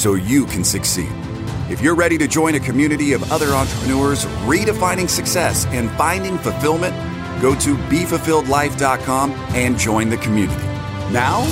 so 0.00 0.14
you 0.14 0.46
can 0.46 0.64
succeed. 0.64 1.12
If 1.68 1.82
you're 1.82 1.94
ready 1.94 2.16
to 2.16 2.26
join 2.26 2.54
a 2.54 2.60
community 2.60 3.12
of 3.12 3.30
other 3.30 3.48
entrepreneurs 3.48 4.24
redefining 4.46 5.10
success 5.10 5.66
and 5.66 5.90
finding 5.90 6.38
fulfillment, 6.38 6.94
go 7.42 7.54
to 7.56 7.76
BeFulfilledLife.com 7.76 9.32
and 9.32 9.78
join 9.78 10.08
the 10.08 10.16
community. 10.16 10.64
Now, 11.12 11.42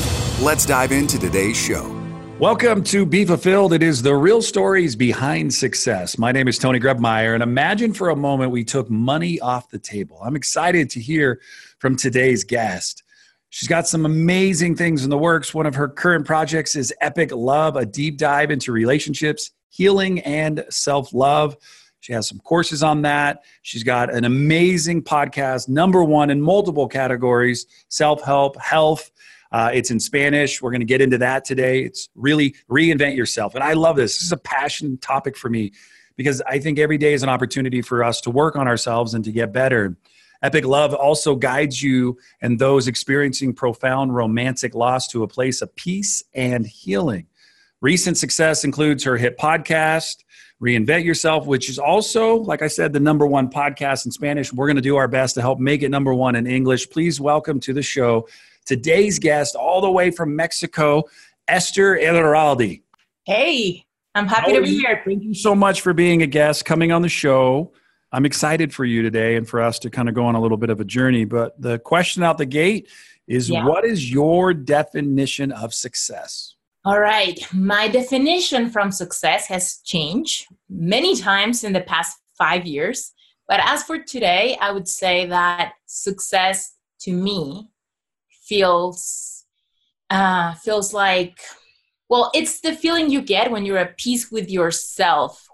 let's 0.41 0.65
dive 0.65 0.93
into 0.93 1.19
today's 1.19 1.59
show. 1.59 1.95
Welcome 2.41 2.83
to 2.85 3.05
Be 3.05 3.27
Fulfilled. 3.27 3.75
It 3.75 3.83
is 3.83 4.01
the 4.01 4.15
real 4.15 4.41
stories 4.41 4.97
behind 4.97 5.53
success. 5.53 6.17
My 6.17 6.33
name 6.33 6.49
is 6.49 6.57
Tony 6.57 6.81
Grebmeyer, 6.81 7.35
and 7.35 7.43
imagine 7.43 7.93
for 7.93 8.09
a 8.09 8.17
moment 8.17 8.51
we 8.51 8.65
took 8.65 8.89
money 8.89 9.39
off 9.41 9.69
the 9.69 9.79
table. 9.79 10.21
I'm 10.25 10.37
excited 10.37 10.89
to 10.91 11.01
hear 11.01 11.43
from 11.81 11.97
today's 11.97 12.45
guest. 12.45 13.03
She's 13.51 13.69
got 13.69 13.89
some 13.89 14.05
amazing 14.05 14.77
things 14.77 15.05
in 15.05 15.11
the 15.11 15.19
works. 15.19 15.55
One 15.55 15.67
of 15.67 15.75
her 15.75 15.89
current 15.89 16.27
projects 16.27 16.77
is 16.77 16.93
Epic 17.01 17.33
Love, 17.33 17.77
a 17.77 17.87
deep 17.87 18.19
dive 18.19 18.51
into 18.51 18.73
relationships, 18.73 19.53
healing, 19.71 20.21
and 20.21 20.65
self 20.69 21.15
love. 21.15 21.57
She 22.01 22.13
has 22.13 22.29
some 22.29 22.39
courses 22.41 22.83
on 22.83 23.03
that. 23.03 23.43
She's 23.63 23.83
got 23.83 24.13
an 24.13 24.25
amazing 24.25 25.03
podcast, 25.03 25.69
number 25.69 26.05
one 26.05 26.31
in 26.31 26.41
multiple 26.41 26.89
categories 26.89 27.67
self 27.89 28.23
help, 28.23 28.61
health. 28.61 29.11
Uh, 29.51 29.71
it's 29.73 29.91
in 29.91 29.99
Spanish. 29.99 30.61
We're 30.61 30.71
going 30.71 30.83
to 30.83 30.87
get 30.87 31.01
into 31.01 31.19
that 31.19 31.45
today. 31.45 31.81
It's 31.81 32.11
really 32.15 32.55
reinvent 32.71 33.17
yourself. 33.17 33.55
And 33.55 33.65
I 33.65 33.73
love 33.73 33.97
this. 33.97 34.17
This 34.17 34.25
is 34.25 34.33
a 34.33 34.37
passion 34.37 34.99
topic 34.99 35.39
for 35.39 35.49
me 35.49 35.73
because 36.17 36.43
I 36.43 36.59
think 36.59 36.79
every 36.79 36.99
day 36.99 37.15
is 37.15 37.23
an 37.23 37.31
opportunity 37.31 37.81
for 37.81 38.05
us 38.05 38.21
to 38.23 38.31
work 38.31 38.57
on 38.57 38.69
ourselves 38.69 39.15
and 39.15 39.25
to 39.25 39.33
get 39.33 39.53
better. 39.53 39.97
Epic 40.43 40.65
Love 40.65 40.95
also 40.95 41.35
guides 41.35 41.83
you 41.83 42.19
and 42.41 42.59
those 42.59 42.87
experiencing 42.87 43.53
profound 43.55 44.15
romantic 44.15 44.75
loss 44.75 45.09
to 45.09 45.23
a 45.23 45.29
place 45.29 45.63
of 45.63 45.75
peace 45.75 46.23
and 46.35 46.67
healing. 46.67 47.27
Recent 47.81 48.17
success 48.19 48.65
includes 48.65 49.05
her 49.05 49.17
hit 49.17 49.39
podcast, 49.39 50.25
Reinvent 50.63 51.05
Yourself, 51.05 51.47
which 51.47 51.69
is 51.69 51.79
also, 51.79 52.37
like 52.37 52.63
I 52.63 52.69
said, 52.69 52.93
the 52.93 53.01
number 53.01 53.27
one 53.27 53.49
podcast 53.49 54.05
in 54.05 54.13
Spanish. 54.13 54.53
We're 54.53 54.67
going 54.67 54.77
to 54.77 54.83
do 54.83 54.97
our 54.97 55.09
best 55.09 55.35
to 55.37 55.41
help 55.41 55.59
make 55.61 55.83
it 55.83 55.89
number 55.89 56.13
one 56.13 56.35
in 56.35 56.47
English. 56.47 56.91
Please 56.91 57.21
welcome 57.21 57.61
to 57.61 57.73
the 57.73 57.83
show 57.83 58.29
today's 58.69 59.19
guest, 59.19 59.55
all 59.55 59.81
the 59.81 59.91
way 59.91 60.11
from 60.11 60.37
Mexico, 60.37 61.05
Esther 61.49 61.97
Iturralde. 61.97 62.83
Hey, 63.25 63.87
I'm 64.15 64.27
happy 64.27 64.53
to 64.53 64.63
be 64.63 64.79
here. 64.79 65.01
Thank 65.05 65.23
you 65.23 65.35
so 65.35 65.55
much 65.55 65.81
for 65.81 65.95
being 65.95 66.23
a 66.23 66.27
guest, 66.27 66.65
coming 66.65 66.93
on 66.93 67.03
the 67.03 67.09
show. 67.09 67.73
I'm 68.13 68.25
excited 68.25 68.73
for 68.73 68.85
you 68.85 69.03
today 69.03 69.37
and 69.37 69.47
for 69.47 69.61
us 69.61 69.79
to 69.81 69.91
kind 69.91 70.09
of 70.09 70.15
go 70.15 70.25
on 70.25 70.35
a 70.35 70.41
little 70.41 70.57
bit 70.57 70.71
of 70.71 70.81
a 70.81 70.85
journey. 70.85 71.25
But 71.25 71.61
the 71.61 71.79
question 71.79 72.23
out 72.23 72.39
the 72.39 72.47
gate 72.47 72.89
is 73.27 73.51
yeah. 73.51 73.65
what 73.67 73.85
is 73.85 74.11
your 74.11 74.55
definition 74.55 75.53
of 75.53 75.75
success? 75.75 76.55
All 76.85 77.01
right. 77.01 77.39
My 77.53 77.89
definition 77.89 78.71
from 78.71 78.91
success 78.91 79.47
has 79.49 79.79
changed 79.85 80.47
many 80.71 81.17
times 81.17 81.65
in 81.65 81.75
the 81.75 81.83
past 81.83 82.19
five 82.39 82.67
years. 82.67 83.13
But 83.47 83.61
as 83.63 83.83
for 83.83 83.99
today, 83.99 84.57
I 84.61 84.73
would 84.73 84.89
say 84.89 85.27
that 85.27 85.75
success 85.87 86.75
to 87.01 87.13
me 87.13 87.69
feels 88.31 89.45
uh, 90.11 90.55
feels 90.55 90.95
like 90.95 91.39
well, 92.09 92.31
it's 92.35 92.61
the 92.61 92.75
feeling 92.75 93.11
you 93.11 93.21
get 93.21 93.51
when 93.51 93.67
you're 93.67 93.77
at 93.77 93.99
peace 93.99 94.31
with 94.31 94.49
yourself 94.51 95.47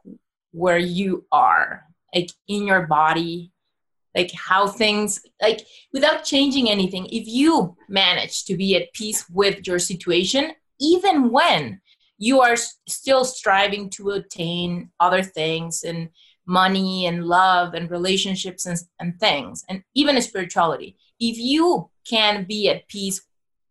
where 0.53 0.79
you 0.79 1.27
are 1.33 1.83
like 2.15 2.31
in 2.49 2.67
your 2.67 2.87
body 2.87 3.51
like 4.15 4.31
how 4.33 4.67
things 4.67 5.21
like 5.43 5.67
without 5.93 6.25
changing 6.25 6.71
anything 6.71 7.07
if 7.07 7.27
you 7.27 7.77
manage 7.89 8.45
to 8.45 8.57
be 8.57 8.77
at 8.77 8.93
peace 8.93 9.29
with 9.29 9.67
your 9.67 9.79
situation 9.79 10.53
even 10.81 11.31
when 11.31 11.81
you 12.19 12.41
are 12.41 12.57
still 12.89 13.25
striving 13.25 13.91
to 13.91 14.11
attain 14.11 14.91
other 15.01 15.23
things 15.23 15.83
and 15.83 16.09
money 16.47 17.07
and 17.07 17.25
love 17.25 17.75
and 17.75 17.91
relationships 17.91 18.67
and, 18.67 18.79
and 19.01 19.19
things 19.19 19.65
and 19.69 19.83
even 19.95 20.21
spirituality 20.21 20.97
if 21.19 21.39
you 21.39 21.89
can 22.09 22.45
be 22.45 22.69
at 22.69 22.87
peace 22.89 23.23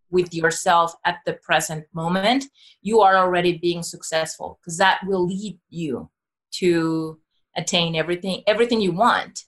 with 0.10 0.34
yourself 0.34 0.94
at 1.06 1.20
the 1.26 1.34
present 1.34 1.86
moment 1.94 2.46
you 2.82 3.02
are 3.02 3.16
already 3.16 3.58
being 3.58 3.84
successful 3.84 4.60
because 4.60 4.78
that 4.78 5.00
will 5.06 5.26
lead 5.26 5.58
you 5.70 6.10
to 6.52 7.20
attain 7.56 7.96
everything 7.96 8.44
everything 8.48 8.82
you 8.82 8.92
want 8.92 9.46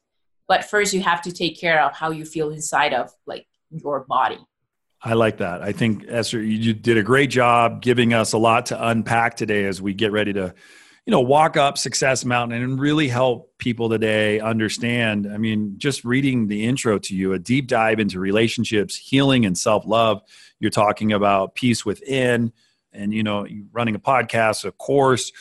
but 0.47 0.63
first 0.63 0.93
you 0.93 1.01
have 1.01 1.21
to 1.21 1.31
take 1.31 1.59
care 1.59 1.83
of 1.83 1.93
how 1.93 2.11
you 2.11 2.25
feel 2.25 2.51
inside 2.51 2.93
of 2.93 3.11
like 3.25 3.47
your 3.69 4.05
body 4.07 4.39
I 5.05 5.13
like 5.13 5.37
that. 5.37 5.61
I 5.61 5.71
think 5.71 6.05
Esther, 6.09 6.41
you 6.41 6.73
did 6.73 6.97
a 6.97 7.03
great 7.03 7.29
job 7.29 7.83
giving 7.83 8.11
us 8.15 8.33
a 8.33 8.39
lot 8.39 8.65
to 8.67 8.87
unpack 8.87 9.37
today 9.37 9.65
as 9.65 9.79
we 9.79 9.93
get 9.93 10.11
ready 10.11 10.33
to, 10.33 10.51
you 11.05 11.11
know, 11.11 11.19
walk 11.19 11.57
up 11.57 11.77
Success 11.77 12.25
Mountain 12.25 12.63
and 12.63 12.79
really 12.79 13.07
help 13.07 13.55
people 13.59 13.87
today 13.87 14.39
understand. 14.39 15.31
I 15.31 15.37
mean, 15.37 15.75
just 15.77 16.03
reading 16.03 16.47
the 16.47 16.65
intro 16.65 16.97
to 16.97 17.15
you, 17.15 17.33
a 17.33 17.39
deep 17.39 17.67
dive 17.67 17.99
into 17.99 18.19
relationships, 18.19 18.95
healing, 18.95 19.45
and 19.45 19.55
self 19.55 19.85
love. 19.85 20.23
You're 20.59 20.71
talking 20.71 21.13
about 21.13 21.53
peace 21.53 21.85
within, 21.85 22.51
and 22.91 23.13
you 23.13 23.21
know, 23.21 23.45
running 23.71 23.93
a 23.93 23.99
podcast, 23.99 24.65
a 24.65 24.71
course. 24.71 25.31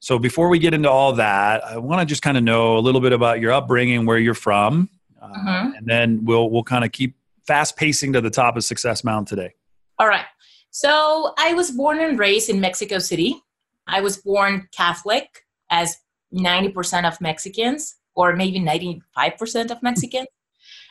So 0.00 0.18
before 0.18 0.48
we 0.48 0.58
get 0.58 0.74
into 0.74 0.90
all 0.90 1.12
that, 1.14 1.64
I 1.64 1.76
want 1.76 2.00
to 2.00 2.06
just 2.06 2.22
kind 2.22 2.36
of 2.36 2.42
know 2.42 2.76
a 2.76 2.80
little 2.80 3.00
bit 3.00 3.12
about 3.12 3.40
your 3.40 3.52
upbringing, 3.52 4.06
where 4.06 4.18
you're 4.18 4.34
from, 4.34 4.88
uh, 5.20 5.28
mm-hmm. 5.28 5.76
and 5.76 5.86
then 5.86 6.24
we'll 6.24 6.50
we'll 6.50 6.64
kind 6.64 6.84
of 6.84 6.92
keep 6.92 7.16
fast 7.46 7.76
pacing 7.76 8.14
to 8.14 8.20
the 8.20 8.30
top 8.30 8.56
of 8.56 8.64
Success 8.64 9.04
Mountain 9.04 9.36
today. 9.36 9.54
All 9.98 10.08
right. 10.08 10.24
So 10.70 11.34
I 11.36 11.52
was 11.52 11.70
born 11.70 12.00
and 12.00 12.18
raised 12.18 12.48
in 12.48 12.60
Mexico 12.60 12.98
City. 12.98 13.42
I 13.86 14.00
was 14.00 14.16
born 14.18 14.68
Catholic, 14.74 15.44
as 15.68 15.96
90% 16.32 17.06
of 17.06 17.20
Mexicans, 17.20 17.96
or 18.14 18.36
maybe 18.36 18.60
95% 18.60 19.70
of 19.70 19.82
Mexicans. 19.82 20.28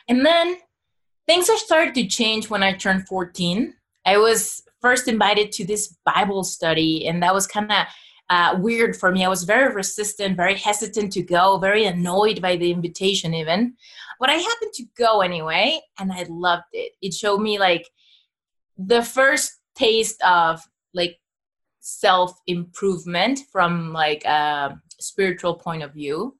and 0.08 0.24
then 0.24 0.56
things 1.26 1.50
started 1.60 1.94
to 1.94 2.06
change 2.06 2.50
when 2.50 2.62
I 2.62 2.72
turned 2.72 3.06
14. 3.06 3.72
I 4.04 4.18
was 4.18 4.62
first 4.80 5.08
invited 5.08 5.52
to 5.52 5.64
this 5.64 5.96
Bible 6.04 6.42
study, 6.44 7.06
and 7.06 7.22
that 7.22 7.34
was 7.34 7.46
kind 7.46 7.70
of 7.70 7.86
uh, 8.30 8.56
weird 8.58 8.96
for 8.96 9.10
me. 9.10 9.24
I 9.24 9.28
was 9.28 9.42
very 9.42 9.74
resistant, 9.74 10.36
very 10.36 10.56
hesitant 10.56 11.12
to 11.14 11.22
go, 11.22 11.58
very 11.58 11.84
annoyed 11.84 12.40
by 12.40 12.56
the 12.56 12.70
invitation, 12.70 13.34
even. 13.34 13.74
But 14.20 14.30
I 14.30 14.34
happened 14.34 14.72
to 14.74 14.84
go 14.96 15.20
anyway, 15.20 15.80
and 15.98 16.12
I 16.12 16.24
loved 16.28 16.70
it. 16.72 16.92
It 17.02 17.12
showed 17.12 17.40
me 17.40 17.58
like 17.58 17.88
the 18.78 19.02
first 19.02 19.58
taste 19.74 20.22
of 20.22 20.62
like 20.94 21.18
self 21.80 22.38
improvement 22.46 23.40
from 23.50 23.92
like 23.92 24.24
a 24.24 24.80
spiritual 25.00 25.54
point 25.54 25.82
of 25.82 25.94
view 25.94 26.36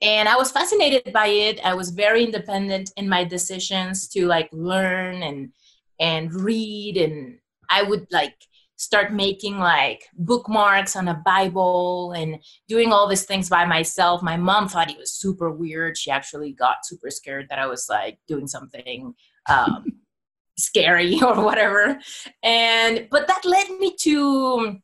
and 0.00 0.28
i 0.28 0.36
was 0.36 0.52
fascinated 0.52 1.12
by 1.12 1.26
it 1.26 1.58
i 1.64 1.74
was 1.74 1.90
very 1.90 2.24
independent 2.24 2.92
in 2.96 3.08
my 3.08 3.24
decisions 3.24 4.06
to 4.08 4.26
like 4.26 4.48
learn 4.52 5.22
and 5.22 5.50
and 5.98 6.32
read 6.34 6.96
and 6.96 7.38
i 7.70 7.82
would 7.82 8.06
like 8.12 8.34
start 8.76 9.12
making 9.12 9.58
like 9.58 10.04
bookmarks 10.14 10.96
on 10.96 11.08
a 11.08 11.22
Bible 11.24 12.12
and 12.12 12.38
doing 12.68 12.92
all 12.92 13.08
these 13.08 13.24
things 13.24 13.48
by 13.48 13.64
myself. 13.64 14.22
My 14.22 14.36
mom 14.36 14.68
thought 14.68 14.90
it 14.90 14.98
was 14.98 15.12
super 15.12 15.50
weird. 15.50 15.96
She 15.96 16.10
actually 16.10 16.52
got 16.52 16.84
super 16.84 17.10
scared 17.10 17.46
that 17.48 17.58
I 17.58 17.66
was 17.66 17.88
like 17.88 18.18
doing 18.28 18.46
something 18.46 19.14
um, 19.48 19.84
scary 20.58 21.18
or 21.22 21.42
whatever. 21.42 21.98
And 22.42 23.08
but 23.10 23.26
that 23.26 23.44
led 23.44 23.70
me 23.78 23.96
to 24.00 24.78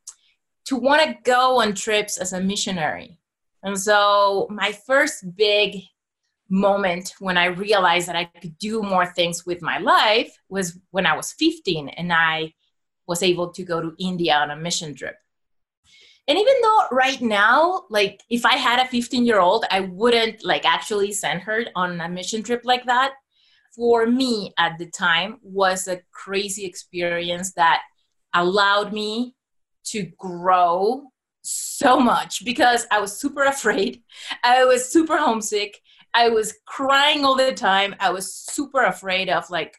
to 0.65 0.75
want 0.75 1.01
to 1.03 1.17
go 1.23 1.61
on 1.61 1.73
trips 1.73 2.17
as 2.17 2.33
a 2.33 2.41
missionary. 2.41 3.19
And 3.63 3.79
so 3.79 4.47
my 4.49 4.71
first 4.71 5.35
big 5.35 5.83
moment 6.49 7.13
when 7.19 7.37
I 7.37 7.45
realized 7.45 8.07
that 8.07 8.15
I 8.15 8.25
could 8.25 8.57
do 8.57 8.81
more 8.81 9.05
things 9.05 9.45
with 9.45 9.61
my 9.61 9.77
life 9.79 10.35
was 10.49 10.79
when 10.91 11.05
I 11.05 11.15
was 11.15 11.33
15 11.33 11.89
and 11.89 12.13
I 12.13 12.53
was 13.07 13.23
able 13.23 13.51
to 13.51 13.63
go 13.63 13.81
to 13.81 13.95
India 13.99 14.35
on 14.35 14.51
a 14.51 14.55
mission 14.55 14.95
trip. 14.95 15.15
And 16.27 16.37
even 16.37 16.53
though 16.61 16.81
right 16.91 17.21
now, 17.21 17.83
like 17.89 18.21
if 18.29 18.45
I 18.45 18.55
had 18.55 18.79
a 18.79 18.87
15 18.87 19.25
year 19.25 19.39
old, 19.39 19.65
I 19.69 19.81
wouldn't 19.81 20.45
like 20.45 20.65
actually 20.65 21.11
send 21.11 21.41
her 21.41 21.65
on 21.75 21.99
a 21.99 22.07
mission 22.07 22.43
trip 22.43 22.61
like 22.63 22.85
that. 22.85 23.13
For 23.75 24.05
me 24.05 24.53
at 24.57 24.77
the 24.77 24.85
time 24.85 25.39
was 25.41 25.87
a 25.87 26.01
crazy 26.11 26.65
experience 26.65 27.53
that 27.53 27.81
allowed 28.33 28.93
me 28.93 29.35
to 29.85 30.03
grow 30.17 31.07
so 31.41 31.99
much 31.99 32.45
because 32.45 32.87
I 32.91 32.99
was 32.99 33.19
super 33.19 33.43
afraid. 33.43 34.01
I 34.43 34.63
was 34.63 34.89
super 34.89 35.17
homesick. 35.17 35.77
I 36.13 36.29
was 36.29 36.53
crying 36.65 37.25
all 37.25 37.35
the 37.35 37.53
time. 37.53 37.95
I 37.99 38.11
was 38.11 38.33
super 38.33 38.83
afraid 38.83 39.29
of 39.29 39.49
like 39.49 39.75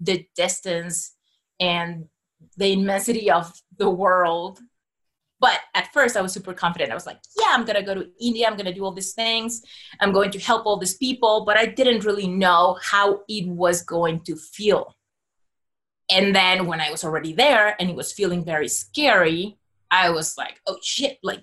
the 0.00 0.26
distance 0.36 1.14
and 1.60 2.06
the 2.56 2.72
immensity 2.72 3.30
of 3.30 3.52
the 3.78 3.90
world. 3.90 4.60
But 5.40 5.60
at 5.74 5.92
first, 5.92 6.16
I 6.16 6.22
was 6.22 6.32
super 6.32 6.54
confident. 6.54 6.90
I 6.90 6.94
was 6.94 7.06
like, 7.06 7.18
yeah, 7.38 7.48
I'm 7.50 7.64
going 7.64 7.76
to 7.76 7.82
go 7.82 7.94
to 7.94 8.08
India. 8.20 8.46
I'm 8.46 8.54
going 8.54 8.66
to 8.66 8.72
do 8.72 8.84
all 8.84 8.92
these 8.92 9.12
things. 9.12 9.62
I'm 10.00 10.12
going 10.12 10.30
to 10.30 10.38
help 10.38 10.64
all 10.64 10.78
these 10.78 10.96
people. 10.96 11.44
But 11.44 11.58
I 11.58 11.66
didn't 11.66 12.04
really 12.04 12.28
know 12.28 12.78
how 12.82 13.20
it 13.28 13.46
was 13.48 13.82
going 13.82 14.20
to 14.24 14.36
feel. 14.36 14.96
And 16.10 16.34
then 16.34 16.66
when 16.66 16.80
I 16.80 16.90
was 16.90 17.04
already 17.04 17.32
there 17.32 17.76
and 17.78 17.90
it 17.90 17.96
was 17.96 18.12
feeling 18.12 18.44
very 18.44 18.68
scary, 18.68 19.58
I 19.90 20.10
was 20.10 20.36
like, 20.38 20.60
oh 20.66 20.78
shit, 20.82 21.18
like, 21.22 21.40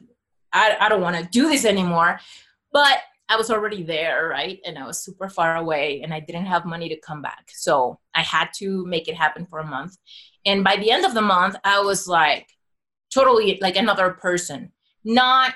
I, 0.53 0.77
I 0.79 0.89
don't 0.89 1.01
want 1.01 1.17
to 1.17 1.29
do 1.31 1.49
this 1.49 1.65
anymore. 1.65 2.19
But 2.71 2.99
I 3.31 3.37
was 3.37 3.49
already 3.49 3.81
there, 3.81 4.27
right? 4.27 4.59
And 4.65 4.77
I 4.77 4.85
was 4.85 5.01
super 5.01 5.29
far 5.29 5.55
away 5.55 6.01
and 6.03 6.13
I 6.13 6.19
didn't 6.19 6.47
have 6.47 6.65
money 6.65 6.89
to 6.89 6.99
come 6.99 7.21
back. 7.21 7.49
So 7.53 7.97
I 8.13 8.23
had 8.23 8.49
to 8.57 8.85
make 8.85 9.07
it 9.07 9.15
happen 9.15 9.45
for 9.45 9.59
a 9.59 9.65
month. 9.65 9.95
And 10.45 10.65
by 10.65 10.75
the 10.75 10.91
end 10.91 11.05
of 11.05 11.13
the 11.13 11.21
month, 11.21 11.55
I 11.63 11.79
was 11.79 12.09
like 12.09 12.49
totally 13.09 13.57
like 13.61 13.77
another 13.77 14.11
person. 14.11 14.73
Not 15.05 15.53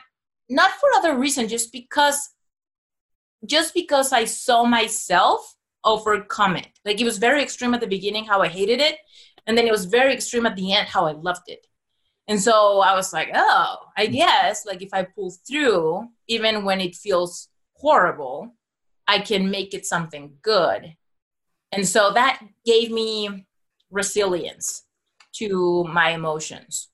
not 0.48 0.72
for 0.72 0.88
other 0.95 1.18
reason, 1.18 1.50
just 1.50 1.74
because 1.74 2.30
just 3.45 3.74
because 3.74 4.13
I 4.13 4.24
saw 4.24 4.63
myself 4.63 5.54
overcome 5.83 6.56
it. 6.56 6.80
Like 6.86 7.01
it 7.01 7.04
was 7.04 7.18
very 7.18 7.44
extreme 7.44 7.74
at 7.74 7.81
the 7.81 7.88
beginning 7.88 8.24
how 8.24 8.42
I 8.42 8.48
hated 8.48 8.80
it, 8.80 8.95
and 9.48 9.57
then 9.57 9.68
it 9.68 9.72
was 9.72 9.83
very 9.83 10.13
extreme 10.13 10.45
at 10.45 10.56
the 10.56 10.72
end 10.72 10.88
how 10.88 11.07
I 11.07 11.12
loved 11.12 11.48
it. 11.48 11.68
And 12.30 12.42
so 12.42 12.80
I 12.80 12.95
was 12.95 13.12
like, 13.12 13.31
oh, 13.36 13.75
I 13.98 14.07
mm. 14.07 14.13
guess 14.13 14.66
like 14.66 14.81
if 14.81 14.94
I 14.94 15.04
pull 15.04 15.36
through, 15.45 16.07
even 16.30 16.63
when 16.63 16.80
it 16.80 16.95
feels 16.95 17.50
horrible, 17.75 18.56
I 19.07 19.19
can 19.19 19.51
make 19.51 19.74
it 19.74 19.86
something 19.86 20.33
good. 20.42 20.95
And 21.72 21.88
so 21.88 22.12
that 22.13 22.42
gave 22.66 22.92
me 22.92 23.45
resilience 23.92 24.83
to 25.33 25.83
my 25.86 26.12
emotions. 26.12 26.89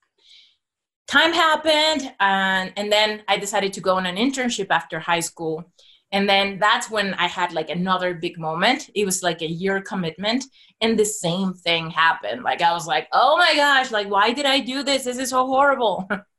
Time 1.07 1.33
happened, 1.33 2.13
and, 2.19 2.71
and 2.77 2.91
then 2.91 3.21
I 3.27 3.37
decided 3.37 3.73
to 3.73 3.81
go 3.81 3.95
on 3.95 4.05
an 4.05 4.15
internship 4.15 4.67
after 4.69 4.99
high 4.99 5.19
school. 5.19 5.71
And 6.13 6.27
then 6.27 6.57
that's 6.59 6.89
when 6.89 7.13
I 7.15 7.27
had 7.27 7.53
like 7.53 7.69
another 7.69 8.13
big 8.13 8.37
moment. 8.37 8.89
It 8.95 9.05
was 9.05 9.23
like 9.23 9.41
a 9.41 9.47
year 9.47 9.81
commitment, 9.81 10.45
and 10.81 10.97
the 10.97 11.05
same 11.05 11.53
thing 11.53 11.89
happened. 11.89 12.43
Like, 12.43 12.61
I 12.61 12.73
was 12.73 12.87
like, 12.87 13.07
oh 13.13 13.37
my 13.37 13.53
gosh, 13.55 13.91
like, 13.91 14.09
why 14.09 14.31
did 14.31 14.45
I 14.45 14.59
do 14.59 14.83
this? 14.83 15.03
This 15.03 15.17
is 15.17 15.29
so 15.29 15.45
horrible. 15.45 16.09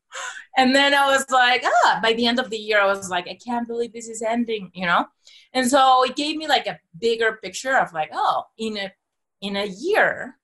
and 0.56 0.74
then 0.74 0.94
I 0.94 1.06
was 1.06 1.24
like, 1.30 1.64
ah, 1.64 2.00
by 2.02 2.12
the 2.12 2.26
end 2.26 2.38
of 2.38 2.50
the 2.50 2.58
year, 2.58 2.80
I 2.80 2.86
was 2.86 3.10
like, 3.10 3.28
I 3.28 3.38
can't 3.44 3.66
believe 3.66 3.92
this 3.92 4.08
is 4.08 4.22
ending, 4.22 4.70
you 4.74 4.86
know? 4.86 5.06
And 5.52 5.68
so 5.68 6.04
it 6.04 6.16
gave 6.16 6.36
me 6.36 6.48
like 6.48 6.66
a 6.66 6.78
bigger 6.98 7.38
picture 7.42 7.76
of 7.76 7.92
like, 7.92 8.10
oh, 8.12 8.44
in 8.58 8.76
a 8.76 8.92
in 9.40 9.56
a 9.56 9.66
year, 9.66 10.38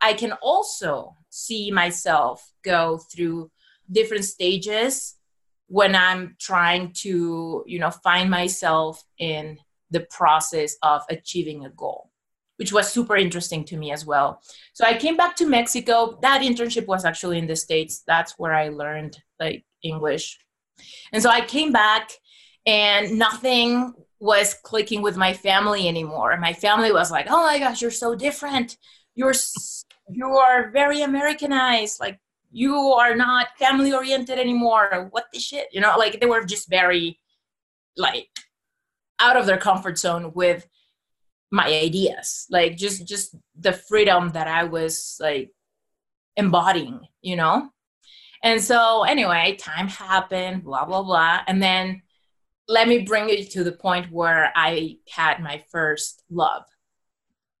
I 0.00 0.12
can 0.12 0.32
also 0.42 1.16
see 1.30 1.70
myself 1.70 2.52
go 2.62 2.98
through 2.98 3.50
different 3.90 4.24
stages 4.24 5.16
when 5.66 5.94
I'm 5.94 6.36
trying 6.38 6.92
to, 6.98 7.64
you 7.66 7.78
know, 7.78 7.90
find 7.90 8.30
myself 8.30 9.02
in 9.18 9.58
the 9.90 10.06
process 10.10 10.76
of 10.82 11.02
achieving 11.08 11.64
a 11.64 11.70
goal 11.70 12.10
which 12.56 12.72
was 12.72 12.92
super 12.92 13.16
interesting 13.16 13.64
to 13.64 13.76
me 13.76 13.92
as 13.92 14.06
well. 14.06 14.40
So 14.72 14.84
I 14.84 14.96
came 14.96 15.16
back 15.16 15.36
to 15.36 15.46
Mexico. 15.46 16.18
That 16.22 16.42
internship 16.42 16.86
was 16.86 17.04
actually 17.04 17.38
in 17.38 17.46
the 17.46 17.56
States. 17.56 18.02
That's 18.06 18.38
where 18.38 18.54
I 18.54 18.68
learned 18.68 19.18
like 19.40 19.64
English. 19.82 20.38
And 21.12 21.22
so 21.22 21.30
I 21.30 21.40
came 21.40 21.72
back 21.72 22.10
and 22.66 23.18
nothing 23.18 23.92
was 24.20 24.54
clicking 24.62 25.02
with 25.02 25.16
my 25.16 25.32
family 25.32 25.88
anymore. 25.88 26.36
My 26.38 26.52
family 26.52 26.92
was 26.92 27.10
like, 27.10 27.26
"Oh 27.28 27.42
my 27.42 27.58
gosh, 27.58 27.82
you're 27.82 27.90
so 27.90 28.14
different. 28.14 28.78
You're 29.14 29.34
you 30.08 30.28
are 30.36 30.70
very 30.70 31.02
Americanized. 31.02 32.00
Like 32.00 32.18
you 32.50 32.74
are 32.74 33.14
not 33.14 33.48
family 33.58 33.92
oriented 33.92 34.38
anymore. 34.38 35.08
What 35.10 35.26
the 35.32 35.38
shit?" 35.40 35.68
You 35.72 35.80
know, 35.80 35.94
like 35.98 36.20
they 36.20 36.26
were 36.26 36.44
just 36.44 36.68
very 36.70 37.20
like 37.96 38.28
out 39.20 39.36
of 39.36 39.46
their 39.46 39.58
comfort 39.58 39.98
zone 39.98 40.32
with 40.34 40.66
my 41.54 41.66
ideas 41.66 42.46
like 42.50 42.76
just 42.76 43.06
just 43.06 43.36
the 43.60 43.72
freedom 43.72 44.30
that 44.30 44.48
i 44.48 44.64
was 44.64 45.16
like 45.20 45.52
embodying 46.36 47.00
you 47.22 47.36
know? 47.36 47.70
And 48.42 48.60
so 48.60 49.04
anyway 49.04 49.56
time 49.58 49.88
happened 49.88 50.64
blah 50.64 50.84
blah 50.84 51.02
blah. 51.02 51.40
And 51.46 51.62
then 51.62 52.02
let 52.68 52.88
me 52.88 52.98
bring 52.98 53.30
it 53.30 53.50
to 53.52 53.64
the 53.64 53.72
point 53.72 54.10
where 54.10 54.52
i 54.54 54.96
had 55.08 55.40
my 55.40 55.62
first 55.70 56.22
love. 56.28 56.64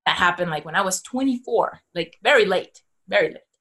That 0.06 0.16
happened 0.16 0.50
like 0.50 0.64
when 0.64 0.76
i 0.76 0.82
was 0.82 1.00
24 1.02 1.80
like 1.94 2.18
very 2.22 2.46
late 2.46 2.82
very 3.08 3.28
late. 3.28 3.52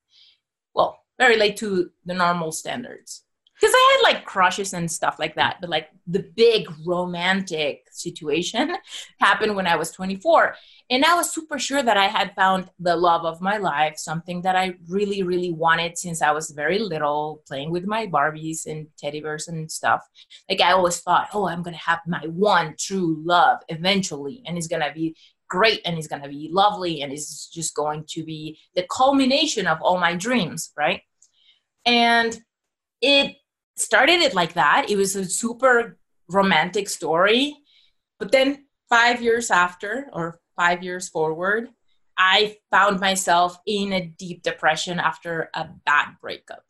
Well 0.73 0.99
very 1.19 1.37
late 1.37 1.57
to 1.57 1.91
the 2.05 2.15
normal 2.15 2.51
standards 2.51 3.23
because 3.63 3.75
I 3.77 3.97
had 3.97 4.13
like 4.13 4.25
crushes 4.25 4.73
and 4.73 4.91
stuff 4.91 5.15
like 5.19 5.35
that, 5.35 5.59
but 5.61 5.69
like 5.69 5.87
the 6.05 6.29
big 6.35 6.67
romantic 6.85 7.87
situation 7.91 8.75
happened 9.21 9.55
when 9.55 9.67
I 9.67 9.77
was 9.77 9.91
24. 9.91 10.55
And 10.89 11.05
I 11.05 11.15
was 11.15 11.31
super 11.31 11.57
sure 11.57 11.81
that 11.81 11.95
I 11.95 12.07
had 12.07 12.35
found 12.35 12.69
the 12.77 12.97
love 12.97 13.23
of 13.23 13.39
my 13.39 13.55
life, 13.55 13.93
something 13.95 14.41
that 14.41 14.57
I 14.57 14.73
really, 14.89 15.23
really 15.23 15.53
wanted 15.53 15.97
since 15.97 16.21
I 16.21 16.31
was 16.31 16.51
very 16.51 16.77
little, 16.77 17.41
playing 17.47 17.71
with 17.71 17.85
my 17.85 18.05
Barbies 18.05 18.65
and 18.65 18.87
teddy 18.97 19.21
bears 19.21 19.47
and 19.47 19.71
stuff. 19.71 20.01
Like 20.49 20.59
I 20.59 20.73
always 20.73 20.99
thought, 20.99 21.29
oh, 21.33 21.47
I'm 21.47 21.63
going 21.63 21.73
to 21.73 21.89
have 21.89 22.01
my 22.05 22.27
one 22.27 22.75
true 22.77 23.23
love 23.23 23.59
eventually, 23.69 24.43
and 24.45 24.57
it's 24.57 24.67
going 24.67 24.83
to 24.85 24.91
be 24.93 25.15
great 25.47 25.79
and 25.85 25.97
it's 25.97 26.07
going 26.07 26.21
to 26.21 26.27
be 26.27 26.49
lovely 26.51 27.01
and 27.01 27.13
it's 27.13 27.47
just 27.47 27.75
going 27.75 28.03
to 28.09 28.25
be 28.25 28.59
the 28.75 28.85
culmination 28.91 29.67
of 29.67 29.77
all 29.81 29.99
my 29.99 30.17
dreams, 30.17 30.73
right? 30.75 30.99
And 31.85 32.37
it 33.01 33.37
started 33.75 34.21
it 34.21 34.33
like 34.33 34.53
that. 34.53 34.89
It 34.89 34.95
was 34.95 35.15
a 35.15 35.25
super 35.25 35.97
romantic 36.29 36.89
story. 36.89 37.55
But 38.19 38.31
then 38.31 38.65
five 38.89 39.21
years 39.21 39.51
after, 39.51 40.09
or 40.13 40.39
five 40.55 40.83
years 40.83 41.09
forward, 41.09 41.69
I 42.17 42.57
found 42.69 42.99
myself 42.99 43.57
in 43.65 43.93
a 43.93 44.05
deep 44.05 44.43
depression 44.43 44.99
after 44.99 45.49
a 45.53 45.67
bad 45.85 46.15
breakup. 46.21 46.63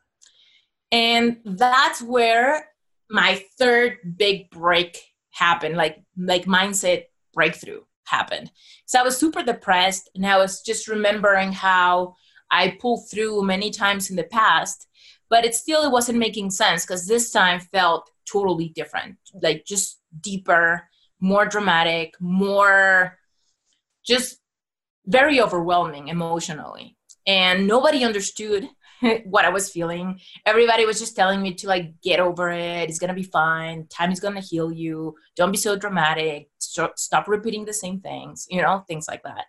And 0.91 1.38
that's 1.44 2.01
where 2.01 2.69
my 3.09 3.43
third 3.57 3.98
big 4.15 4.50
break 4.51 5.01
happened, 5.31 5.75
like 5.75 6.03
like 6.17 6.45
mindset 6.45 7.05
breakthrough 7.33 7.81
happened. 8.05 8.51
So 8.86 9.00
I 9.00 9.03
was 9.03 9.17
super 9.17 9.43
depressed 9.43 10.10
and 10.15 10.25
I 10.25 10.38
was 10.38 10.62
just 10.62 10.88
remembering 10.88 11.51
how 11.51 12.15
I 12.51 12.77
pulled 12.79 13.10
through 13.10 13.43
many 13.43 13.72
times 13.72 14.10
in 14.10 14.15
the 14.15 14.24
past 14.24 14.88
but 15.34 15.46
it 15.48 15.56
still 15.56 15.84
it 15.84 15.92
wasn't 15.98 16.25
making 16.28 16.50
sense 16.52 16.86
because 16.86 17.08
this 17.08 17.32
time 17.32 17.60
felt 17.60 18.04
totally 18.34 18.70
different 18.80 19.16
like 19.42 19.66
just 19.66 20.00
deeper 20.30 20.66
more 21.20 21.46
dramatic 21.54 22.13
more 22.20 23.18
just 24.12 24.44
very 25.06 25.42
overwhelming 25.42 26.08
emotionally. 26.08 26.98
And 27.25 27.68
nobody 27.68 28.04
understood 28.04 28.68
what 29.25 29.46
i 29.46 29.50
was 29.50 29.70
feeling. 29.70 30.20
Everybody 30.46 30.86
was 30.86 31.00
just 31.00 31.16
telling 31.16 31.42
me 31.42 31.54
to 31.56 31.68
like 31.68 32.02
get 32.02 32.20
over 32.20 32.50
it. 32.50 32.90
It's 32.90 33.00
gonna 33.00 33.13
be 33.13 33.24
fine. 33.24 33.88
Time 33.88 34.12
is 34.12 34.20
gonna 34.20 34.42
heal 34.42 34.72
you. 34.72 35.16
Don't 35.36 35.52
be 35.52 35.58
so 35.58 35.75
dramatic. 35.75 36.50
Stop 36.60 37.28
repeating 37.28 37.66
the 37.66 37.74
same 37.74 38.00
things 38.00 38.48
you 38.50 38.62
know 38.62 38.84
things 38.88 39.08
like 39.08 39.24
that. 39.24 39.46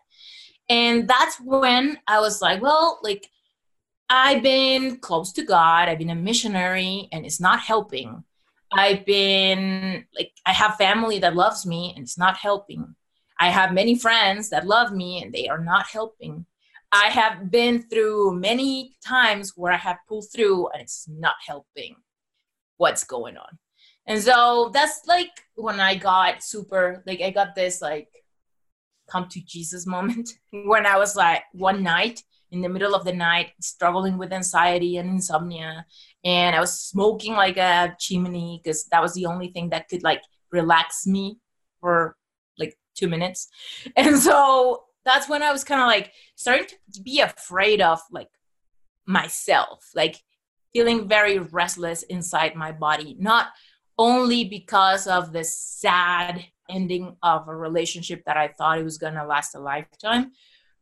And 0.68 1.06
that's 1.06 1.36
when 1.40 1.98
i 2.06 2.20
was 2.20 2.40
like 2.40 2.62
well 2.62 2.98
like 3.02 3.28
I've 4.14 4.42
been 4.42 4.98
close 4.98 5.32
to 5.32 5.42
God, 5.42 5.88
I've 5.88 5.98
been 5.98 6.10
a 6.10 6.14
missionary, 6.14 7.08
and 7.10 7.26
it's 7.26 7.40
not 7.40 7.58
helping. 7.58 8.08
Mm. 8.08 8.22
I've 8.72 9.04
been 9.04 10.04
like, 10.16 10.30
I 10.46 10.52
have 10.52 10.76
family 10.76 11.18
that 11.18 11.34
loves 11.34 11.66
me, 11.66 11.92
and 11.96 12.04
it's 12.04 12.16
not 12.16 12.36
helping. 12.36 12.94
I 13.40 13.50
have 13.50 13.72
many 13.72 13.96
friends 13.98 14.50
that 14.50 14.68
love 14.68 14.92
me, 14.92 15.20
and 15.20 15.32
they 15.32 15.48
are 15.48 15.58
not 15.58 15.86
helping. 15.86 16.46
I 16.92 17.06
have 17.06 17.50
been 17.50 17.82
through 17.82 18.38
many 18.38 18.94
times 19.04 19.54
where 19.56 19.72
I 19.72 19.78
have 19.78 19.98
pulled 20.08 20.26
through, 20.32 20.68
and 20.68 20.80
it's 20.80 21.08
not 21.08 21.34
helping 21.44 21.96
what's 22.76 23.02
going 23.02 23.36
on. 23.36 23.58
And 24.06 24.22
so 24.22 24.70
that's 24.72 25.00
like 25.08 25.30
when 25.56 25.80
I 25.80 25.96
got 25.96 26.44
super, 26.44 27.02
like, 27.04 27.20
I 27.20 27.30
got 27.30 27.56
this, 27.56 27.82
like, 27.82 28.08
come 29.10 29.28
to 29.30 29.40
Jesus 29.44 29.86
moment 29.86 30.30
when 30.52 30.86
I 30.86 30.98
was 30.98 31.16
like, 31.16 31.42
one 31.52 31.82
night, 31.82 32.22
in 32.54 32.62
the 32.62 32.68
middle 32.68 32.94
of 32.94 33.04
the 33.04 33.12
night 33.12 33.52
struggling 33.60 34.16
with 34.16 34.32
anxiety 34.32 34.96
and 34.96 35.10
insomnia. 35.10 35.84
And 36.24 36.56
i 36.56 36.60
was 36.60 36.78
smoking 36.78 37.34
like 37.34 37.56
a 37.56 37.94
chimney 37.98 38.60
because 38.62 38.84
that 38.86 39.02
was 39.02 39.14
the 39.14 39.26
only 39.26 39.48
thing 39.48 39.70
that 39.70 39.88
could 39.88 40.02
like 40.02 40.22
relax 40.50 41.06
me 41.06 41.38
for 41.80 42.16
like 42.58 42.78
two 42.94 43.08
minutes. 43.08 43.48
And 43.96 44.18
so 44.18 44.84
that's 45.04 45.28
when 45.28 45.42
i 45.42 45.52
was 45.52 45.64
kind 45.64 45.82
of 45.82 45.86
like 45.86 46.12
starting 46.34 46.66
to 46.94 47.02
be 47.02 47.20
afraid 47.20 47.82
of 47.82 48.00
like 48.10 48.30
myself 49.06 49.90
like 49.94 50.16
feeling 50.74 51.08
very 51.08 51.38
restless 51.38 52.02
inside 52.04 52.56
my 52.56 52.72
body, 52.72 53.16
not 53.18 53.48
only 53.96 54.44
because 54.44 55.06
of 55.06 55.32
the 55.32 55.44
sad 55.44 56.44
ending 56.68 57.16
of 57.22 57.46
a 57.48 57.54
relationship 57.54 58.24
that 58.26 58.36
I 58.36 58.48
thought 58.48 58.78
it 58.78 58.84
was 58.84 58.98
going 58.98 59.14
to 59.14 59.24
last 59.24 59.54
a 59.54 59.60
lifetime, 59.60 60.32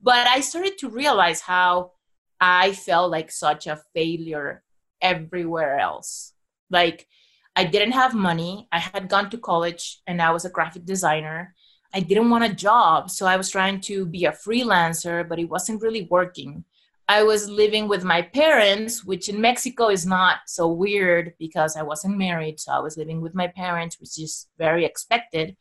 but 0.02 0.26
I 0.26 0.40
started 0.40 0.78
to 0.78 0.88
realize 0.90 1.40
how 1.40 1.92
I 2.40 2.72
felt 2.72 3.10
like 3.10 3.30
such 3.30 3.66
a 3.66 3.80
failure 3.94 4.62
everywhere 5.00 5.78
else. 5.78 6.32
Like, 6.70 7.06
I 7.54 7.64
didn't 7.64 7.92
have 7.92 8.14
money. 8.14 8.66
I 8.72 8.78
had 8.78 9.08
gone 9.08 9.30
to 9.30 9.38
college 9.38 10.00
and 10.06 10.20
I 10.20 10.30
was 10.32 10.44
a 10.44 10.50
graphic 10.50 10.84
designer. 10.84 11.54
I 11.94 12.00
didn't 12.00 12.30
want 12.30 12.44
a 12.44 12.54
job. 12.54 13.10
So 13.10 13.26
I 13.26 13.36
was 13.36 13.50
trying 13.50 13.80
to 13.82 14.06
be 14.06 14.24
a 14.24 14.32
freelancer, 14.32 15.28
but 15.28 15.38
it 15.38 15.50
wasn't 15.50 15.82
really 15.82 16.08
working. 16.10 16.64
I 17.08 17.24
was 17.24 17.48
living 17.48 17.88
with 17.88 18.04
my 18.04 18.22
parents, 18.22 19.04
which 19.04 19.28
in 19.28 19.40
Mexico 19.40 19.90
is 19.90 20.06
not 20.06 20.38
so 20.46 20.68
weird 20.68 21.34
because 21.38 21.76
I 21.76 21.82
wasn't 21.82 22.16
married. 22.16 22.58
So 22.58 22.72
I 22.72 22.78
was 22.78 22.96
living 22.96 23.20
with 23.20 23.34
my 23.34 23.48
parents, 23.48 24.00
which 24.00 24.18
is 24.18 24.46
very 24.56 24.86
expected. 24.86 25.56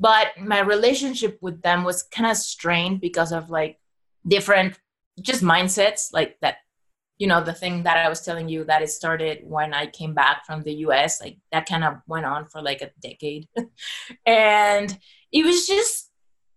But 0.00 0.28
my 0.40 0.60
relationship 0.60 1.38
with 1.42 1.60
them 1.60 1.84
was 1.84 2.02
kind 2.02 2.30
of 2.30 2.36
strained 2.38 3.00
because 3.02 3.32
of 3.32 3.50
like 3.50 3.78
different 4.26 4.78
just 5.20 5.42
mindsets, 5.42 6.08
like 6.12 6.38
that, 6.40 6.56
you 7.18 7.26
know, 7.26 7.44
the 7.44 7.52
thing 7.52 7.82
that 7.82 7.98
I 7.98 8.08
was 8.08 8.22
telling 8.22 8.48
you 8.48 8.64
that 8.64 8.80
it 8.80 8.88
started 8.88 9.40
when 9.44 9.74
I 9.74 9.86
came 9.86 10.14
back 10.14 10.46
from 10.46 10.62
the 10.62 10.72
US, 10.86 11.20
like 11.20 11.36
that 11.52 11.68
kind 11.68 11.84
of 11.84 11.98
went 12.06 12.24
on 12.24 12.46
for 12.46 12.62
like 12.62 12.80
a 12.80 12.90
decade. 13.02 13.46
and 14.26 14.98
it 15.30 15.44
was 15.44 15.66
just 15.66 16.10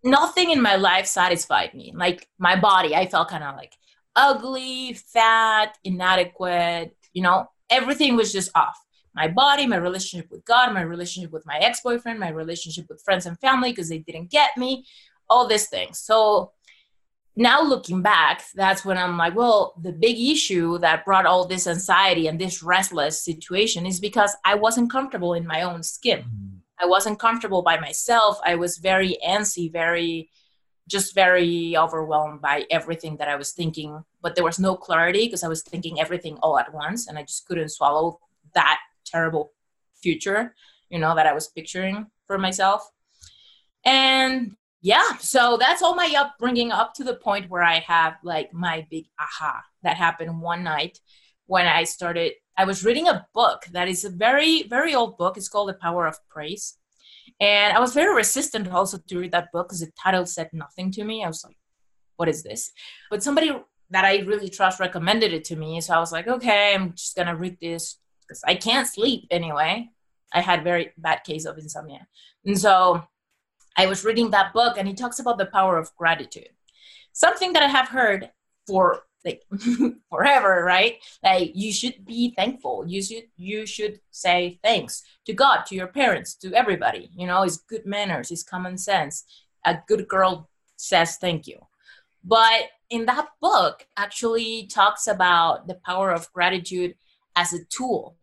nothing 0.06 0.52
in 0.52 0.62
my 0.62 0.78
life 0.78 1.06
satisfied 1.06 1.74
me. 1.74 1.94
Like 1.94 2.30
my 2.40 2.58
body, 2.58 2.96
I 2.96 3.08
felt 3.08 3.30
kind 3.30 3.44
of 3.44 3.58
like 3.58 3.74
ugly, 4.16 4.94
fat, 4.94 5.78
inadequate, 5.84 6.96
you 7.12 7.24
know, 7.24 7.48
everything 7.70 8.16
was 8.16 8.32
just 8.32 8.52
off. 8.56 8.80
My 9.15 9.27
body, 9.27 9.67
my 9.67 9.77
relationship 9.77 10.32
with 10.32 10.43
God, 10.46 10.74
my 10.74 10.82
relationship 10.82 11.32
with 11.32 11.46
my 11.46 11.58
ex 11.58 11.82
boyfriend, 11.82 12.20
my 12.20 12.29
relationship 12.29 12.86
with 12.89 13.01
friends 13.03 13.25
and 13.25 13.39
family 13.39 13.72
because 13.72 13.89
they 13.89 14.00
didn't 14.00 14.32
get 14.32 14.58
me, 14.58 14.86
all 15.29 15.48
these 15.48 15.67
things. 15.67 16.00
So 16.00 16.51
now 17.36 17.62
looking 17.62 18.01
back, 18.01 18.43
that's 18.53 18.86
when 18.86 18.98
I'm 18.98 19.17
like, 19.17 19.36
well, 19.36 19.74
the 19.82 19.91
big 19.91 20.20
issue 20.20 20.77
that 20.79 21.05
brought 21.05 21.25
all 21.25 21.46
this 21.46 21.67
anxiety 21.67 22.27
and 22.27 22.39
this 22.39 22.62
restless 22.62 23.24
situation 23.24 23.86
is 23.86 24.00
because 24.00 24.36
I 24.46 24.55
wasn't 24.55 24.91
comfortable 24.91 25.34
in 25.34 25.48
my 25.48 25.63
own 25.63 25.84
skin. 25.84 26.20
Mm-hmm. 26.20 26.58
I 26.79 26.86
wasn't 26.86 27.20
comfortable 27.20 27.62
by 27.62 27.79
myself. 27.79 28.39
I 28.46 28.55
was 28.55 28.77
very 28.77 29.17
antsy, 29.25 29.72
very 29.72 30.29
just 30.88 31.15
very 31.15 31.77
overwhelmed 31.77 32.41
by 32.41 32.65
everything 32.70 33.17
that 33.17 33.29
I 33.29 33.36
was 33.36 33.53
thinking, 33.53 34.03
but 34.22 34.36
there 34.36 34.43
was 34.43 34.60
no 34.60 34.75
clarity 34.75 35.25
because 35.25 35.43
I 35.43 35.48
was 35.48 35.63
thinking 35.63 36.00
everything 36.00 36.38
all 36.41 36.60
at 36.60 36.74
once 36.74 37.08
and 37.08 37.17
I 37.17 37.24
just 37.24 37.48
couldn't 37.48 37.70
swallow 37.70 38.20
that 38.53 38.79
terrible 39.13 39.53
future, 40.01 40.55
you 40.89 41.00
know, 41.00 41.15
that 41.15 41.27
I 41.27 41.34
was 41.34 41.48
picturing 41.48 42.08
for 42.27 42.38
myself. 42.38 42.89
And 43.86 44.55
yeah, 44.82 45.17
so 45.20 45.58
that's 45.58 45.82
all 45.82 45.96
my 45.96 46.13
upbringing 46.17 46.72
up 46.72 46.93
to 46.96 47.03
the 47.03 47.15
point 47.15 47.50
where 47.50 47.63
I 47.63 47.79
have 47.79 48.15
like 48.24 48.53
my 48.53 48.88
big 48.89 49.05
aha 49.20 49.62
that 49.84 49.98
happened 49.98 50.41
one 50.41 50.63
night 50.63 51.00
when 51.46 51.67
I 51.67 51.84
started. 51.84 52.34
I 52.58 52.65
was 52.65 52.86
reading 52.86 53.08
a 53.08 53.25
book 53.34 53.65
that 53.72 53.88
is 53.88 54.03
a 54.03 54.10
very, 54.10 54.63
very 54.63 54.93
old 54.93 55.17
book. 55.17 55.38
It's 55.38 55.50
called 55.50 55.70
The 55.70 55.74
Power 55.74 56.05
of 56.05 56.17
Praise 56.29 56.77
and 57.39 57.75
I 57.75 57.79
was 57.79 57.93
very 57.93 58.15
resistant 58.15 58.70
also 58.72 58.98
to 58.98 59.20
read 59.20 59.32
that 59.32 59.51
book 59.51 59.67
because 59.67 59.82
the 59.82 59.91
title 60.01 60.25
said 60.25 60.50
nothing 60.53 60.91
to 60.91 61.03
me. 61.03 61.24
I 61.24 61.27
was 61.27 61.43
like, 61.43 61.58
what 62.17 62.29
is 62.29 62.43
this? 62.43 62.72
But 63.10 63.24
somebody 63.24 63.51
that 63.89 64.05
I 64.05 64.20
really 64.20 64.50
trust 64.50 64.79
recommended 64.79 65.34
it 65.34 65.43
to 65.46 65.55
me. 65.55 65.82
So 65.82 65.93
I 65.93 66.00
was 66.00 66.12
like, 66.12 66.27
okay, 66.27 66.74
I'm 66.74 66.93
just 66.93 67.15
going 67.15 67.27
to 67.27 67.36
read 67.36 67.58
this 67.60 67.98
because 68.34 68.44
I 68.48 68.56
can't 68.56 68.88
sleep 68.88 69.28
anyway. 69.30 69.90
I 70.34 70.42
had 70.42 70.63
very 70.63 70.92
bad 70.98 71.24
case 71.24 71.46
of 71.46 71.58
insomnia. 71.58 72.08
And 72.46 72.60
so 72.60 73.04
I 73.78 73.86
was 73.86 74.04
reading 74.04 74.32
that 74.32 74.54
book 74.54 74.78
and 74.78 74.88
he 74.88 74.94
talks 74.94 75.20
about 75.20 75.38
the 75.38 75.46
power 75.46 75.78
of 75.78 75.96
gratitude. 75.96 76.50
Something 77.12 77.54
that 77.54 77.63
I 77.63 77.68
have 77.68 77.90
heard 77.90 78.32
for 78.66 79.04
like 79.24 79.44
forever 80.10 80.63
right 80.66 80.96
like 81.24 81.52
you 81.56 81.72
should 81.72 82.06
be 82.06 82.34
thankful 82.36 82.84
you 82.86 83.02
should 83.02 83.24
you 83.38 83.66
should 83.66 84.02
say 84.12 84.60
thanks 84.62 85.02
to 85.25 85.32
god 85.32 85.63
to 85.66 85.75
your 85.75 85.88
parents 85.88 86.36
to 86.36 86.54
everybody 86.54 87.10
you 87.16 87.25
know 87.25 87.44
it's 87.44 87.56
good 87.56 87.86
manners 87.86 88.32
it's 88.32 88.44
common 88.44 88.78
sense 88.78 89.24
a 89.66 89.78
good 89.88 90.10
girl 90.10 90.50
says 90.75 91.16
thank 91.22 91.48
you 91.48 91.58
but 92.22 92.63
in 92.90 93.06
that 93.06 93.30
book 93.40 93.88
actually 93.96 94.68
talks 94.68 95.08
about 95.08 95.70
the 95.70 95.75
power 95.86 96.12
of 96.12 96.32
gratitude 96.34 96.94
as 97.38 97.54
a 97.54 97.63
tool 97.66 98.18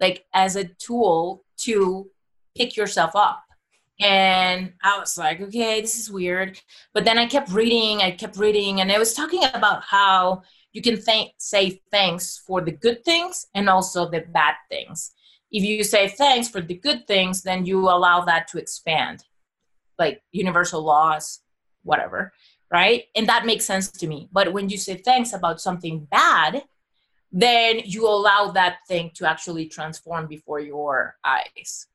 like 0.00 0.26
as 0.32 0.56
a 0.56 0.64
tool 0.64 1.44
to 1.58 2.10
pick 2.56 2.76
yourself 2.76 3.12
up 3.14 3.42
and 4.00 4.72
I 4.82 4.98
was 4.98 5.18
like, 5.18 5.40
okay, 5.40 5.80
this 5.80 5.98
is 5.98 6.10
weird. 6.10 6.60
But 6.94 7.04
then 7.04 7.18
I 7.18 7.26
kept 7.26 7.50
reading, 7.50 8.00
I 8.00 8.12
kept 8.12 8.36
reading, 8.36 8.80
and 8.80 8.92
I 8.92 8.98
was 8.98 9.12
talking 9.12 9.42
about 9.54 9.82
how 9.82 10.42
you 10.72 10.82
can 10.82 10.96
thank, 10.96 11.32
say 11.38 11.80
thanks 11.90 12.38
for 12.46 12.60
the 12.60 12.70
good 12.70 13.04
things 13.04 13.46
and 13.54 13.68
also 13.68 14.08
the 14.08 14.20
bad 14.20 14.54
things. 14.68 15.12
If 15.50 15.64
you 15.64 15.82
say 15.82 16.08
thanks 16.08 16.48
for 16.48 16.60
the 16.60 16.74
good 16.74 17.06
things, 17.06 17.42
then 17.42 17.64
you 17.64 17.88
allow 17.88 18.20
that 18.24 18.46
to 18.48 18.58
expand, 18.58 19.24
like 19.98 20.22
universal 20.30 20.82
laws, 20.82 21.40
whatever, 21.82 22.32
right? 22.70 23.04
And 23.16 23.28
that 23.28 23.46
makes 23.46 23.64
sense 23.64 23.90
to 23.90 24.06
me. 24.06 24.28
But 24.30 24.52
when 24.52 24.68
you 24.68 24.76
say 24.76 24.96
thanks 24.96 25.32
about 25.32 25.60
something 25.60 26.06
bad, 26.10 26.62
then 27.30 27.80
you 27.84 28.06
allow 28.06 28.50
that 28.52 28.78
thing 28.86 29.10
to 29.14 29.28
actually 29.28 29.66
transform 29.66 30.26
before 30.26 30.60
your 30.60 31.16
eyes. 31.24 31.86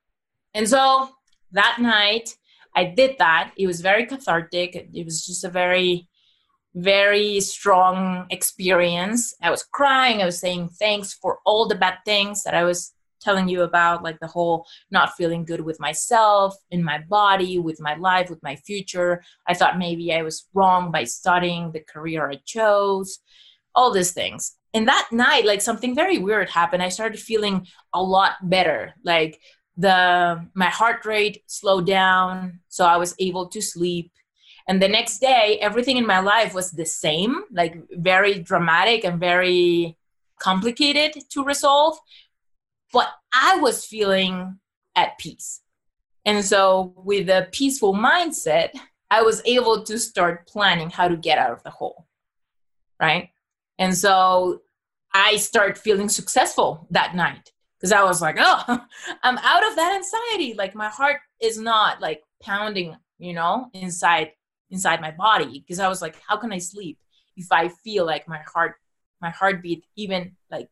And 0.54 0.68
so 0.68 1.10
that 1.52 1.78
night 1.80 2.36
I 2.76 2.86
did 2.86 3.18
that. 3.20 3.54
It 3.58 3.68
was 3.68 3.82
very 3.82 4.06
cathartic. 4.06 4.76
It 4.94 5.06
was 5.06 5.26
just 5.26 5.44
a 5.44 5.50
very, 5.50 6.08
very 6.76 7.40
strong 7.40 8.26
experience. 8.30 9.36
I 9.42 9.52
was 9.52 9.64
crying. 9.64 10.22
I 10.22 10.26
was 10.26 10.40
saying 10.40 10.70
thanks 10.70 11.14
for 11.14 11.40
all 11.46 11.68
the 11.68 11.76
bad 11.76 12.00
things 12.06 12.44
that 12.44 12.56
I 12.56 12.64
was 12.64 12.94
telling 13.22 13.48
you 13.48 13.62
about, 13.62 14.04
like 14.04 14.20
the 14.20 14.28
whole 14.28 14.66
not 14.92 15.16
feeling 15.16 15.46
good 15.46 15.62
with 15.62 15.80
myself, 15.80 16.56
in 16.72 16.84
my 16.84 17.00
body, 17.00 17.58
with 17.58 17.80
my 17.80 17.96
life, 17.96 18.30
with 18.30 18.44
my 18.44 18.56
future. 18.56 19.24
I 19.48 19.54
thought 19.54 19.78
maybe 19.78 20.14
I 20.14 20.24
was 20.24 20.48
wrong 20.54 20.92
by 20.92 21.06
studying 21.06 21.72
the 21.72 21.80
career 21.80 22.30
I 22.30 22.42
chose, 22.46 23.20
all 23.74 23.92
these 23.92 24.12
things. 24.12 24.58
And 24.74 24.88
that 24.88 25.10
night, 25.12 25.46
like 25.46 25.62
something 25.62 25.94
very 25.94 26.18
weird 26.18 26.50
happened. 26.50 26.82
I 26.82 26.90
started 26.90 27.20
feeling 27.20 27.68
a 27.94 28.02
lot 28.02 28.34
better. 28.50 28.94
Like 29.04 29.40
the 29.78 30.48
my 30.54 30.70
heart 30.70 31.06
rate 31.06 31.42
slowed 31.48 31.88
down 31.88 32.60
so 32.68 32.86
i 32.86 32.96
was 32.98 33.16
able 33.18 33.48
to 33.48 33.62
sleep 33.62 34.12
and 34.68 34.82
the 34.82 34.88
next 34.88 35.20
day 35.20 35.58
everything 35.62 35.98
in 35.98 36.06
my 36.06 36.20
life 36.20 36.54
was 36.54 36.72
the 36.72 36.86
same 36.86 37.44
like 37.52 37.76
very 37.92 38.40
dramatic 38.40 39.04
and 39.04 39.20
very 39.20 39.98
complicated 40.40 41.24
to 41.30 41.44
resolve 41.44 41.98
but 42.92 43.10
i 43.34 43.58
was 43.58 43.86
feeling 43.86 44.60
at 44.96 45.18
peace 45.18 45.62
and 46.24 46.46
so 46.46 46.94
with 46.98 47.28
a 47.28 47.48
peaceful 47.52 47.96
mindset 47.96 48.70
i 49.10 49.24
was 49.24 49.42
able 49.46 49.84
to 49.84 49.98
start 49.98 50.48
planning 50.48 50.92
how 50.92 51.08
to 51.08 51.18
get 51.18 51.40
out 51.40 51.52
of 51.52 51.64
the 51.64 51.72
hole 51.72 52.06
right 53.00 53.30
and 53.80 53.96
so 53.96 54.62
i 55.14 55.36
start 55.36 55.78
feeling 55.78 56.10
successful 56.10 56.88
that 56.92 57.16
night 57.16 57.54
because 57.84 57.92
I 57.92 58.04
was 58.06 58.22
like, 58.22 58.38
oh, 58.40 58.64
I'm 59.24 59.38
out 59.40 59.68
of 59.68 59.76
that 59.76 59.94
anxiety. 59.94 60.54
Like 60.54 60.74
my 60.74 60.88
heart 60.88 61.18
is 61.42 61.60
not 61.60 62.00
like 62.00 62.24
pounding, 62.42 62.96
you 63.20 63.34
know, 63.34 63.68
inside 63.74 64.32
inside 64.72 65.02
my 65.02 65.12
body. 65.12 65.60
Because 65.60 65.80
I 65.80 65.90
was 65.90 66.02
like, 66.02 66.16
how 66.26 66.38
can 66.38 66.54
I 66.54 66.60
sleep 66.60 66.98
if 67.36 67.52
I 67.52 67.68
feel 67.68 68.06
like 68.06 68.26
my 68.26 68.40
heart, 68.48 68.76
my 69.22 69.32
heartbeat, 69.32 69.84
even 69.98 70.38
like, 70.50 70.70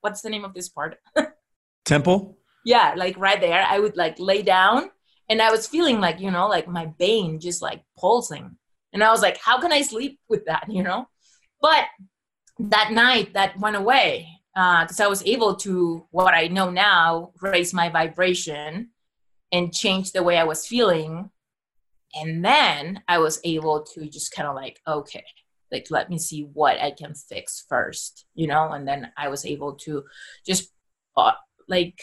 what's 0.00 0.20
the 0.20 0.30
name 0.30 0.44
of 0.44 0.54
this 0.54 0.68
part? 0.68 0.96
Temple. 1.84 2.38
Yeah, 2.64 2.94
like 2.96 3.18
right 3.18 3.40
there. 3.40 3.66
I 3.68 3.80
would 3.80 3.96
like 3.96 4.20
lay 4.20 4.42
down, 4.42 4.90
and 5.28 5.42
I 5.42 5.50
was 5.50 5.66
feeling 5.66 6.00
like, 6.00 6.20
you 6.20 6.30
know, 6.30 6.46
like 6.46 6.68
my 6.68 6.92
vein 7.00 7.40
just 7.40 7.62
like 7.62 7.82
pulsing, 7.98 8.56
and 8.92 9.02
I 9.02 9.10
was 9.10 9.22
like, 9.22 9.38
how 9.38 9.60
can 9.60 9.72
I 9.72 9.82
sleep 9.82 10.20
with 10.28 10.44
that, 10.46 10.66
you 10.68 10.84
know? 10.84 11.08
But 11.60 11.86
that 12.58 12.92
night, 12.92 13.34
that 13.34 13.58
went 13.58 13.76
away 13.76 14.28
because 14.54 15.00
uh, 15.00 15.04
I 15.04 15.08
was 15.08 15.24
able 15.26 15.56
to, 15.56 16.06
what 16.10 16.34
I 16.34 16.46
know 16.46 16.70
now, 16.70 17.32
raise 17.40 17.74
my 17.74 17.88
vibration 17.88 18.90
and 19.50 19.74
change 19.74 20.12
the 20.12 20.22
way 20.22 20.38
I 20.38 20.44
was 20.44 20.66
feeling. 20.66 21.30
And 22.14 22.44
then 22.44 23.02
I 23.08 23.18
was 23.18 23.40
able 23.42 23.82
to 23.94 24.08
just 24.08 24.32
kind 24.32 24.48
of 24.48 24.54
like, 24.54 24.78
okay, 24.86 25.24
like 25.72 25.86
let 25.90 26.08
me 26.08 26.18
see 26.18 26.42
what 26.52 26.80
I 26.80 26.92
can 26.92 27.14
fix 27.14 27.64
first, 27.68 28.26
you 28.34 28.46
know? 28.46 28.70
And 28.70 28.86
then 28.86 29.10
I 29.16 29.28
was 29.28 29.44
able 29.44 29.74
to 29.74 30.04
just 30.46 30.72
uh, 31.16 31.32
like 31.68 32.00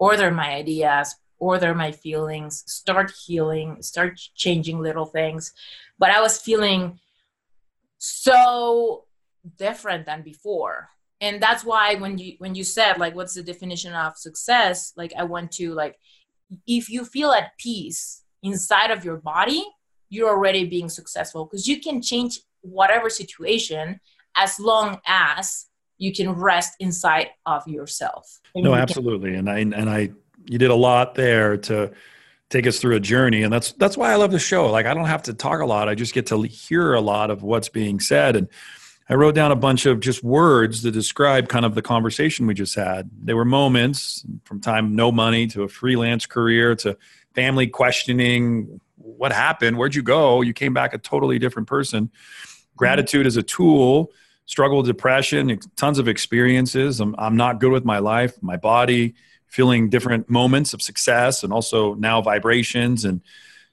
order 0.00 0.32
my 0.32 0.54
ideas, 0.54 1.14
order 1.38 1.74
my 1.74 1.92
feelings, 1.92 2.64
start 2.66 3.12
healing, 3.24 3.82
start 3.82 4.20
changing 4.34 4.80
little 4.80 5.06
things. 5.06 5.52
But 5.96 6.10
I 6.10 6.20
was 6.20 6.40
feeling 6.40 6.98
so 7.98 9.04
different 9.56 10.06
than 10.06 10.22
before. 10.22 10.88
And 11.20 11.42
that's 11.42 11.64
why 11.64 11.94
when 11.94 12.18
you 12.18 12.34
when 12.38 12.54
you 12.54 12.64
said 12.64 12.98
like 12.98 13.14
what's 13.14 13.34
the 13.34 13.42
definition 13.42 13.94
of 13.94 14.16
success? 14.16 14.92
Like 14.96 15.12
i 15.16 15.24
went 15.24 15.52
to 15.52 15.72
like 15.72 15.98
if 16.66 16.90
you 16.90 17.04
feel 17.04 17.32
at 17.32 17.56
peace 17.58 18.22
inside 18.42 18.90
of 18.90 19.04
your 19.04 19.16
body 19.16 19.64
you're 20.10 20.28
already 20.28 20.64
being 20.64 20.88
successful 20.88 21.44
because 21.44 21.66
you 21.66 21.80
can 21.80 22.00
change 22.00 22.40
whatever 22.60 23.10
situation 23.10 24.00
as 24.36 24.58
long 24.60 25.00
as 25.06 25.66
you 25.98 26.12
can 26.12 26.30
rest 26.30 26.74
inside 26.80 27.28
of 27.46 27.66
yourself. 27.68 28.40
No 28.54 28.74
absolutely. 28.74 29.34
And 29.34 29.48
i 29.50 29.58
and 29.58 29.90
i 29.90 30.10
you 30.46 30.58
did 30.58 30.70
a 30.70 30.74
lot 30.74 31.14
there 31.14 31.56
to 31.56 31.92
take 32.50 32.66
us 32.66 32.78
through 32.78 32.96
a 32.96 33.00
journey. 33.00 33.42
And 33.42 33.52
that's 33.52 33.72
that's 33.72 33.96
why 33.96 34.12
i 34.12 34.16
love 34.16 34.30
the 34.30 34.38
show. 34.38 34.70
Like 34.70 34.86
i 34.86 34.94
don't 34.94 35.06
have 35.06 35.22
to 35.24 35.34
talk 35.34 35.60
a 35.60 35.66
lot. 35.66 35.88
I 35.88 35.94
just 35.94 36.14
get 36.14 36.26
to 36.26 36.42
hear 36.42 36.94
a 36.94 37.00
lot 37.00 37.30
of 37.30 37.42
what's 37.42 37.68
being 37.68 38.00
said. 38.00 38.36
And 38.36 38.48
i 39.08 39.14
wrote 39.14 39.34
down 39.34 39.52
a 39.52 39.56
bunch 39.56 39.86
of 39.86 40.00
just 40.00 40.22
words 40.22 40.82
to 40.82 40.90
describe 40.90 41.48
kind 41.48 41.64
of 41.64 41.74
the 41.74 41.82
conversation 41.82 42.46
we 42.46 42.54
just 42.54 42.74
had. 42.74 43.10
There 43.22 43.36
were 43.36 43.44
moments 43.44 44.24
from 44.44 44.60
time 44.60 44.94
no 44.94 45.12
money 45.12 45.46
to 45.48 45.62
a 45.62 45.68
freelance 45.68 46.26
career 46.26 46.74
to 46.76 46.96
family 47.34 47.66
questioning 47.66 48.80
what 48.96 49.32
happened? 49.32 49.76
Where'd 49.76 49.94
you 49.94 50.02
go? 50.02 50.40
You 50.40 50.54
came 50.54 50.72
back 50.72 50.94
a 50.94 50.98
totally 50.98 51.38
different 51.38 51.68
person. 51.68 52.10
Gratitude 52.76 53.26
as 53.26 53.36
a 53.36 53.42
tool 53.42 54.12
struggle 54.46 54.82
depression 54.82 55.58
tons 55.76 55.98
of 55.98 56.08
experiences. 56.08 57.00
I'm, 57.00 57.14
I'm 57.18 57.36
not 57.36 57.60
good 57.60 57.72
with 57.72 57.84
my 57.84 57.98
life 57.98 58.34
my 58.42 58.56
body 58.56 59.14
feeling 59.46 59.88
different 59.88 60.28
moments 60.28 60.74
of 60.74 60.82
success 60.82 61.44
and 61.44 61.52
also 61.52 61.94
now 61.94 62.20
vibrations 62.20 63.04
and 63.04 63.20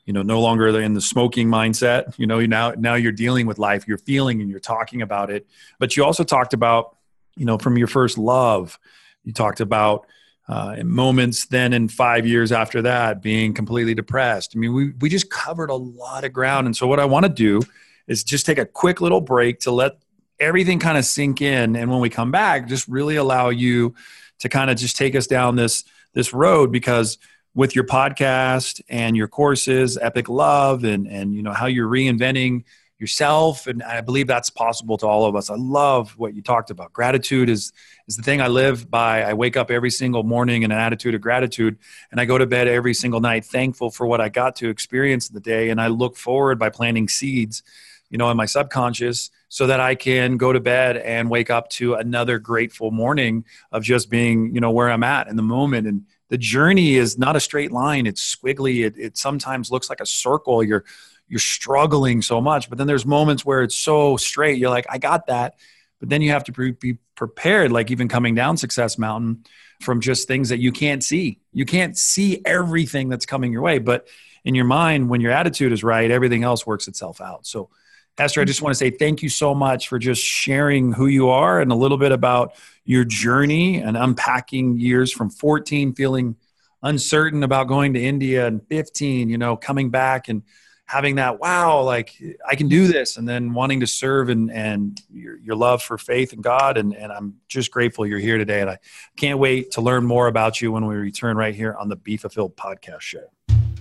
you 0.05 0.13
know 0.13 0.21
no 0.21 0.41
longer 0.41 0.79
in 0.79 0.93
the 0.93 1.01
smoking 1.01 1.47
mindset 1.47 2.17
you 2.17 2.25
know 2.25 2.39
now 2.45 2.71
now 2.71 2.95
you're 2.95 3.11
dealing 3.11 3.45
with 3.45 3.59
life 3.59 3.87
you're 3.87 3.97
feeling 3.97 4.41
and 4.41 4.49
you're 4.49 4.59
talking 4.59 5.01
about 5.01 5.29
it. 5.29 5.47
But 5.79 5.95
you 5.95 6.03
also 6.03 6.23
talked 6.23 6.53
about 6.53 6.95
you 7.35 7.45
know 7.45 7.57
from 7.57 7.77
your 7.77 7.87
first 7.87 8.17
love 8.17 8.79
you 9.23 9.33
talked 9.33 9.59
about 9.59 10.07
uh, 10.47 10.77
moments 10.83 11.45
then 11.45 11.71
in 11.71 11.87
five 11.87 12.25
years 12.25 12.51
after 12.51 12.81
that 12.81 13.21
being 13.21 13.53
completely 13.53 13.93
depressed. 13.93 14.53
I 14.55 14.59
mean 14.59 14.73
we, 14.73 14.91
we 14.99 15.09
just 15.09 15.29
covered 15.29 15.69
a 15.69 15.75
lot 15.75 16.23
of 16.23 16.33
ground. 16.33 16.67
And 16.67 16.75
so 16.75 16.87
what 16.87 16.99
i 16.99 17.05
want 17.05 17.25
to 17.25 17.31
do 17.31 17.61
is 18.07 18.23
just 18.23 18.45
take 18.45 18.57
a 18.57 18.65
quick 18.65 19.01
little 19.01 19.21
break 19.21 19.59
to 19.61 19.71
let 19.71 19.93
everything 20.39 20.79
kind 20.79 20.97
of 20.97 21.05
sink 21.05 21.41
in. 21.41 21.75
And 21.75 21.89
when 21.91 21.99
we 21.99 22.09
come 22.09 22.31
back 22.31 22.67
just 22.67 22.87
really 22.87 23.15
allow 23.15 23.49
you 23.49 23.93
to 24.39 24.49
kind 24.49 24.71
of 24.71 24.77
just 24.77 24.97
take 24.97 25.15
us 25.15 25.27
down 25.27 25.55
this 25.55 25.83
this 26.13 26.33
road 26.33 26.71
because 26.71 27.17
with 27.53 27.75
your 27.75 27.83
podcast 27.83 28.81
and 28.89 29.17
your 29.17 29.27
courses 29.27 29.97
epic 29.97 30.29
love 30.29 30.83
and 30.83 31.07
and 31.07 31.35
you 31.35 31.43
know 31.43 31.51
how 31.51 31.65
you're 31.65 31.89
reinventing 31.89 32.63
yourself. 32.97 33.65
And 33.65 33.81
i 33.81 33.99
believe 33.99 34.27
that's 34.27 34.49
possible 34.49 34.97
to 34.97 35.07
all 35.07 35.25
of 35.25 35.35
us. 35.35 35.49
I 35.49 35.55
love 35.55 36.11
what 36.17 36.35
you 36.35 36.41
talked 36.41 36.69
about. 36.69 36.93
Gratitude 36.93 37.49
is 37.49 37.73
is 38.07 38.15
the 38.15 38.23
thing 38.23 38.41
i 38.41 38.47
live 38.47 38.89
by. 38.89 39.23
I 39.23 39.33
wake 39.33 39.57
up 39.57 39.71
every 39.71 39.91
single 39.91 40.23
morning 40.23 40.63
in 40.63 40.71
an 40.71 40.77
attitude 40.77 41.15
of 41.15 41.21
gratitude 41.21 41.77
and 42.11 42.21
i 42.21 42.25
go 42.25 42.37
to 42.37 42.45
bed 42.45 42.67
every 42.67 42.93
single 42.93 43.19
night 43.19 43.43
thankful 43.43 43.89
for 43.89 44.05
what 44.05 44.21
i 44.21 44.29
got 44.29 44.55
to 44.57 44.69
experience 44.69 45.29
in 45.29 45.33
the 45.33 45.41
day. 45.41 45.69
And 45.69 45.81
i 45.81 45.87
look 45.87 46.15
forward 46.15 46.59
by 46.59 46.69
planting 46.69 47.09
seeds 47.09 47.63
you 48.09 48.17
know 48.17 48.29
in 48.29 48.37
my 48.37 48.45
subconscious 48.45 49.31
so 49.51 49.67
that 49.67 49.81
I 49.81 49.95
can 49.95 50.37
go 50.37 50.53
to 50.53 50.61
bed 50.61 50.95
and 50.95 51.29
wake 51.29 51.49
up 51.49 51.67
to 51.71 51.95
another 51.95 52.39
grateful 52.39 52.89
morning 52.89 53.43
of 53.69 53.83
just 53.83 54.09
being, 54.09 54.55
you 54.55 54.61
know, 54.61 54.71
where 54.71 54.89
I'm 54.89 55.03
at 55.03 55.27
in 55.27 55.35
the 55.35 55.41
moment. 55.41 55.87
And 55.87 56.05
the 56.31 56.37
journey 56.37 56.95
is 56.95 57.17
not 57.17 57.35
a 57.35 57.41
straight 57.41 57.73
line. 57.73 58.07
It's 58.07 58.35
squiggly. 58.35 58.85
It, 58.85 58.97
it 58.97 59.17
sometimes 59.17 59.69
looks 59.69 59.89
like 59.89 59.99
a 59.99 60.05
circle. 60.05 60.63
You're, 60.63 60.85
you're 61.27 61.41
struggling 61.41 62.21
so 62.21 62.39
much, 62.39 62.69
but 62.69 62.77
then 62.77 62.87
there's 62.87 63.05
moments 63.05 63.45
where 63.45 63.63
it's 63.63 63.75
so 63.75 64.15
straight. 64.15 64.57
You're 64.57 64.69
like, 64.69 64.85
I 64.89 64.97
got 64.97 65.27
that. 65.27 65.55
But 65.99 66.07
then 66.07 66.21
you 66.21 66.31
have 66.31 66.45
to 66.45 66.53
be 66.71 66.97
prepared, 67.15 67.73
like 67.73 67.91
even 67.91 68.07
coming 68.07 68.33
down 68.33 68.55
Success 68.55 68.97
Mountain 68.97 69.43
from 69.81 69.99
just 69.99 70.25
things 70.25 70.47
that 70.49 70.59
you 70.59 70.71
can't 70.71 71.03
see. 71.03 71.41
You 71.51 71.65
can't 71.65 71.97
see 71.97 72.41
everything 72.45 73.09
that's 73.09 73.25
coming 73.25 73.51
your 73.51 73.61
way, 73.61 73.79
but 73.79 74.07
in 74.45 74.55
your 74.55 74.65
mind, 74.65 75.09
when 75.09 75.19
your 75.19 75.33
attitude 75.33 75.73
is 75.73 75.83
right, 75.83 76.09
everything 76.09 76.43
else 76.43 76.65
works 76.65 76.87
itself 76.87 77.19
out. 77.19 77.45
So 77.45 77.69
Esther, 78.17 78.39
I 78.39 78.45
just 78.45 78.61
want 78.61 78.71
to 78.71 78.77
say 78.77 78.89
thank 78.89 79.21
you 79.21 79.27
so 79.27 79.53
much 79.53 79.89
for 79.89 79.99
just 79.99 80.23
sharing 80.23 80.93
who 80.93 81.07
you 81.07 81.27
are 81.27 81.59
and 81.59 81.73
a 81.73 81.75
little 81.75 81.97
bit 81.97 82.13
about 82.13 82.53
your 82.83 83.03
journey 83.05 83.77
and 83.77 83.95
unpacking 83.95 84.77
years 84.77 85.11
from 85.11 85.29
14 85.29 85.93
feeling 85.93 86.35
uncertain 86.83 87.43
about 87.43 87.67
going 87.67 87.93
to 87.93 88.01
India 88.01 88.47
and 88.47 88.65
15, 88.67 89.29
you 89.29 89.37
know, 89.37 89.55
coming 89.55 89.89
back 89.89 90.29
and 90.29 90.43
having 90.91 91.15
that 91.15 91.39
wow, 91.39 91.81
like 91.83 92.21
I 92.47 92.55
can 92.55 92.67
do 92.67 92.87
this, 92.87 93.15
and 93.15 93.27
then 93.27 93.53
wanting 93.53 93.79
to 93.79 93.87
serve 93.87 94.29
and 94.29 94.51
and 94.51 95.01
your, 95.09 95.37
your 95.39 95.55
love 95.55 95.81
for 95.81 95.97
faith 95.97 96.33
and 96.33 96.43
God, 96.43 96.77
and 96.77 96.93
and 96.93 97.11
I'm 97.11 97.35
just 97.47 97.71
grateful 97.71 98.05
you're 98.05 98.19
here 98.19 98.37
today, 98.37 98.61
and 98.61 98.69
I 98.69 98.79
can't 99.15 99.39
wait 99.39 99.71
to 99.71 99.81
learn 99.81 100.05
more 100.05 100.27
about 100.27 100.61
you 100.61 100.71
when 100.71 100.85
we 100.85 100.95
return 100.95 101.37
right 101.37 101.55
here 101.55 101.75
on 101.75 101.87
the 101.87 101.95
Be 101.95 102.17
Fulfilled 102.17 102.57
podcast 102.57 103.01
show. 103.01 103.23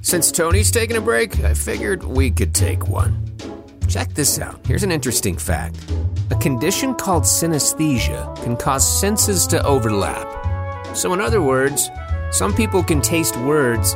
Since 0.03 0.31
Tony's 0.31 0.71
taking 0.71 0.97
a 0.97 1.01
break, 1.01 1.41
I 1.41 1.53
figured 1.53 2.05
we 2.05 2.31
could 2.31 2.55
take 2.55 2.87
one. 2.89 3.27
Check 3.89 4.15
this 4.15 4.39
out. 4.39 4.65
Here's 4.65 4.85
an 4.85 4.93
interesting 4.93 5.37
fact 5.37 5.77
a 6.31 6.37
condition 6.37 6.95
called 6.95 7.25
synesthesia 7.25 8.35
can 8.43 8.57
cause 8.57 9.01
senses 9.01 9.47
to 9.49 9.65
overlap. 9.67 10.27
So, 10.97 11.13
in 11.13 11.21
other 11.21 11.43
words, 11.43 11.91
some 12.31 12.55
people 12.55 12.83
can 12.85 13.01
taste 13.01 13.37
words 13.39 13.95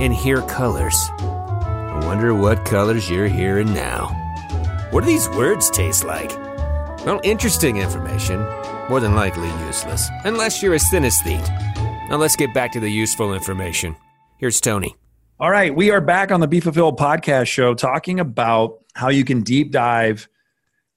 and 0.00 0.14
hear 0.14 0.40
colors. 0.42 1.10
I 1.18 2.00
wonder 2.04 2.34
what 2.34 2.64
colors 2.64 3.10
you're 3.10 3.28
hearing 3.28 3.72
now. 3.74 4.08
What 4.90 5.02
do 5.02 5.06
these 5.06 5.28
words 5.30 5.70
taste 5.70 6.04
like? 6.04 6.30
Well, 7.04 7.20
interesting 7.22 7.76
information. 7.76 8.40
More 8.88 9.00
than 9.00 9.14
likely 9.14 9.48
useless, 9.66 10.08
unless 10.24 10.62
you're 10.62 10.74
a 10.74 10.78
synesthete. 10.78 11.46
Now 12.08 12.16
let's 12.16 12.36
get 12.36 12.54
back 12.54 12.72
to 12.72 12.80
the 12.80 12.90
useful 12.90 13.34
information. 13.34 13.94
Here's 14.38 14.60
Tony. 14.62 14.96
All 15.38 15.50
right, 15.50 15.74
we 15.74 15.90
are 15.90 16.00
back 16.00 16.32
on 16.32 16.40
the 16.40 16.48
Be 16.48 16.60
Fulfilled 16.60 16.98
podcast 16.98 17.48
show 17.48 17.74
talking 17.74 18.18
about 18.18 18.78
how 18.94 19.10
you 19.10 19.24
can 19.24 19.42
deep 19.42 19.70
dive 19.70 20.26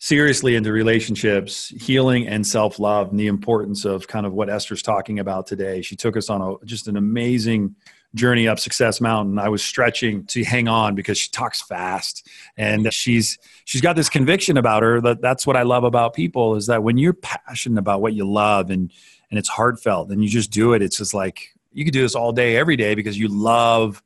seriously 0.02 0.56
into 0.56 0.72
relationships, 0.72 1.72
healing, 1.80 2.28
and 2.28 2.46
self 2.46 2.80
love, 2.80 3.12
and 3.12 3.20
the 3.20 3.28
importance 3.28 3.86
of 3.86 4.08
kind 4.08 4.26
of 4.26 4.34
what 4.34 4.50
Esther's 4.50 4.82
talking 4.82 5.20
about 5.20 5.46
today. 5.46 5.84
She 5.84 5.96
took 5.96 6.18
us 6.18 6.28
on 6.30 6.42
a 6.42 6.66
just 6.66 6.88
an 6.88 6.98
amazing 6.98 7.76
journey 8.16 8.48
up 8.48 8.60
Success 8.60 9.00
Mountain. 9.00 9.38
I 9.38 9.48
was 9.48 9.64
stretching 9.64 10.26
to 10.26 10.44
hang 10.44 10.68
on 10.68 10.96
because 10.96 11.20
she 11.20 11.30
talks 11.30 11.62
fast, 11.62 12.28
and 12.58 12.92
she's 12.92 13.38
she's 13.66 13.82
got 13.82 13.96
this 13.96 14.10
conviction 14.10 14.58
about 14.58 14.82
her 14.82 15.00
that 15.02 15.22
that's 15.22 15.46
what 15.46 15.56
I 15.56 15.62
love 15.62 15.84
about 15.84 16.16
people 16.16 16.56
is 16.56 16.66
that 16.66 16.82
when 16.82 16.98
you're 16.98 17.14
passionate 17.14 17.80
about 17.80 18.02
what 18.02 18.14
you 18.14 18.28
love 18.28 18.72
and 18.72 18.92
and 19.30 19.38
it's 19.38 19.50
heartfelt 19.50 20.10
and 20.10 20.24
you 20.24 20.30
just 20.30 20.50
do 20.50 20.74
it, 20.74 20.82
it's 20.82 20.98
just 20.98 21.14
like 21.14 21.54
you 21.72 21.86
could 21.86 21.94
do 21.94 22.02
this 22.02 22.16
all 22.16 22.32
day, 22.34 22.58
every 22.58 22.76
day 22.76 22.96
because 22.96 23.20
you 23.20 23.28
love 23.28 24.02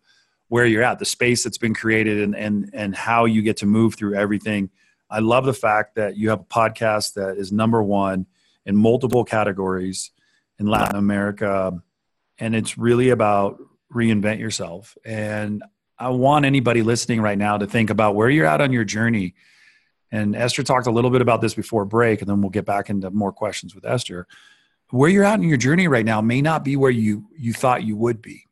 where 0.50 0.66
you're 0.66 0.84
at, 0.84 1.00
the 1.00 1.06
space 1.06 1.44
that's 1.44 1.58
been 1.58 1.74
created, 1.74 2.22
and 2.22 2.36
and 2.36 2.70
and 2.74 2.96
how 2.98 3.24
you 3.24 3.42
get 3.42 3.56
to 3.58 3.66
move 3.66 3.96
through 3.96 4.14
everything. 4.16 4.70
I 5.10 5.20
love 5.20 5.46
the 5.46 5.54
fact 5.54 5.96
that 5.96 6.18
you 6.18 6.30
have 6.30 6.42
a 6.42 6.44
podcast 6.44 7.14
that 7.14 7.38
is 7.38 7.52
number 7.52 7.82
one 7.82 8.26
in 8.66 8.76
multiple 8.76 9.24
categories 9.24 10.12
in 10.60 10.68
Latin 10.68 10.96
America, 10.98 11.82
and 12.40 12.56
it's 12.56 12.78
really 12.78 13.10
about 13.10 13.60
reinvent 13.94 14.40
yourself. 14.40 14.98
And 15.06 15.64
I 15.98 16.10
want 16.10 16.46
anybody 16.46 16.82
listening 16.82 17.22
right 17.22 17.38
now 17.38 17.58
to 17.58 17.68
think 17.68 17.90
about 17.90 18.16
where 18.16 18.30
you're 18.30 18.46
at 18.46 18.62
on 18.62 18.74
your 18.74 18.84
journey. 18.84 19.36
And 20.12 20.36
Esther 20.36 20.64
talked 20.64 20.88
a 20.88 20.92
little 20.92 21.12
bit 21.12 21.22
about 21.22 21.42
this 21.42 21.54
before 21.54 21.86
break, 21.86 22.22
and 22.22 22.30
then 22.30 22.42
we'll 22.42 22.50
get 22.50 22.66
back 22.66 22.90
into 22.90 23.10
more 23.12 23.32
questions 23.32 23.76
with 23.76 23.86
Esther. 23.86 24.28
Where 24.92 25.10
you're 25.10 25.24
at 25.24 25.40
in 25.40 25.48
your 25.48 25.58
journey 25.58 25.88
right 25.88 26.06
now 26.06 26.22
may 26.22 26.42
not 26.42 26.64
be 26.64 26.76
where 26.76 26.92
you 26.92 27.26
you 27.38 27.54
thought 27.54 27.84
you 27.84 27.96
would 27.98 28.22
be. 28.22 28.48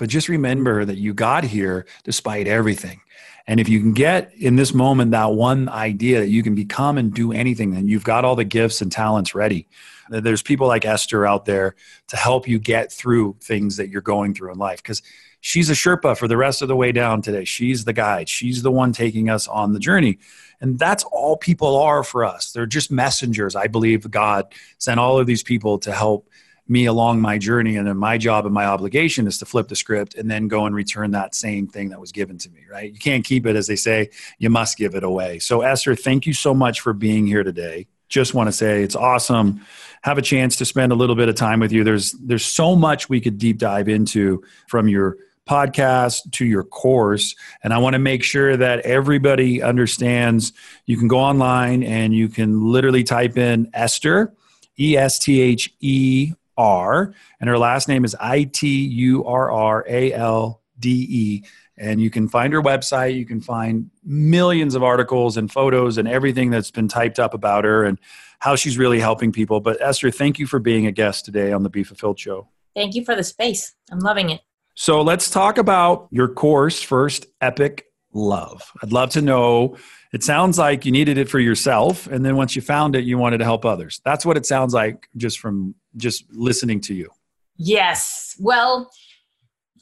But 0.00 0.08
just 0.08 0.30
remember 0.30 0.86
that 0.86 0.96
you 0.96 1.12
got 1.12 1.44
here 1.44 1.84
despite 2.04 2.48
everything. 2.48 3.02
And 3.46 3.60
if 3.60 3.68
you 3.68 3.80
can 3.80 3.92
get 3.92 4.32
in 4.34 4.56
this 4.56 4.72
moment 4.72 5.10
that 5.10 5.32
one 5.32 5.68
idea 5.68 6.20
that 6.20 6.30
you 6.30 6.42
can 6.42 6.54
become 6.54 6.96
and 6.96 7.12
do 7.12 7.32
anything, 7.32 7.72
then 7.72 7.86
you've 7.86 8.02
got 8.02 8.24
all 8.24 8.34
the 8.34 8.44
gifts 8.44 8.80
and 8.80 8.90
talents 8.90 9.34
ready. 9.34 9.68
There's 10.08 10.40
people 10.40 10.66
like 10.66 10.86
Esther 10.86 11.26
out 11.26 11.44
there 11.44 11.76
to 12.08 12.16
help 12.16 12.48
you 12.48 12.58
get 12.58 12.90
through 12.90 13.36
things 13.42 13.76
that 13.76 13.90
you're 13.90 14.00
going 14.00 14.32
through 14.32 14.52
in 14.52 14.58
life 14.58 14.82
because 14.82 15.02
she's 15.42 15.68
a 15.68 15.74
Sherpa 15.74 16.16
for 16.16 16.26
the 16.26 16.36
rest 16.38 16.62
of 16.62 16.68
the 16.68 16.76
way 16.76 16.92
down 16.92 17.20
today. 17.20 17.44
She's 17.44 17.84
the 17.84 17.92
guide, 17.92 18.26
she's 18.26 18.62
the 18.62 18.70
one 18.70 18.92
taking 18.92 19.28
us 19.28 19.46
on 19.48 19.74
the 19.74 19.78
journey. 19.78 20.18
And 20.62 20.78
that's 20.78 21.04
all 21.04 21.36
people 21.36 21.76
are 21.76 22.02
for 22.04 22.24
us. 22.24 22.52
They're 22.52 22.64
just 22.64 22.90
messengers. 22.90 23.54
I 23.54 23.66
believe 23.66 24.10
God 24.10 24.54
sent 24.78 24.98
all 24.98 25.18
of 25.18 25.26
these 25.26 25.42
people 25.42 25.78
to 25.80 25.92
help 25.92 26.26
me 26.70 26.86
along 26.86 27.20
my 27.20 27.36
journey 27.36 27.76
and 27.76 27.86
then 27.86 27.96
my 27.96 28.16
job 28.16 28.46
and 28.46 28.54
my 28.54 28.64
obligation 28.64 29.26
is 29.26 29.38
to 29.38 29.44
flip 29.44 29.66
the 29.68 29.74
script 29.74 30.14
and 30.14 30.30
then 30.30 30.46
go 30.46 30.66
and 30.66 30.74
return 30.74 31.10
that 31.10 31.34
same 31.34 31.66
thing 31.66 31.88
that 31.90 32.00
was 32.00 32.12
given 32.12 32.38
to 32.38 32.48
me 32.50 32.60
right? 32.70 32.92
You 32.92 32.98
can't 32.98 33.24
keep 33.24 33.44
it 33.44 33.56
as 33.56 33.66
they 33.66 33.76
say. 33.76 34.10
You 34.38 34.50
must 34.50 34.78
give 34.78 34.94
it 34.94 35.02
away. 35.02 35.40
So 35.40 35.62
esther 35.62 35.94
thank 35.96 36.26
you 36.26 36.32
so 36.32 36.54
much 36.54 36.80
for 36.80 36.92
being 36.92 37.26
here 37.26 37.42
today. 37.42 37.88
Just 38.08 38.34
want 38.34 38.48
to 38.48 38.52
say 38.52 38.82
it's 38.82 38.96
awesome. 38.96 39.60
Have 40.02 40.18
a 40.18 40.22
chance 40.22 40.56
to 40.56 40.64
spend 40.64 40.92
a 40.92 40.94
little 40.94 41.16
bit 41.16 41.28
of 41.28 41.34
time 41.34 41.60
with 41.60 41.72
you. 41.72 41.84
There's 41.84 42.12
there's 42.12 42.44
so 42.44 42.76
much 42.76 43.08
we 43.08 43.20
could 43.20 43.38
deep 43.38 43.58
dive 43.58 43.88
into 43.88 44.42
from 44.68 44.88
your 44.88 45.16
podcast 45.48 46.30
to 46.30 46.44
your 46.46 46.62
course 46.62 47.34
and 47.64 47.72
i 47.72 47.78
want 47.78 47.94
to 47.94 47.98
make 47.98 48.22
sure 48.22 48.56
that 48.56 48.80
everybody 48.80 49.60
understands. 49.60 50.52
You 50.86 50.96
can 50.96 51.08
go 51.08 51.18
online 51.18 51.82
and 51.82 52.14
you 52.14 52.28
can 52.28 52.70
literally 52.70 53.02
type 53.02 53.36
in 53.36 53.68
esther 53.74 54.32
E 54.78 54.96
S 54.96 55.18
T 55.18 55.40
H 55.40 55.72
E 55.80 56.32
R, 56.60 57.14
and 57.40 57.48
her 57.48 57.58
last 57.58 57.88
name 57.88 58.04
is 58.04 58.14
I 58.20 58.44
T 58.44 58.84
U 58.86 59.24
R 59.24 59.50
R 59.50 59.84
A 59.88 60.12
L 60.12 60.62
D 60.78 61.06
E. 61.08 61.44
And 61.76 62.00
you 62.00 62.10
can 62.10 62.28
find 62.28 62.52
her 62.52 62.60
website. 62.60 63.16
You 63.16 63.24
can 63.24 63.40
find 63.40 63.90
millions 64.04 64.74
of 64.74 64.82
articles 64.82 65.38
and 65.38 65.50
photos 65.50 65.96
and 65.96 66.06
everything 66.06 66.50
that's 66.50 66.70
been 66.70 66.88
typed 66.88 67.18
up 67.18 67.32
about 67.32 67.64
her 67.64 67.84
and 67.84 67.98
how 68.40 68.54
she's 68.54 68.76
really 68.76 69.00
helping 69.00 69.32
people. 69.32 69.60
But 69.60 69.80
Esther, 69.80 70.10
thank 70.10 70.38
you 70.38 70.46
for 70.46 70.58
being 70.58 70.86
a 70.86 70.92
guest 70.92 71.24
today 71.24 71.52
on 71.52 71.62
the 71.62 71.70
Be 71.70 71.82
Fulfilled 71.82 72.18
Show. 72.18 72.48
Thank 72.76 72.94
you 72.94 73.04
for 73.04 73.16
the 73.16 73.24
space. 73.24 73.74
I'm 73.90 74.00
loving 74.00 74.28
it. 74.28 74.42
So 74.74 75.00
let's 75.00 75.30
talk 75.30 75.56
about 75.56 76.08
your 76.10 76.28
course 76.28 76.82
first, 76.82 77.26
Epic 77.40 77.89
Love. 78.12 78.72
I'd 78.82 78.92
love 78.92 79.10
to 79.10 79.22
know. 79.22 79.76
It 80.12 80.24
sounds 80.24 80.58
like 80.58 80.84
you 80.84 80.90
needed 80.90 81.16
it 81.18 81.28
for 81.28 81.38
yourself, 81.38 82.06
and 82.08 82.24
then 82.24 82.36
once 82.36 82.56
you 82.56 82.62
found 82.62 82.96
it, 82.96 83.04
you 83.04 83.18
wanted 83.18 83.38
to 83.38 83.44
help 83.44 83.64
others. 83.64 84.00
That's 84.04 84.26
what 84.26 84.36
it 84.36 84.46
sounds 84.46 84.74
like 84.74 85.08
just 85.16 85.38
from 85.38 85.74
just 85.96 86.24
listening 86.32 86.80
to 86.82 86.94
you. 86.94 87.10
Yes. 87.56 88.34
Well, 88.40 88.90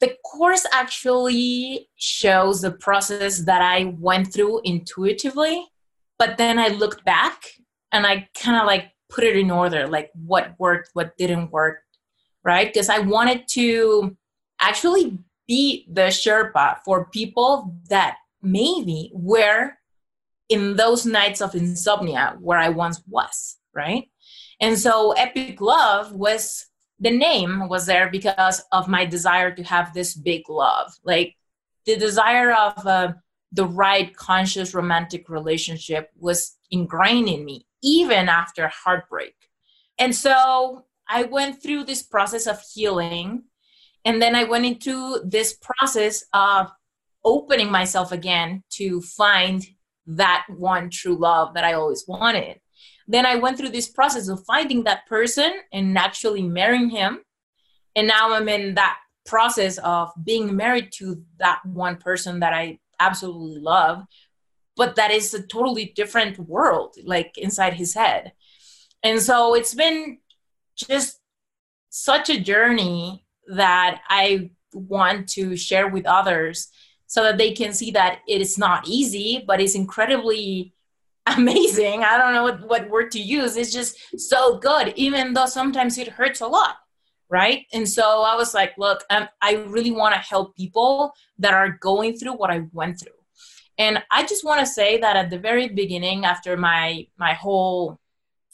the 0.00 0.14
course 0.24 0.66
actually 0.72 1.88
shows 1.96 2.60
the 2.60 2.72
process 2.72 3.38
that 3.46 3.62
I 3.62 3.94
went 3.98 4.32
through 4.32 4.60
intuitively, 4.64 5.64
but 6.18 6.36
then 6.36 6.58
I 6.58 6.68
looked 6.68 7.04
back 7.04 7.42
and 7.92 8.06
I 8.06 8.28
kind 8.36 8.60
of 8.60 8.66
like 8.66 8.90
put 9.08 9.24
it 9.24 9.36
in 9.36 9.50
order, 9.50 9.86
like 9.86 10.10
what 10.14 10.54
worked, 10.58 10.90
what 10.92 11.16
didn't 11.16 11.50
work, 11.50 11.78
right? 12.44 12.72
Because 12.72 12.88
I 12.88 12.98
wanted 12.98 13.48
to 13.52 14.16
actually 14.60 15.18
be 15.48 15.86
the 15.90 16.08
Sherpa 16.08 16.78
for 16.84 17.06
people 17.06 17.74
that 17.88 18.18
maybe 18.42 19.10
were 19.12 19.72
in 20.48 20.76
those 20.76 21.04
nights 21.04 21.40
of 21.40 21.54
insomnia 21.54 22.36
where 22.40 22.58
I 22.58 22.68
once 22.68 23.02
was, 23.08 23.56
right? 23.74 24.08
And 24.60 24.78
so 24.78 25.12
Epic 25.12 25.60
Love 25.60 26.12
was 26.12 26.66
the 27.00 27.10
name 27.10 27.68
was 27.68 27.86
there 27.86 28.10
because 28.10 28.62
of 28.72 28.88
my 28.88 29.04
desire 29.04 29.54
to 29.54 29.62
have 29.62 29.94
this 29.94 30.14
big 30.14 30.48
love, 30.48 30.92
like 31.04 31.36
the 31.86 31.96
desire 31.96 32.52
of 32.52 32.86
uh, 32.86 33.12
the 33.52 33.66
right 33.66 34.14
conscious 34.16 34.74
romantic 34.74 35.28
relationship 35.28 36.10
was 36.18 36.56
ingrained 36.70 37.28
in 37.28 37.44
me 37.44 37.66
even 37.82 38.28
after 38.28 38.68
heartbreak. 38.68 39.34
And 39.98 40.14
so 40.14 40.84
I 41.08 41.22
went 41.22 41.62
through 41.62 41.84
this 41.84 42.02
process 42.02 42.46
of 42.46 42.60
healing 42.74 43.44
and 44.04 44.22
then 44.22 44.34
I 44.34 44.44
went 44.44 44.66
into 44.66 45.20
this 45.24 45.56
process 45.60 46.24
of 46.32 46.70
opening 47.24 47.70
myself 47.70 48.12
again 48.12 48.62
to 48.70 49.00
find 49.00 49.64
that 50.06 50.46
one 50.48 50.90
true 50.90 51.16
love 51.16 51.54
that 51.54 51.64
I 51.64 51.74
always 51.74 52.04
wanted. 52.08 52.60
Then 53.06 53.26
I 53.26 53.36
went 53.36 53.58
through 53.58 53.70
this 53.70 53.88
process 53.88 54.28
of 54.28 54.44
finding 54.44 54.84
that 54.84 55.06
person 55.06 55.50
and 55.72 55.96
actually 55.96 56.42
marrying 56.42 56.90
him. 56.90 57.20
And 57.96 58.06
now 58.06 58.32
I'm 58.32 58.48
in 58.48 58.74
that 58.74 58.98
process 59.26 59.78
of 59.78 60.10
being 60.22 60.56
married 60.56 60.90
to 60.94 61.22
that 61.38 61.60
one 61.64 61.96
person 61.96 62.40
that 62.40 62.54
I 62.54 62.78
absolutely 63.00 63.60
love, 63.60 64.02
but 64.76 64.96
that 64.96 65.10
is 65.10 65.34
a 65.34 65.46
totally 65.46 65.92
different 65.94 66.38
world, 66.38 66.96
like 67.04 67.36
inside 67.36 67.74
his 67.74 67.94
head. 67.94 68.32
And 69.02 69.20
so 69.20 69.54
it's 69.54 69.74
been 69.74 70.18
just 70.76 71.20
such 71.90 72.30
a 72.30 72.40
journey 72.40 73.26
that 73.48 74.00
I 74.08 74.50
want 74.72 75.28
to 75.30 75.56
share 75.56 75.88
with 75.88 76.06
others 76.06 76.68
so 77.06 77.22
that 77.22 77.38
they 77.38 77.52
can 77.52 77.72
see 77.72 77.90
that 77.92 78.20
it 78.28 78.40
is 78.40 78.58
not 78.58 78.86
easy, 78.86 79.44
but 79.46 79.60
it's 79.60 79.74
incredibly 79.74 80.74
amazing. 81.26 82.04
I 82.04 82.16
don't 82.18 82.34
know 82.34 82.42
what, 82.44 82.68
what 82.68 82.90
word 82.90 83.10
to 83.12 83.20
use. 83.20 83.56
It's 83.56 83.72
just 83.72 83.96
so 84.18 84.58
good, 84.58 84.92
even 84.96 85.32
though 85.32 85.46
sometimes 85.46 85.98
it 85.98 86.08
hurts 86.08 86.40
a 86.40 86.46
lot. 86.46 86.76
Right. 87.30 87.66
And 87.74 87.86
so 87.86 88.22
I 88.22 88.34
was 88.36 88.54
like, 88.54 88.72
look, 88.78 89.04
um, 89.10 89.28
I 89.42 89.56
really 89.56 89.90
want 89.90 90.14
to 90.14 90.20
help 90.20 90.56
people 90.56 91.12
that 91.38 91.52
are 91.52 91.68
going 91.68 92.16
through 92.16 92.32
what 92.32 92.50
I 92.50 92.62
went 92.72 93.00
through. 93.00 93.12
And 93.76 94.02
I 94.10 94.24
just 94.24 94.46
want 94.46 94.60
to 94.60 94.66
say 94.66 94.98
that 94.98 95.14
at 95.14 95.28
the 95.28 95.38
very 95.38 95.68
beginning, 95.68 96.24
after 96.24 96.56
my 96.56 97.06
my 97.18 97.34
whole 97.34 98.00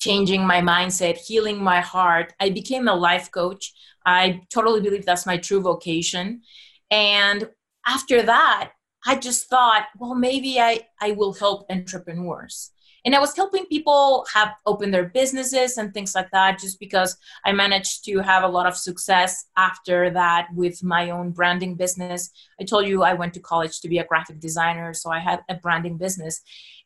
changing 0.05 0.47
my 0.47 0.61
mindset, 0.61 1.17
healing 1.17 1.63
my 1.63 1.81
heart. 1.81 2.35
I 2.39 2.51
became 2.51 2.89
a 2.89 2.95
life 2.95 3.31
coach. 3.31 3.73
I 4.05 4.43
totally 4.51 4.81
believe 4.81 5.05
that's 5.07 5.27
my 5.27 5.37
true 5.37 5.61
vocation. 5.61 6.43
And 6.91 7.49
after 7.87 8.23
that, 8.23 8.73
I 9.07 9.17
just 9.17 9.49
thought, 9.49 9.87
well, 9.99 10.15
maybe 10.15 10.59
I, 10.61 10.81
I 11.01 11.13
will 11.13 11.35
help 11.35 11.67
entrepreneurs. 11.71 12.71
And 13.07 13.15
i 13.15 13.19
was 13.19 13.37
helping 13.37 13.67
people 13.67 14.25
have 14.33 14.55
open 14.65 14.91
their 14.91 15.11
businesses 15.11 15.77
and 15.77 15.93
things 15.93 16.15
like 16.15 16.31
that 16.31 16.59
just 16.59 16.81
because 16.81 17.17
i 17.45 17.53
managed 17.53 18.05
to 18.07 18.21
have 18.21 18.45
a 18.45 18.49
lot 18.49 18.67
of 18.67 18.77
success 18.77 19.45
after 19.59 20.11
that 20.11 20.49
with 20.55 20.83
my 20.83 21.11
own 21.11 21.31
branding 21.31 21.75
business. 21.75 22.31
I 22.59 22.65
told 22.65 22.87
you 22.87 23.03
i 23.03 23.13
went 23.13 23.35
to 23.35 23.41
college 23.41 23.81
to 23.81 23.89
be 23.89 23.99
a 23.99 24.07
graphic 24.07 24.41
designer 24.41 24.95
so 24.95 25.11
i 25.11 25.19
had 25.19 25.41
a 25.51 25.55
branding 25.55 25.99
business. 25.99 26.41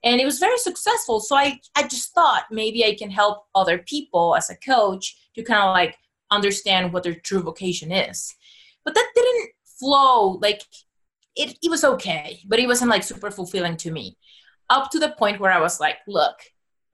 And 0.04 0.20
it 0.20 0.24
was 0.24 0.38
very 0.40 0.58
successful 0.58 1.20
so 1.20 1.36
i, 1.36 1.60
I 1.76 1.86
just 1.86 2.12
thought 2.14 2.46
maybe 2.50 2.84
i 2.84 2.94
can 2.94 3.10
help 3.10 3.44
other 3.54 3.78
people 3.78 4.34
as 4.34 4.50
a 4.50 4.56
coach 4.56 5.16
to 5.36 5.44
kind 5.44 5.62
of 5.62 5.72
like 5.72 5.96
understand 6.30 6.92
what 6.92 7.02
their 7.02 7.14
true 7.14 7.40
vocation 7.40 7.92
is 7.92 8.34
but 8.84 8.94
that 8.94 9.10
didn't 9.14 9.50
flow 9.64 10.38
like 10.42 10.62
it, 11.36 11.56
it 11.62 11.70
was 11.70 11.84
okay 11.84 12.40
but 12.46 12.58
it 12.58 12.66
wasn't 12.66 12.90
like 12.90 13.02
super 13.02 13.30
fulfilling 13.30 13.76
to 13.76 13.90
me 13.90 14.16
up 14.70 14.90
to 14.90 14.98
the 14.98 15.10
point 15.10 15.40
where 15.40 15.52
I 15.52 15.60
was 15.60 15.80
like, 15.80 15.98
look, 16.06 16.36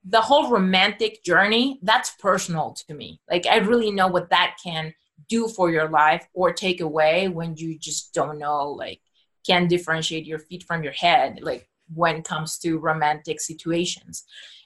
the 0.03 0.21
whole 0.21 0.49
romantic 0.49 1.23
journey, 1.23 1.79
that's 1.81 2.11
personal 2.11 2.75
to 2.87 2.93
me. 2.93 3.19
Like, 3.29 3.45
I 3.47 3.57
really 3.57 3.91
know 3.91 4.07
what 4.07 4.29
that 4.29 4.57
can 4.63 4.93
do 5.27 5.47
for 5.47 5.71
your 5.71 5.89
life 5.89 6.27
or 6.33 6.53
take 6.53 6.81
away 6.81 7.27
when 7.27 7.55
you 7.55 7.77
just 7.77 8.13
don't 8.13 8.37
know, 8.37 8.69
like, 8.69 9.01
can 9.45 9.67
differentiate 9.67 10.25
your 10.25 10.39
feet 10.39 10.63
from 10.63 10.83
your 10.83 10.93
head, 10.93 11.39
like, 11.41 11.67
when 11.93 12.17
it 12.17 12.23
comes 12.23 12.57
to 12.59 12.77
romantic 12.77 13.41
situations. 13.41 14.23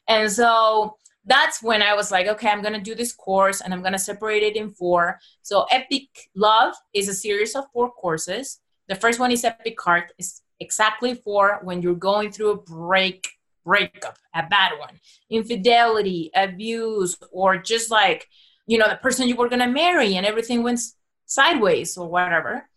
And 0.08 0.32
so 0.32 0.98
that's 1.26 1.62
when 1.62 1.82
I 1.82 1.94
was 1.94 2.12
like, 2.12 2.28
okay, 2.28 2.50
I'm 2.50 2.62
gonna 2.62 2.82
do 2.82 2.96
this 2.96 3.14
course 3.14 3.62
and 3.62 3.74
I'm 3.74 3.84
gonna 3.84 4.00
separate 4.00 4.44
it 4.44 4.56
in 4.56 4.70
four. 4.70 5.20
So, 5.42 5.66
Epic 5.72 6.08
Love 6.36 6.74
is 6.94 7.10
a 7.10 7.14
series 7.14 7.56
of 7.56 7.66
four 7.74 7.92
courses. 7.92 8.60
The 8.88 8.96
first 8.96 9.20
one 9.20 9.32
is 9.32 9.44
Epic 9.44 9.80
Heart, 9.80 10.14
is 10.18 10.42
exactly 10.60 11.14
for 11.14 11.60
when 11.64 11.82
you're 11.82 11.96
going 11.96 12.32
through 12.32 12.52
a 12.52 12.58
break 12.58 13.28
breakup 13.66 14.18
a 14.34 14.44
bad 14.44 14.72
one 14.80 15.00
infidelity 15.30 16.32
abuse 16.34 17.18
or 17.32 17.58
just 17.58 17.92
like 17.92 18.28
you 18.66 18.78
know 18.78 18.90
the 18.90 18.96
person 18.96 19.28
you 19.28 19.36
were 19.36 19.50
to 19.50 19.68
marry 19.68 20.16
and 20.16 20.26
everything 20.26 20.64
went 20.64 20.80
sideways 21.26 21.98
or 21.98 22.10
whatever 22.10 22.68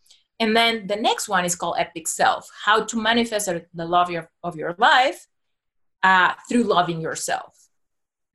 and 0.41 0.57
then 0.57 0.87
the 0.89 0.97
next 0.97 1.29
one 1.29 1.45
is 1.45 1.55
called 1.55 1.77
epic 1.79 2.09
self 2.09 2.51
how 2.65 2.85
to 2.85 3.01
manifest 3.01 3.47
the 3.47 3.85
love 3.85 4.09
of 4.09 4.13
your, 4.13 4.31
of 4.43 4.57
your 4.57 4.75
life 4.79 5.29
uh, 6.03 6.33
through 6.49 6.65
loving 6.65 7.01
yourself 7.01 7.62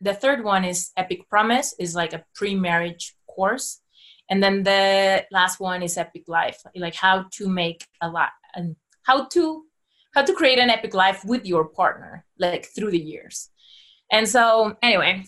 the 0.01 0.13
third 0.13 0.43
one 0.43 0.63
is 0.63 0.91
epic 0.97 1.29
promise 1.29 1.73
is 1.79 1.95
like 1.95 2.13
a 2.13 2.23
pre-marriage 2.35 3.15
course. 3.27 3.81
And 4.29 4.43
then 4.43 4.63
the 4.63 5.25
last 5.31 5.59
one 5.59 5.81
is 5.83 5.97
epic 5.97 6.23
life 6.27 6.61
like 6.75 6.95
how 6.95 7.25
to 7.33 7.47
make 7.47 7.85
a 8.01 8.09
lot 8.09 8.31
and 8.53 8.75
how 9.03 9.25
to 9.27 9.63
how 10.13 10.23
to 10.23 10.33
create 10.33 10.59
an 10.59 10.69
epic 10.69 10.93
life 10.93 11.23
with 11.23 11.45
your 11.45 11.65
partner 11.65 12.25
like 12.37 12.65
through 12.65 12.91
the 12.91 12.99
years. 12.99 13.49
And 14.11 14.27
so 14.27 14.75
anyway 14.81 15.23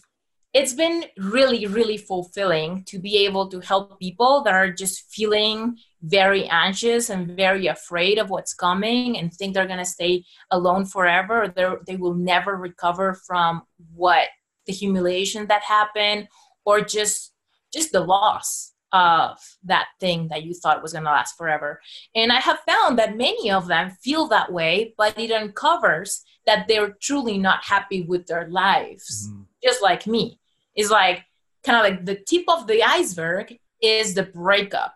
it's 0.54 0.74
been 0.74 1.06
really 1.18 1.68
really 1.68 1.98
fulfilling 1.98 2.84
to 2.86 2.98
be 2.98 3.18
able 3.26 3.48
to 3.48 3.60
help 3.60 4.00
people 4.00 4.42
that 4.42 4.54
are 4.54 4.72
just 4.72 5.12
feeling 5.12 5.78
very 6.02 6.48
anxious 6.48 7.10
and 7.10 7.36
very 7.36 7.68
afraid 7.68 8.18
of 8.18 8.30
what's 8.30 8.54
coming 8.54 9.18
and 9.18 9.34
think 9.34 9.54
they're 9.54 9.68
going 9.68 9.78
to 9.78 9.86
stay 9.86 10.24
alone 10.50 10.86
forever 10.86 11.44
or 11.44 11.80
they 11.86 11.96
will 11.98 12.16
never 12.16 12.56
recover 12.56 13.14
from 13.14 13.62
what 13.94 14.28
the 14.66 14.74
humiliation 14.74 15.48
that 15.48 15.64
happened 15.64 16.28
or 16.66 16.82
just 16.82 17.34
just 17.74 17.92
the 17.92 18.00
loss 18.00 18.74
of 18.92 19.38
that 19.64 19.88
thing 20.00 20.28
that 20.30 20.44
you 20.44 20.54
thought 20.54 20.82
was 20.82 20.94
going 20.94 21.04
to 21.04 21.12
last 21.12 21.38
forever. 21.38 21.80
And 22.16 22.32
I 22.32 22.40
have 22.40 22.60
found 22.68 22.98
that 22.98 23.18
many 23.18 23.52
of 23.52 23.68
them 23.68 23.92
feel 24.02 24.28
that 24.28 24.52
way, 24.52 24.94
but 24.98 25.18
it 25.20 25.32
uncovers 25.32 26.24
that 26.46 26.68
they're 26.68 26.96
truly 27.00 27.38
not 27.38 27.64
happy 27.64 28.02
with 28.02 28.26
their 28.26 28.48
lives, 28.50 29.28
mm-hmm. 29.30 29.44
just 29.64 29.84
like 29.84 30.08
me. 30.08 30.40
It's 30.76 30.90
like 30.90 31.24
kind 31.64 31.78
of 31.78 31.84
like 31.84 32.06
the 32.06 32.16
tip 32.16 32.46
of 32.48 32.68
the 32.68 32.84
iceberg 32.84 33.58
is 33.82 34.14
the 34.14 34.24
breakup. 34.24 34.96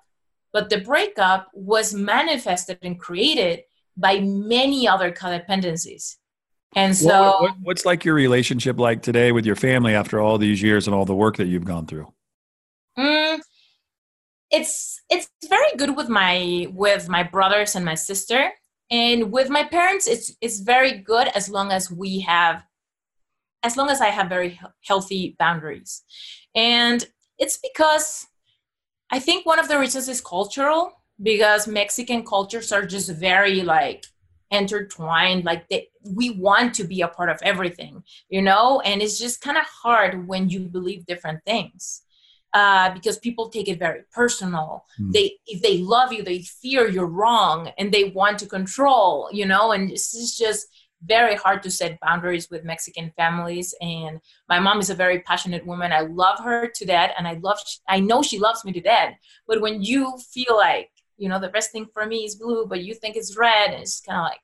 But 0.52 0.70
the 0.70 0.82
breakup 0.82 1.50
was 1.54 1.94
manifested 1.94 2.80
and 2.82 3.00
created 3.00 3.64
by 3.98 4.20
many 4.20 4.88
other 4.88 5.12
codependencies. 5.12 6.16
And 6.76 6.96
so, 6.96 7.08
what, 7.08 7.42
what, 7.42 7.56
what's 7.62 7.86
like 7.86 8.06
your 8.06 8.16
relationship 8.16 8.80
like 8.80 9.02
today 9.02 9.32
with 9.32 9.46
your 9.46 9.56
family 9.56 9.94
after 9.94 10.20
all 10.20 10.38
these 10.38 10.62
years 10.62 10.88
and 10.88 10.96
all 10.96 11.06
the 11.06 11.16
work 11.16 11.38
that 11.38 11.48
you've 11.48 11.66
gone 11.66 11.86
through? 11.86 12.12
Mm, 12.98 13.40
it's 14.52 15.02
it's 15.10 15.30
very 15.50 15.76
good 15.78 15.96
with 15.96 16.10
my 16.10 16.68
with 16.72 17.10
my 17.10 17.24
brothers 17.24 17.76
and 17.76 17.84
my 17.84 17.96
sister 17.96 18.52
and 18.92 19.32
with 19.32 19.50
my 19.50 19.64
parents 19.64 20.08
it's 20.08 20.36
it's 20.42 20.60
very 20.60 21.00
good 21.00 21.28
as 21.30 21.50
long 21.50 21.72
as 21.72 21.90
we 21.90 22.20
have 22.20 22.64
as 23.64 23.78
long 23.78 23.90
as 23.90 24.00
i 24.02 24.08
have 24.08 24.30
very 24.30 24.60
healthy 24.86 25.36
boundaries 25.40 26.04
And 26.56 27.04
it's 27.40 27.58
because 27.58 28.28
I 29.12 29.20
think 29.20 29.46
one 29.46 29.60
of 29.60 29.68
the 29.68 29.80
reasons 29.80 30.08
is 30.08 30.22
cultural 30.22 30.92
because 31.22 31.68
Mexican 31.68 32.24
cultures 32.24 32.72
are 32.72 32.86
just 32.86 33.10
very 33.10 33.62
like 33.62 34.06
intertwined 34.54 35.44
like 35.44 35.68
they, 35.70 35.90
we 36.06 36.30
want 36.30 36.74
to 36.76 36.84
be 36.84 37.02
a 37.02 37.08
part 37.08 37.30
of 37.30 37.40
everything 37.44 38.04
you 38.30 38.42
know? 38.42 38.82
And 38.82 39.02
it's 39.02 39.20
just 39.20 39.42
kind 39.42 39.58
of 39.58 39.66
hard 39.66 40.28
when 40.28 40.50
you 40.50 40.60
believe 40.62 41.06
different 41.06 41.44
things 41.46 42.04
uh, 42.54 42.94
because 42.94 43.18
people 43.18 43.50
take 43.50 43.68
it 43.68 43.80
very 43.80 44.02
personal. 44.12 44.86
Mm. 45.00 45.12
they 45.12 45.38
if 45.48 45.62
they 45.62 45.80
love 45.80 46.14
you 46.14 46.24
they 46.24 46.40
fear 46.42 46.88
you're 46.88 47.08
wrong 47.22 47.72
and 47.78 47.92
they 47.92 48.06
want 48.06 48.38
to 48.40 48.46
control 48.46 49.30
you 49.32 49.46
know? 49.46 49.72
And 49.72 49.90
this 49.90 50.14
is 50.14 50.38
just 50.38 50.68
very 51.06 51.36
hard 51.36 51.62
to 51.62 51.70
set 51.70 52.00
boundaries 52.00 52.50
with 52.50 52.64
mexican 52.64 53.12
families 53.18 53.76
and 53.82 54.22
my 54.48 54.58
mom 54.58 54.80
is 54.80 54.90
a 54.90 54.96
very 54.96 55.20
passionate 55.20 55.66
woman. 55.66 55.92
I 55.92 56.02
love 56.02 56.40
her 56.40 56.68
to 56.68 56.86
death 56.86 57.12
and 57.18 57.28
i 57.28 57.34
love 57.48 57.60
i 57.88 58.00
know 58.00 58.22
she 58.22 58.40
loves 58.40 58.64
me 58.64 58.72
to 58.74 58.82
death. 58.82 59.14
But 59.48 59.62
when 59.62 59.82
you 59.82 60.18
feel 60.36 60.56
like 60.56 60.90
you 61.18 61.30
know 61.30 61.40
the 61.40 61.50
best 61.50 61.72
thing 61.72 61.88
for 61.94 62.06
me 62.06 62.26
is 62.26 62.36
blue 62.36 62.66
but 62.66 62.84
you 62.84 62.94
think 62.94 63.16
it's 63.16 63.38
red 63.38 63.72
and 63.72 63.82
it's 63.82 64.02
kind 64.02 64.20
of 64.20 64.24
like 64.24 64.43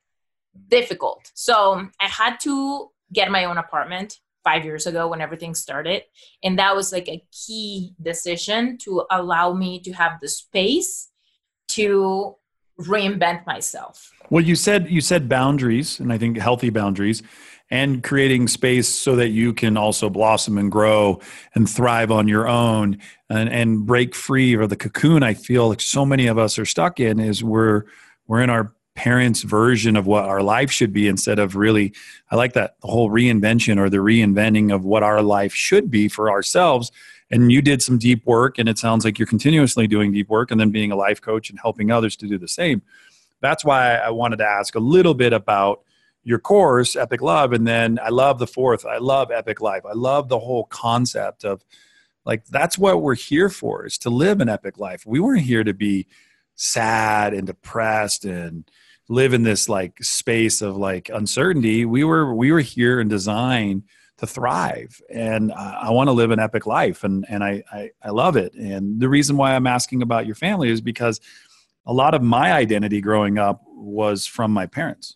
difficult. 0.67 1.31
So 1.33 1.87
i 1.99 2.07
had 2.07 2.39
to 2.41 2.89
get 3.13 3.31
my 3.31 3.45
own 3.45 3.57
apartment 3.57 4.19
five 4.43 4.63
years 4.63 4.87
ago 4.87 5.07
when 5.07 5.21
everything 5.21 5.53
started 5.53 6.03
and 6.43 6.57
that 6.57 6.75
was 6.75 6.91
like 6.91 7.07
a 7.09 7.23
key 7.31 7.93
decision 8.01 8.77
to 8.77 9.03
allow 9.11 9.53
me 9.53 9.79
to 9.81 9.91
have 9.91 10.19
the 10.21 10.27
space 10.27 11.09
to 11.67 12.35
reinvent 12.79 13.45
myself. 13.45 14.11
Well 14.29 14.43
you 14.43 14.55
said 14.55 14.89
you 14.89 15.01
said 15.01 15.27
boundaries 15.27 15.99
and 15.99 16.13
i 16.13 16.17
think 16.17 16.37
healthy 16.37 16.69
boundaries 16.69 17.21
and 17.71 18.01
creating 18.03 18.47
space 18.47 18.87
so 18.87 19.15
that 19.15 19.29
you 19.29 19.53
can 19.53 19.77
also 19.77 20.09
blossom 20.09 20.57
and 20.57 20.71
grow 20.71 21.19
and 21.53 21.69
thrive 21.69 22.11
on 22.11 22.27
your 22.27 22.47
own 22.47 22.97
and, 23.29 23.49
and 23.49 23.85
break 23.85 24.15
free 24.15 24.55
of 24.55 24.69
the 24.69 24.75
cocoon 24.75 25.23
i 25.23 25.33
feel 25.33 25.67
like 25.67 25.81
so 25.81 26.05
many 26.05 26.27
of 26.27 26.37
us 26.37 26.57
are 26.57 26.65
stuck 26.65 26.99
in 26.99 27.19
is 27.19 27.43
we're 27.43 27.83
we're 28.27 28.41
in 28.41 28.49
our 28.49 28.73
parents 28.99 29.43
version 29.43 29.95
of 29.95 30.05
what 30.05 30.25
our 30.25 30.41
life 30.41 30.69
should 30.69 30.91
be 30.91 31.07
instead 31.07 31.39
of 31.39 31.55
really 31.55 31.93
i 32.31 32.35
like 32.35 32.51
that 32.51 32.75
the 32.81 32.87
whole 32.87 33.09
reinvention 33.09 33.77
or 33.77 33.89
the 33.89 33.95
reinventing 33.95 34.75
of 34.75 34.83
what 34.83 35.03
our 35.03 35.21
life 35.21 35.53
should 35.53 35.89
be 35.89 36.09
for 36.09 36.29
ourselves 36.29 36.91
and 37.31 37.49
you 37.49 37.61
did 37.61 37.81
some 37.81 37.97
deep 37.97 38.25
work 38.25 38.57
and 38.57 38.67
it 38.67 38.77
sounds 38.77 39.05
like 39.05 39.17
you're 39.17 39.25
continuously 39.25 39.87
doing 39.87 40.11
deep 40.11 40.27
work 40.27 40.51
and 40.51 40.59
then 40.59 40.69
being 40.69 40.91
a 40.91 40.97
life 40.97 41.21
coach 41.21 41.49
and 41.49 41.57
helping 41.61 41.91
others 41.91 42.17
to 42.17 42.27
do 42.27 42.37
the 42.37 42.47
same 42.47 42.81
that's 43.39 43.63
why 43.63 43.95
i 43.95 44.09
wanted 44.09 44.35
to 44.35 44.45
ask 44.45 44.75
a 44.75 44.79
little 44.79 45.13
bit 45.13 45.31
about 45.31 45.81
your 46.21 46.37
course, 46.37 46.97
Epic 46.97 47.21
Love, 47.21 47.53
and 47.53 47.65
then 47.65 47.97
I 48.03 48.09
love 48.09 48.39
the 48.39 48.45
fourth. 48.45 48.85
I 48.85 48.97
love 48.97 49.31
Epic 49.31 49.61
Life. 49.61 49.83
I 49.89 49.93
love 49.93 50.27
the 50.27 50.37
whole 50.37 50.65
concept 50.65 51.45
of 51.45 51.63
like 52.25 52.45
that's 52.45 52.77
what 52.77 53.01
we're 53.01 53.15
here 53.15 53.49
for 53.49 53.85
is 53.85 53.97
to 53.99 54.09
live 54.09 54.41
an 54.41 54.49
epic 54.49 54.77
life. 54.77 55.05
We 55.05 55.19
weren't 55.19 55.41
here 55.41 55.63
to 55.63 55.73
be 55.73 56.05
sad 56.55 57.33
and 57.33 57.47
depressed 57.47 58.25
and 58.25 58.69
live 59.09 59.33
in 59.33 59.43
this 59.43 59.67
like 59.67 60.01
space 60.01 60.61
of 60.61 60.77
like 60.77 61.09
uncertainty. 61.09 61.83
We 61.83 62.03
were 62.03 62.33
we 62.33 62.51
were 62.51 62.61
here 62.61 63.01
and 63.01 63.09
designed 63.09 63.83
to 64.17 64.27
thrive 64.27 65.01
and 65.09 65.51
I, 65.51 65.79
I 65.83 65.89
want 65.91 66.09
to 66.09 66.11
live 66.11 66.31
an 66.31 66.39
epic 66.39 66.65
life 66.65 67.03
and 67.03 67.25
and 67.27 67.43
I, 67.43 67.63
I 67.71 67.89
I 68.01 68.09
love 68.11 68.37
it. 68.37 68.53
And 68.53 68.99
the 68.99 69.09
reason 69.09 69.35
why 69.35 69.55
I'm 69.55 69.67
asking 69.67 70.01
about 70.01 70.25
your 70.25 70.35
family 70.35 70.69
is 70.69 70.79
because 70.79 71.19
a 71.85 71.93
lot 71.93 72.13
of 72.13 72.21
my 72.21 72.53
identity 72.53 73.01
growing 73.01 73.39
up 73.39 73.63
was 73.65 74.27
from 74.27 74.51
my 74.51 74.67
parents 74.67 75.15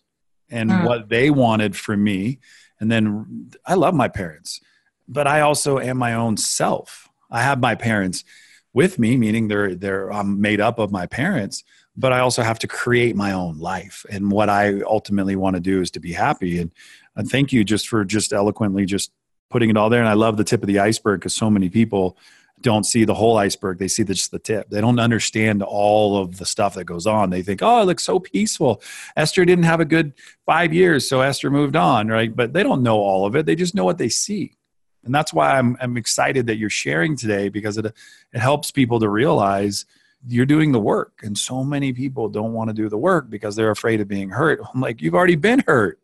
and 0.50 0.70
mm. 0.70 0.84
what 0.84 1.08
they 1.08 1.30
wanted 1.30 1.76
from 1.76 2.02
me. 2.02 2.40
And 2.80 2.90
then 2.90 3.50
I 3.64 3.74
love 3.74 3.94
my 3.94 4.08
parents, 4.08 4.60
but 5.06 5.26
I 5.26 5.40
also 5.40 5.78
am 5.78 5.98
my 5.98 6.14
own 6.14 6.36
self. 6.36 7.08
I 7.30 7.42
have 7.42 7.60
my 7.60 7.74
parents 7.74 8.24
with 8.72 8.98
me, 8.98 9.16
meaning 9.16 9.48
they're 9.48 9.74
they're 9.74 10.12
I'm 10.12 10.40
made 10.40 10.60
up 10.60 10.78
of 10.78 10.90
my 10.90 11.06
parents, 11.06 11.62
but 11.96 12.12
I 12.12 12.20
also 12.20 12.42
have 12.42 12.58
to 12.60 12.66
create 12.66 13.14
my 13.14 13.32
own 13.32 13.58
life. 13.58 14.04
And 14.10 14.30
what 14.30 14.48
I 14.48 14.80
ultimately 14.82 15.36
want 15.36 15.54
to 15.56 15.60
do 15.60 15.80
is 15.80 15.90
to 15.92 16.00
be 16.00 16.12
happy. 16.12 16.58
And, 16.58 16.72
and 17.16 17.28
thank 17.28 17.52
you 17.52 17.64
just 17.64 17.88
for 17.88 18.04
just 18.04 18.32
eloquently 18.32 18.84
just 18.84 19.12
putting 19.50 19.70
it 19.70 19.76
all 19.76 19.90
there. 19.90 20.00
And 20.00 20.08
I 20.08 20.14
love 20.14 20.36
the 20.36 20.44
tip 20.44 20.62
of 20.62 20.66
the 20.66 20.80
iceberg 20.80 21.20
because 21.20 21.34
so 21.34 21.48
many 21.50 21.68
people 21.68 22.16
don't 22.60 22.84
see 22.84 23.04
the 23.04 23.14
whole 23.14 23.36
iceberg. 23.36 23.78
They 23.78 23.88
see 23.88 24.02
the, 24.02 24.14
just 24.14 24.30
the 24.30 24.38
tip. 24.38 24.70
They 24.70 24.80
don't 24.80 24.98
understand 24.98 25.62
all 25.62 26.18
of 26.18 26.38
the 26.38 26.46
stuff 26.46 26.74
that 26.74 26.84
goes 26.84 27.06
on. 27.06 27.30
They 27.30 27.42
think, 27.42 27.62
oh, 27.62 27.82
it 27.82 27.84
looks 27.84 28.02
so 28.02 28.18
peaceful. 28.18 28.82
Esther 29.16 29.44
didn't 29.44 29.64
have 29.64 29.80
a 29.80 29.84
good 29.84 30.14
five 30.46 30.72
years, 30.72 31.08
so 31.08 31.20
Esther 31.20 31.50
moved 31.50 31.76
on, 31.76 32.08
right? 32.08 32.34
But 32.34 32.52
they 32.52 32.62
don't 32.62 32.82
know 32.82 32.96
all 32.96 33.26
of 33.26 33.36
it. 33.36 33.46
They 33.46 33.54
just 33.54 33.74
know 33.74 33.84
what 33.84 33.98
they 33.98 34.08
see. 34.08 34.56
And 35.04 35.14
that's 35.14 35.32
why 35.32 35.58
I'm, 35.58 35.76
I'm 35.80 35.96
excited 35.96 36.46
that 36.46 36.56
you're 36.56 36.70
sharing 36.70 37.16
today 37.16 37.50
because 37.50 37.76
it, 37.76 37.84
it 37.84 37.94
helps 38.32 38.70
people 38.70 38.98
to 39.00 39.08
realize 39.08 39.84
you're 40.26 40.46
doing 40.46 40.72
the 40.72 40.80
work. 40.80 41.20
And 41.22 41.36
so 41.36 41.62
many 41.62 41.92
people 41.92 42.28
don't 42.28 42.52
want 42.52 42.70
to 42.70 42.74
do 42.74 42.88
the 42.88 42.98
work 42.98 43.30
because 43.30 43.56
they're 43.56 43.70
afraid 43.70 44.00
of 44.00 44.08
being 44.08 44.30
hurt. 44.30 44.60
I'm 44.74 44.80
like, 44.80 45.02
you've 45.02 45.14
already 45.14 45.36
been 45.36 45.62
hurt. 45.66 46.00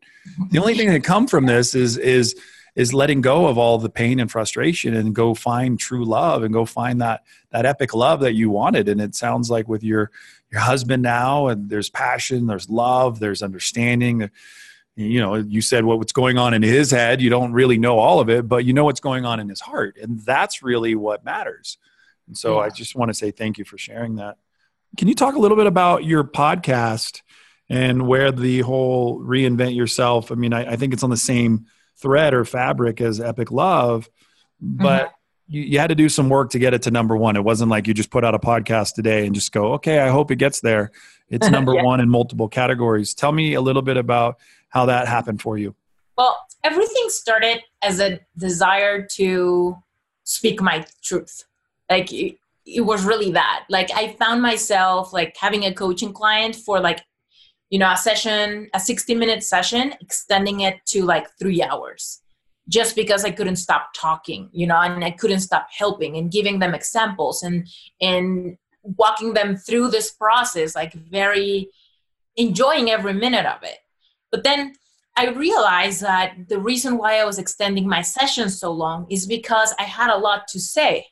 The 0.51 0.59
only 0.59 0.75
thing 0.75 0.89
that 0.89 1.03
come 1.03 1.27
from 1.27 1.45
this 1.45 1.73
is, 1.73 1.97
is, 1.97 2.35
is 2.75 2.93
letting 2.93 3.21
go 3.21 3.47
of 3.47 3.57
all 3.57 3.77
the 3.77 3.89
pain 3.89 4.19
and 4.19 4.31
frustration 4.31 4.95
and 4.95 5.13
go 5.13 5.33
find 5.33 5.79
true 5.79 6.05
love 6.05 6.43
and 6.43 6.53
go 6.53 6.65
find 6.65 7.01
that 7.01 7.23
that 7.51 7.65
epic 7.65 7.93
love 7.93 8.21
that 8.21 8.33
you 8.33 8.49
wanted 8.49 8.87
and 8.87 9.01
it 9.01 9.15
sounds 9.15 9.49
like 9.49 9.67
with 9.67 9.83
your 9.83 10.09
your 10.51 10.61
husband 10.61 11.03
now 11.03 11.47
and 11.47 11.69
there's 11.69 11.89
passion 11.89 12.47
there's 12.47 12.69
love 12.69 13.19
there's 13.19 13.43
understanding 13.43 14.29
you 14.95 15.19
know 15.19 15.35
you 15.35 15.61
said 15.61 15.83
what, 15.83 15.97
what's 15.97 16.13
going 16.13 16.37
on 16.37 16.53
in 16.53 16.61
his 16.61 16.91
head 16.91 17.21
you 17.21 17.29
don't 17.29 17.51
really 17.51 17.77
know 17.77 17.99
all 17.99 18.19
of 18.19 18.29
it 18.29 18.47
but 18.47 18.63
you 18.63 18.73
know 18.73 18.85
what's 18.85 18.99
going 18.99 19.25
on 19.25 19.39
in 19.39 19.49
his 19.49 19.59
heart 19.59 19.97
and 20.01 20.21
that's 20.21 20.63
really 20.63 20.95
what 20.95 21.25
matters 21.25 21.77
and 22.31 22.37
so 22.37 22.55
yeah. 22.55 22.65
i 22.65 22.69
just 22.69 22.95
want 22.95 23.09
to 23.09 23.13
say 23.13 23.29
thank 23.29 23.57
you 23.57 23.65
for 23.65 23.77
sharing 23.77 24.15
that 24.15 24.37
can 24.97 25.07
you 25.07 25.13
talk 25.13 25.35
a 25.35 25.39
little 25.39 25.57
bit 25.57 25.67
about 25.67 26.03
your 26.05 26.23
podcast 26.23 27.21
and 27.69 28.07
where 28.07 28.31
the 28.31 28.61
whole 28.61 29.19
reinvent 29.19 29.75
yourself 29.75 30.31
i 30.31 30.35
mean 30.35 30.53
i, 30.53 30.71
I 30.71 30.75
think 30.77 30.93
it's 30.93 31.03
on 31.03 31.09
the 31.09 31.17
same 31.17 31.65
thread 32.01 32.33
or 32.33 32.43
fabric 32.43 32.99
as 32.99 33.21
Epic 33.21 33.51
Love, 33.51 34.09
but 34.59 35.05
mm-hmm. 35.05 35.13
you, 35.47 35.61
you, 35.61 35.79
had 35.79 35.87
to 35.87 35.95
do 35.95 36.09
some 36.09 36.29
work 36.29 36.49
to 36.51 36.59
get 36.59 36.73
it 36.73 36.81
to 36.83 36.91
number 36.91 37.15
one. 37.15 37.35
It 37.35 37.43
wasn't 37.43 37.69
like 37.69 37.87
you 37.87 37.93
just 37.93 38.09
put 38.09 38.25
out 38.25 38.33
a 38.35 38.39
podcast 38.39 38.95
today 38.95 39.25
and 39.25 39.35
just 39.35 39.51
go, 39.51 39.73
okay, 39.73 39.99
I 39.99 40.09
hope 40.09 40.31
it 40.31 40.37
gets 40.37 40.59
there. 40.61 40.91
It's 41.29 41.49
number 41.51 41.75
yeah. 41.75 41.83
one 41.83 41.99
in 41.99 42.09
multiple 42.09 42.47
categories. 42.47 43.13
Tell 43.13 43.31
me 43.31 43.53
a 43.53 43.61
little 43.61 43.83
bit 43.83 43.97
about 43.97 44.39
how 44.69 44.87
that 44.87 45.07
happened 45.07 45.41
for 45.41 45.57
you. 45.57 45.75
Well, 46.17 46.37
everything 46.63 47.09
started 47.09 47.61
as 47.81 47.99
a 47.99 48.19
desire 48.37 49.05
to 49.13 49.77
speak 50.23 50.61
my 50.61 50.85
truth. 51.03 51.45
Like 51.91 52.11
it, 52.13 52.37
it 52.65 52.81
was 52.81 53.03
really 53.03 53.31
that. 53.31 53.65
Like 53.69 53.89
I 53.93 54.13
found 54.13 54.41
myself 54.41 55.13
like 55.13 55.35
having 55.37 55.65
a 55.65 55.73
coaching 55.73 56.13
client 56.13 56.55
for 56.55 56.79
like 56.79 57.01
you 57.71 57.79
know 57.79 57.91
a 57.91 57.97
session 57.97 58.69
a 58.75 58.79
60 58.79 59.15
minute 59.15 59.43
session 59.43 59.93
extending 60.01 60.59
it 60.59 60.75
to 60.85 61.03
like 61.03 61.27
three 61.39 61.63
hours 61.63 62.21
just 62.67 62.95
because 62.95 63.25
i 63.25 63.31
couldn't 63.31 63.55
stop 63.55 63.89
talking 63.95 64.49
you 64.51 64.67
know 64.67 64.79
and 64.79 65.03
i 65.03 65.09
couldn't 65.09 65.39
stop 65.39 65.67
helping 65.75 66.17
and 66.17 66.31
giving 66.31 66.59
them 66.59 66.75
examples 66.75 67.41
and 67.41 67.67
and 68.01 68.57
walking 68.83 69.33
them 69.33 69.55
through 69.55 69.87
this 69.87 70.11
process 70.11 70.75
like 70.75 70.93
very 70.93 71.69
enjoying 72.35 72.91
every 72.91 73.13
minute 73.13 73.45
of 73.45 73.63
it 73.63 73.79
but 74.31 74.43
then 74.43 74.73
i 75.15 75.29
realized 75.29 76.01
that 76.01 76.33
the 76.49 76.59
reason 76.59 76.97
why 76.97 77.19
i 77.19 77.25
was 77.25 77.39
extending 77.39 77.87
my 77.87 78.01
sessions 78.01 78.59
so 78.59 78.71
long 78.71 79.07
is 79.09 79.25
because 79.25 79.73
i 79.79 79.83
had 79.83 80.13
a 80.13 80.17
lot 80.17 80.47
to 80.47 80.59
say 80.59 81.05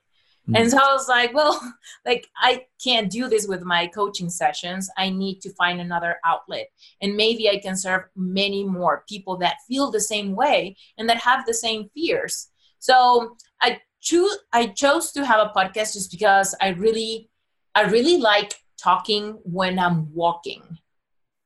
and 0.55 0.67
mm. 0.67 0.69
so 0.69 0.77
I 0.77 0.93
was 0.93 1.07
like, 1.07 1.33
well, 1.33 1.59
like 2.05 2.27
I 2.37 2.65
can't 2.83 3.11
do 3.11 3.27
this 3.27 3.47
with 3.47 3.63
my 3.63 3.87
coaching 3.87 4.29
sessions. 4.29 4.89
I 4.97 5.09
need 5.09 5.41
to 5.41 5.53
find 5.53 5.79
another 5.79 6.17
outlet. 6.25 6.67
And 7.01 7.15
maybe 7.15 7.49
I 7.49 7.59
can 7.59 7.75
serve 7.75 8.03
many 8.15 8.63
more 8.63 9.03
people 9.07 9.37
that 9.37 9.57
feel 9.67 9.91
the 9.91 10.01
same 10.01 10.35
way 10.35 10.75
and 10.97 11.09
that 11.09 11.17
have 11.17 11.45
the 11.45 11.53
same 11.53 11.89
fears. 11.93 12.49
So 12.79 13.35
I 13.61 13.81
choose 14.01 14.37
I 14.53 14.67
chose 14.67 15.11
to 15.13 15.25
have 15.25 15.45
a 15.45 15.51
podcast 15.51 15.93
just 15.93 16.11
because 16.11 16.55
I 16.61 16.69
really 16.69 17.29
I 17.75 17.83
really 17.83 18.17
like 18.17 18.55
talking 18.77 19.39
when 19.43 19.77
I'm 19.77 20.13
walking. 20.13 20.63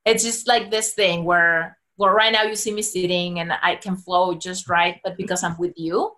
It's 0.05 0.23
just 0.23 0.47
like 0.47 0.69
this 0.69 0.93
thing 0.93 1.23
where 1.23 1.77
well 1.97 2.11
right 2.11 2.31
now 2.31 2.43
you 2.43 2.55
see 2.55 2.73
me 2.73 2.81
sitting 2.81 3.39
and 3.39 3.53
I 3.61 3.75
can 3.75 3.97
flow 3.97 4.35
just 4.35 4.69
right, 4.69 4.99
but 5.03 5.17
because 5.17 5.43
I'm 5.43 5.57
with 5.57 5.73
you, 5.77 6.11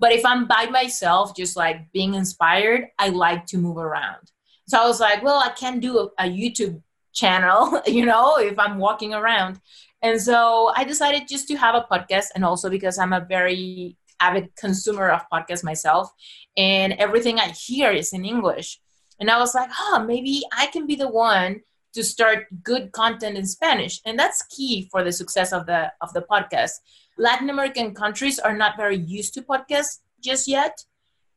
but 0.00 0.12
if 0.12 0.24
I'm 0.24 0.46
by 0.46 0.66
myself, 0.66 1.36
just 1.36 1.56
like 1.56 1.92
being 1.92 2.14
inspired, 2.14 2.88
I 2.98 3.10
like 3.10 3.46
to 3.46 3.58
move 3.58 3.76
around. 3.76 4.32
So 4.66 4.78
I 4.82 4.86
was 4.86 4.98
like, 4.98 5.22
well, 5.22 5.38
I 5.38 5.50
can't 5.50 5.80
do 5.80 5.98
a, 5.98 6.24
a 6.24 6.28
YouTube 6.28 6.82
channel, 7.12 7.82
you 7.86 8.06
know, 8.06 8.38
if 8.38 8.58
I'm 8.58 8.78
walking 8.78 9.12
around. 9.12 9.60
And 10.02 10.20
so 10.20 10.72
I 10.74 10.84
decided 10.84 11.28
just 11.28 11.46
to 11.48 11.56
have 11.56 11.74
a 11.74 11.86
podcast, 11.92 12.28
and 12.34 12.44
also 12.44 12.70
because 12.70 12.98
I'm 12.98 13.12
a 13.12 13.20
very 13.20 13.98
avid 14.18 14.56
consumer 14.56 15.10
of 15.10 15.28
podcasts 15.30 15.62
myself, 15.62 16.10
and 16.56 16.94
everything 16.94 17.38
I 17.38 17.48
hear 17.48 17.90
is 17.90 18.14
in 18.14 18.24
English. 18.24 18.80
And 19.18 19.30
I 19.30 19.38
was 19.38 19.54
like, 19.54 19.68
oh, 19.78 20.02
maybe 20.06 20.42
I 20.56 20.66
can 20.66 20.86
be 20.86 20.94
the 20.94 21.10
one 21.10 21.60
to 21.92 22.02
start 22.02 22.46
good 22.62 22.92
content 22.92 23.36
in 23.36 23.46
Spanish, 23.46 24.00
and 24.06 24.18
that's 24.18 24.42
key 24.44 24.88
for 24.90 25.04
the 25.04 25.12
success 25.12 25.52
of 25.52 25.66
the 25.66 25.92
of 26.00 26.14
the 26.14 26.22
podcast. 26.22 26.72
Latin 27.20 27.50
American 27.50 27.94
countries 27.94 28.38
are 28.38 28.56
not 28.56 28.78
very 28.78 28.96
used 28.96 29.34
to 29.34 29.42
podcasts 29.42 29.98
just 30.22 30.48
yet. 30.48 30.84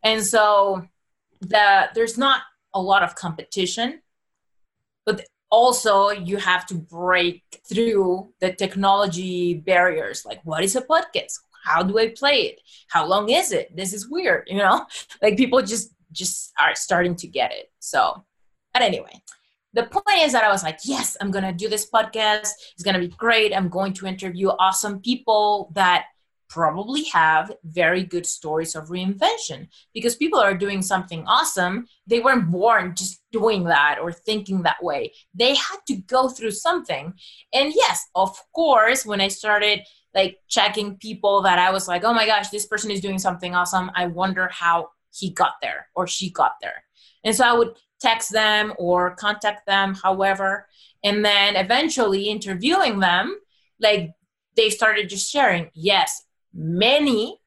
And 0.01 0.25
so 0.25 0.87
the 1.41 1.89
there's 1.93 2.17
not 2.17 2.41
a 2.73 2.81
lot 2.81 3.03
of 3.03 3.15
competition, 3.15 4.01
but 5.05 5.25
also 5.51 6.09
you 6.09 6.37
have 6.37 6.65
to 6.67 6.75
break 6.75 7.43
through 7.67 8.33
the 8.39 8.53
technology 8.53 9.55
barriers. 9.55 10.25
Like, 10.25 10.39
what 10.45 10.63
is 10.63 10.75
a 10.77 10.81
podcast? 10.81 11.39
How 11.65 11.83
do 11.83 11.99
I 11.99 12.07
play 12.09 12.37
it? 12.49 12.61
How 12.87 13.05
long 13.05 13.29
is 13.29 13.51
it? 13.51 13.75
This 13.75 13.93
is 13.93 14.09
weird, 14.09 14.47
you 14.47 14.57
know? 14.57 14.85
Like 15.21 15.37
people 15.37 15.61
just 15.61 15.93
just 16.13 16.53
are 16.59 16.75
starting 16.75 17.15
to 17.17 17.27
get 17.27 17.51
it. 17.51 17.71
So, 17.79 18.23
but 18.73 18.83
anyway, 18.83 19.21
the 19.73 19.83
point 19.83 20.19
is 20.19 20.33
that 20.33 20.43
I 20.43 20.51
was 20.51 20.63
like, 20.63 20.79
yes, 20.83 21.17
I'm 21.19 21.31
going 21.31 21.45
to 21.45 21.51
do 21.51 21.67
this 21.67 21.89
podcast. 21.89 22.49
It's 22.73 22.83
going 22.83 22.93
to 22.93 22.99
be 22.99 23.07
great. 23.07 23.55
I'm 23.55 23.69
going 23.69 23.93
to 23.93 24.07
interview 24.07 24.49
awesome 24.49 25.01
people 25.01 25.71
that 25.73 26.05
probably 26.53 27.05
have 27.05 27.51
very 27.63 28.03
good 28.03 28.27
stories 28.27 28.75
of 28.75 28.89
reinvention 28.89 29.67
because 29.91 30.15
people 30.15 30.39
are 30.39 30.55
doing 30.55 30.83
something 30.83 31.25
awesome. 31.25 31.87
They 32.05 32.19
weren't 32.19 32.51
born 32.51 32.93
just 32.95 33.23
doing 33.31 33.63
that 33.63 33.97
or 33.99 34.11
thinking 34.11 34.61
that 34.61 34.83
way. 34.83 35.13
They 35.33 35.55
had 35.55 35.77
to 35.87 35.95
go 35.95 36.29
through 36.29 36.51
something. 36.51 37.13
And 37.53 37.73
yes, 37.75 38.05
of 38.13 38.37
course, 38.53 39.03
when 39.03 39.19
I 39.19 39.29
started 39.29 39.79
like 40.13 40.37
checking 40.47 40.97
people 40.97 41.41
that 41.41 41.57
I 41.57 41.71
was 41.71 41.87
like, 41.87 42.03
oh 42.03 42.13
my 42.13 42.27
gosh, 42.27 42.49
this 42.49 42.67
person 42.67 42.91
is 42.91 43.01
doing 43.01 43.17
something 43.17 43.55
awesome. 43.55 43.89
I 43.95 44.05
wonder 44.05 44.47
how 44.51 44.89
he 45.11 45.31
got 45.31 45.53
there 45.59 45.87
or 45.95 46.05
she 46.05 46.29
got 46.29 46.53
there. 46.61 46.83
And 47.23 47.35
so 47.35 47.45
I 47.45 47.53
would 47.53 47.75
text 48.03 48.31
them 48.31 48.73
or 48.77 49.15
contact 49.15 49.65
them, 49.65 49.95
however. 49.95 50.67
And 51.03 51.23
then 51.23 51.55
eventually 51.55 52.29
interviewing 52.29 52.99
them, 52.99 53.39
like 53.79 54.11
they 54.55 54.69
started 54.69 55.09
just 55.09 55.31
sharing, 55.31 55.71
yes, 55.73 56.23
many 56.53 57.39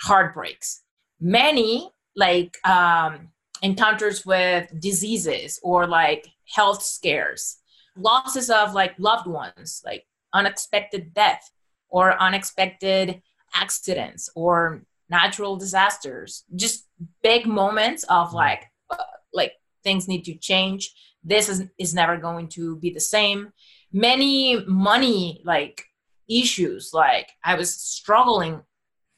heartbreaks, 0.00 0.82
many 1.20 1.90
like 2.16 2.56
um, 2.66 3.28
encounters 3.62 4.26
with 4.26 4.68
diseases 4.80 5.60
or 5.62 5.86
like 5.86 6.26
health 6.52 6.82
scares, 6.82 7.58
losses 7.96 8.50
of 8.50 8.74
like 8.74 8.94
loved 8.98 9.26
ones, 9.26 9.82
like 9.84 10.04
unexpected 10.32 11.14
death 11.14 11.50
or 11.88 12.20
unexpected 12.20 13.22
accidents 13.54 14.28
or 14.34 14.82
natural 15.08 15.56
disasters, 15.56 16.44
just 16.56 16.86
big 17.22 17.46
moments 17.46 18.04
of 18.04 18.34
like, 18.34 18.64
uh, 18.90 18.96
like 19.32 19.52
things 19.86 20.08
need 20.08 20.24
to 20.24 20.34
change. 20.34 20.82
This 21.22 21.48
is, 21.48 21.58
is 21.78 21.94
never 21.94 22.16
going 22.16 22.48
to 22.56 22.76
be 22.76 22.90
the 22.90 23.06
same. 23.16 23.52
Many 23.92 24.64
money 24.66 25.40
like 25.44 25.84
issues 26.28 26.90
like 26.92 27.28
i 27.44 27.54
was 27.54 27.72
struggling 27.74 28.60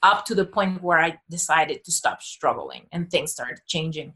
up 0.02 0.24
to 0.26 0.34
the 0.34 0.44
point 0.44 0.82
where 0.82 0.98
i 0.98 1.18
decided 1.30 1.82
to 1.82 1.90
stop 1.90 2.22
struggling 2.22 2.86
and 2.92 3.10
things 3.10 3.32
started 3.32 3.58
changing. 3.66 4.12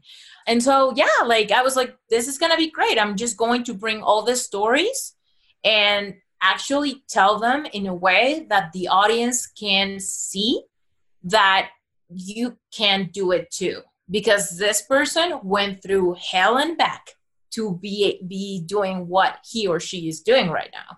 And 0.47 0.61
so 0.61 0.93
yeah 0.95 1.25
like 1.25 1.51
i 1.51 1.61
was 1.61 1.75
like 1.75 1.95
this 2.09 2.27
is 2.27 2.37
gonna 2.37 2.57
be 2.57 2.69
great. 2.69 2.99
I'm 2.99 3.17
just 3.17 3.35
going 3.35 3.63
to 3.65 3.73
bring 3.73 4.01
all 4.01 4.23
the 4.23 4.35
stories 4.35 5.15
and 5.63 6.15
actually 6.41 7.03
tell 7.09 7.39
them 7.39 7.65
in 7.73 7.87
a 7.87 7.95
way 7.95 8.45
that 8.49 8.71
the 8.73 8.87
audience 8.87 9.47
can 9.47 9.99
see 9.99 10.61
that 11.23 11.69
you 12.09 12.57
can 12.71 13.09
do 13.11 13.31
it 13.31 13.49
too 13.49 13.81
because 14.09 14.57
this 14.57 14.81
person 14.81 15.39
went 15.43 15.81
through 15.81 16.15
hell 16.31 16.57
and 16.57 16.77
back 16.77 17.11
to 17.51 17.77
be 17.81 18.21
be 18.27 18.63
doing 18.65 19.07
what 19.07 19.37
he 19.49 19.67
or 19.67 19.79
she 19.79 20.07
is 20.07 20.21
doing 20.21 20.49
right 20.49 20.71
now. 20.73 20.97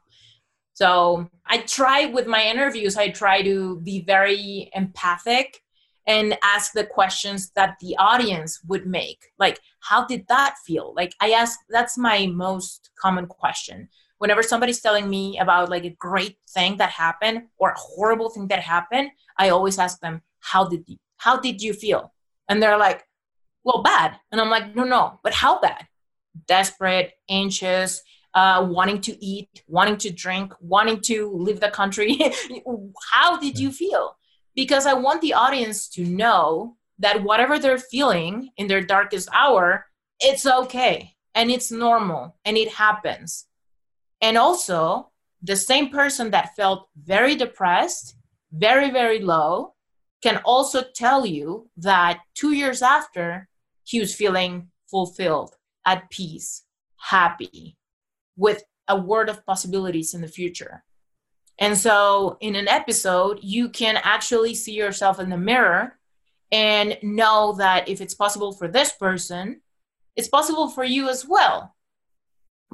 So 0.74 1.30
i 1.46 1.58
try 1.60 2.06
with 2.06 2.28
my 2.28 2.44
interviews 2.44 2.98
i 2.98 3.10
try 3.10 3.41
to 3.41 3.80
be 3.82 4.02
very 4.02 4.70
empathic 4.74 5.62
and 6.08 6.38
ask 6.44 6.74
the 6.74 6.86
questions 6.86 7.52
that 7.56 7.76
the 7.82 7.96
audience 7.98 8.60
would 8.68 8.86
make. 8.86 9.20
Like 9.39 9.60
how 9.80 10.06
did 10.06 10.26
that 10.30 10.56
feel? 10.65 10.94
Like 10.96 11.13
i 11.22 11.32
ask 11.32 11.60
that's 11.70 11.98
my 11.98 12.28
most 12.28 12.91
common 13.00 13.28
question. 13.28 13.89
Whenever 14.18 14.41
somebody's 14.44 14.80
telling 14.80 15.10
me 15.10 15.38
about 15.39 15.70
like 15.70 15.84
a 15.84 15.96
great 16.00 16.38
thing 16.50 16.78
that 16.78 16.89
happened 16.89 17.44
or 17.58 17.70
a 17.72 17.78
horrible 17.78 18.30
thing 18.30 18.48
that 18.48 18.62
happened 18.62 19.10
i 19.38 19.50
always 19.50 19.78
ask 19.78 20.00
them 20.00 20.22
how 20.39 20.63
did 20.68 20.84
you 20.88 20.98
how 21.18 21.38
did 21.38 21.62
you 21.62 21.74
feel 21.74 22.12
and 22.49 22.62
they're 22.62 22.77
like, 22.77 23.03
well, 23.63 23.81
bad. 23.81 24.19
And 24.31 24.39
I'm 24.39 24.49
like, 24.49 24.75
no, 24.75 24.84
no, 24.84 25.19
but 25.23 25.34
how 25.34 25.60
bad? 25.60 25.88
Desperate, 26.47 27.13
anxious, 27.29 28.01
uh, 28.34 28.67
wanting 28.69 29.01
to 29.01 29.25
eat, 29.25 29.63
wanting 29.67 29.97
to 29.97 30.12
drink, 30.12 30.53
wanting 30.60 30.99
to 31.01 31.31
leave 31.34 31.60
the 31.60 31.69
country. 31.69 32.19
how 33.12 33.38
did 33.38 33.58
you 33.58 33.71
feel? 33.71 34.17
Because 34.55 34.86
I 34.86 34.93
want 34.93 35.21
the 35.21 35.34
audience 35.34 35.89
to 35.89 36.03
know 36.03 36.77
that 36.99 37.23
whatever 37.23 37.60
they're 37.60 37.77
feeling 37.77 38.51
in 38.58 38.67
their 38.67 38.81
darkest 38.81 39.29
hour, 39.34 39.86
it's 40.19 40.45
okay 40.45 41.15
and 41.34 41.49
it's 41.49 41.71
normal 41.71 42.38
and 42.45 42.58
it 42.58 42.71
happens. 42.73 43.45
And 44.21 44.38
also, 44.38 45.12
the 45.41 45.55
same 45.55 45.89
person 45.89 46.31
that 46.31 46.55
felt 46.55 46.88
very 46.97 47.36
depressed, 47.36 48.15
very, 48.51 48.89
very 48.89 49.19
low, 49.19 49.74
can 50.25 50.41
also 50.43 50.81
tell 50.81 51.23
you 51.23 51.69
that 51.77 52.21
two 52.33 52.53
years 52.53 52.81
after, 52.81 53.47
he 53.83 53.99
was 53.99 54.15
feeling 54.15 54.69
fulfilled, 54.89 55.53
at 55.85 56.09
peace, 56.09 56.63
happy, 56.97 57.77
with 58.35 58.63
a 58.88 58.99
world 58.99 59.29
of 59.29 59.45
possibilities 59.45 60.15
in 60.15 60.21
the 60.21 60.27
future. 60.27 60.83
And 61.59 61.77
so, 61.77 62.38
in 62.41 62.55
an 62.55 62.67
episode, 62.67 63.38
you 63.43 63.69
can 63.69 63.99
actually 64.03 64.55
see 64.55 64.73
yourself 64.73 65.19
in 65.19 65.29
the 65.29 65.38
mirror 65.38 65.99
and 66.51 66.97
know 67.03 67.53
that 67.59 67.88
if 67.88 68.01
it's 68.01 68.15
possible 68.15 68.51
for 68.51 68.67
this 68.67 68.93
person, 68.93 69.61
it's 70.15 70.27
possible 70.27 70.69
for 70.69 70.83
you 70.83 71.07
as 71.07 71.23
well 71.27 71.74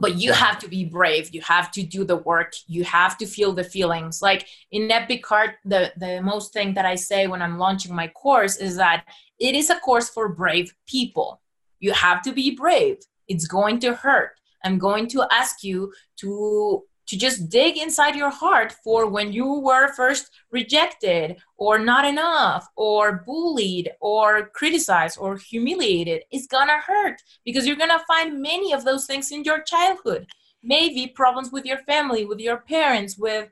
but 0.02 0.16
you 0.16 0.34
have 0.34 0.58
to 0.60 0.68
be 0.68 0.84
brave. 0.84 1.34
You 1.34 1.42
have 1.42 1.72
to 1.72 1.84
do 1.84 2.04
the 2.04 2.18
work. 2.18 2.54
You 2.68 2.84
have 2.84 3.18
to 3.20 3.26
feel 3.26 3.54
the 3.54 3.64
feelings. 3.64 4.22
Like 4.22 4.48
in 4.72 4.92
epic 4.92 5.26
heart 5.26 5.52
the 5.64 5.94
the 5.98 6.22
most 6.22 6.54
thing 6.54 6.74
that 6.74 6.86
i 6.86 6.96
say 6.96 7.28
when 7.28 7.42
i'm 7.42 7.58
launching 7.58 7.94
my 7.96 8.08
course 8.08 8.58
is 8.58 8.76
that 8.78 9.06
it 9.40 9.56
is 9.56 9.70
a 9.70 9.80
course 9.80 10.10
for 10.10 10.30
brave 10.30 10.74
people. 10.88 11.42
You 11.80 11.94
have 11.94 12.22
to 12.24 12.32
be 12.32 12.56
brave. 12.56 12.98
It's 13.28 13.48
going 13.48 13.80
to 13.80 13.96
hurt. 13.96 14.32
I'm 14.64 14.78
going 14.78 15.08
to 15.10 15.26
ask 15.32 15.64
you 15.64 15.94
to 16.18 16.84
to 17.12 17.18
just 17.18 17.50
dig 17.50 17.78
inside 17.78 18.16
your 18.16 18.30
heart 18.30 18.74
for 18.86 19.06
when 19.06 19.34
you 19.34 19.60
were 19.60 19.92
first 19.94 20.32
rejected 20.50 21.36
or 21.58 21.78
not 21.78 22.06
enough 22.06 22.70
or 22.78 23.24
bullied 23.26 23.92
or 24.00 24.50
criticized 24.56 25.18
or 25.20 25.36
humiliated 25.36 26.24
it's 26.32 26.48
gonna 26.48 26.80
hurt 26.80 27.22
because 27.44 27.68
you're 27.68 27.76
gonna 27.76 28.02
find 28.08 28.42
many 28.42 28.72
of 28.72 28.86
those 28.86 29.06
things 29.06 29.30
in 29.30 29.44
your 29.44 29.62
childhood. 29.62 30.26
Maybe 30.64 31.08
problems 31.08 31.52
with 31.52 31.66
your 31.66 31.80
family 31.80 32.24
with 32.24 32.40
your 32.40 32.60
parents 32.60 33.18
with 33.18 33.50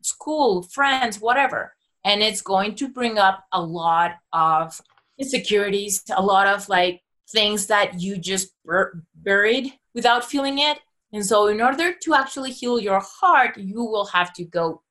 school 0.00 0.62
friends 0.62 1.20
whatever. 1.20 1.74
And 2.02 2.22
it's 2.22 2.40
going 2.40 2.76
to 2.76 2.88
bring 2.88 3.18
up 3.18 3.44
a 3.52 3.60
lot 3.60 4.12
of 4.32 4.80
insecurities 5.18 6.02
a 6.16 6.22
lot 6.22 6.46
of 6.46 6.66
like 6.68 7.02
things 7.28 7.66
that 7.66 8.00
you 8.00 8.16
just 8.16 8.48
bur- 8.64 9.02
buried 9.14 9.72
without 9.94 10.24
feeling 10.24 10.58
it 10.60 10.78
and 11.12 11.24
so, 11.24 11.46
in 11.46 11.60
order 11.60 11.94
to 11.94 12.14
actually 12.14 12.50
heal 12.50 12.80
your 12.80 13.00
heart, 13.00 13.56
you 13.56 13.84
will 13.84 14.06
have 14.06 14.32
to 14.34 14.44
go 14.44 14.82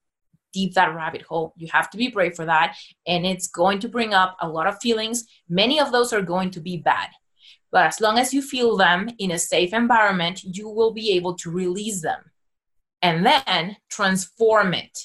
deep 0.54 0.74
that 0.74 0.96
rabbit 0.96 1.22
hole. 1.22 1.54
You 1.58 1.68
have 1.72 1.90
to 1.90 1.98
be 1.98 2.08
brave 2.08 2.36
for 2.36 2.46
that. 2.46 2.78
And 3.06 3.26
it's 3.26 3.48
going 3.48 3.80
to 3.80 3.90
bring 3.90 4.14
up 4.14 4.38
a 4.40 4.48
lot 4.48 4.68
of 4.68 4.80
feelings. 4.82 5.26
Many 5.50 5.80
of 5.80 5.92
those 5.92 6.14
are 6.14 6.22
going 6.22 6.52
to 6.52 6.62
be 6.62 6.78
bad. 6.78 7.10
But 7.72 7.88
as 7.88 8.00
long 8.00 8.18
as 8.18 8.34
you 8.34 8.42
feel 8.42 8.78
them 8.78 9.10
in 9.20 9.32
a 9.32 9.40
safe 9.40 9.74
environment, 9.74 10.44
you 10.44 10.70
will 10.70 10.94
be 10.94 11.12
able 11.12 11.36
to 11.36 11.52
release 11.52 12.02
them 12.02 12.32
and 13.02 13.26
then 13.26 13.76
transform 13.90 14.74
it. 14.74 14.98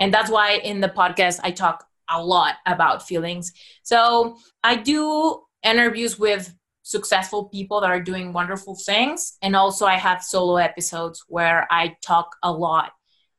And 0.00 0.12
that's 0.12 0.30
why 0.30 0.54
in 0.54 0.80
the 0.80 0.88
podcast, 0.88 1.38
I 1.44 1.52
talk 1.52 1.86
a 2.10 2.20
lot 2.20 2.56
about 2.66 3.06
feelings. 3.06 3.52
So 3.84 4.38
I 4.64 4.74
do 4.74 5.40
interviews 5.62 6.18
with 6.18 6.52
successful 6.88 7.44
people 7.44 7.82
that 7.82 7.90
are 7.90 8.00
doing 8.00 8.32
wonderful 8.32 8.74
things. 8.74 9.36
And 9.42 9.54
also, 9.54 9.84
I 9.84 9.96
have 9.96 10.24
solo 10.24 10.56
episodes 10.56 11.22
where 11.28 11.68
I 11.70 11.98
talk 12.00 12.34
a 12.42 12.50
lot 12.50 12.92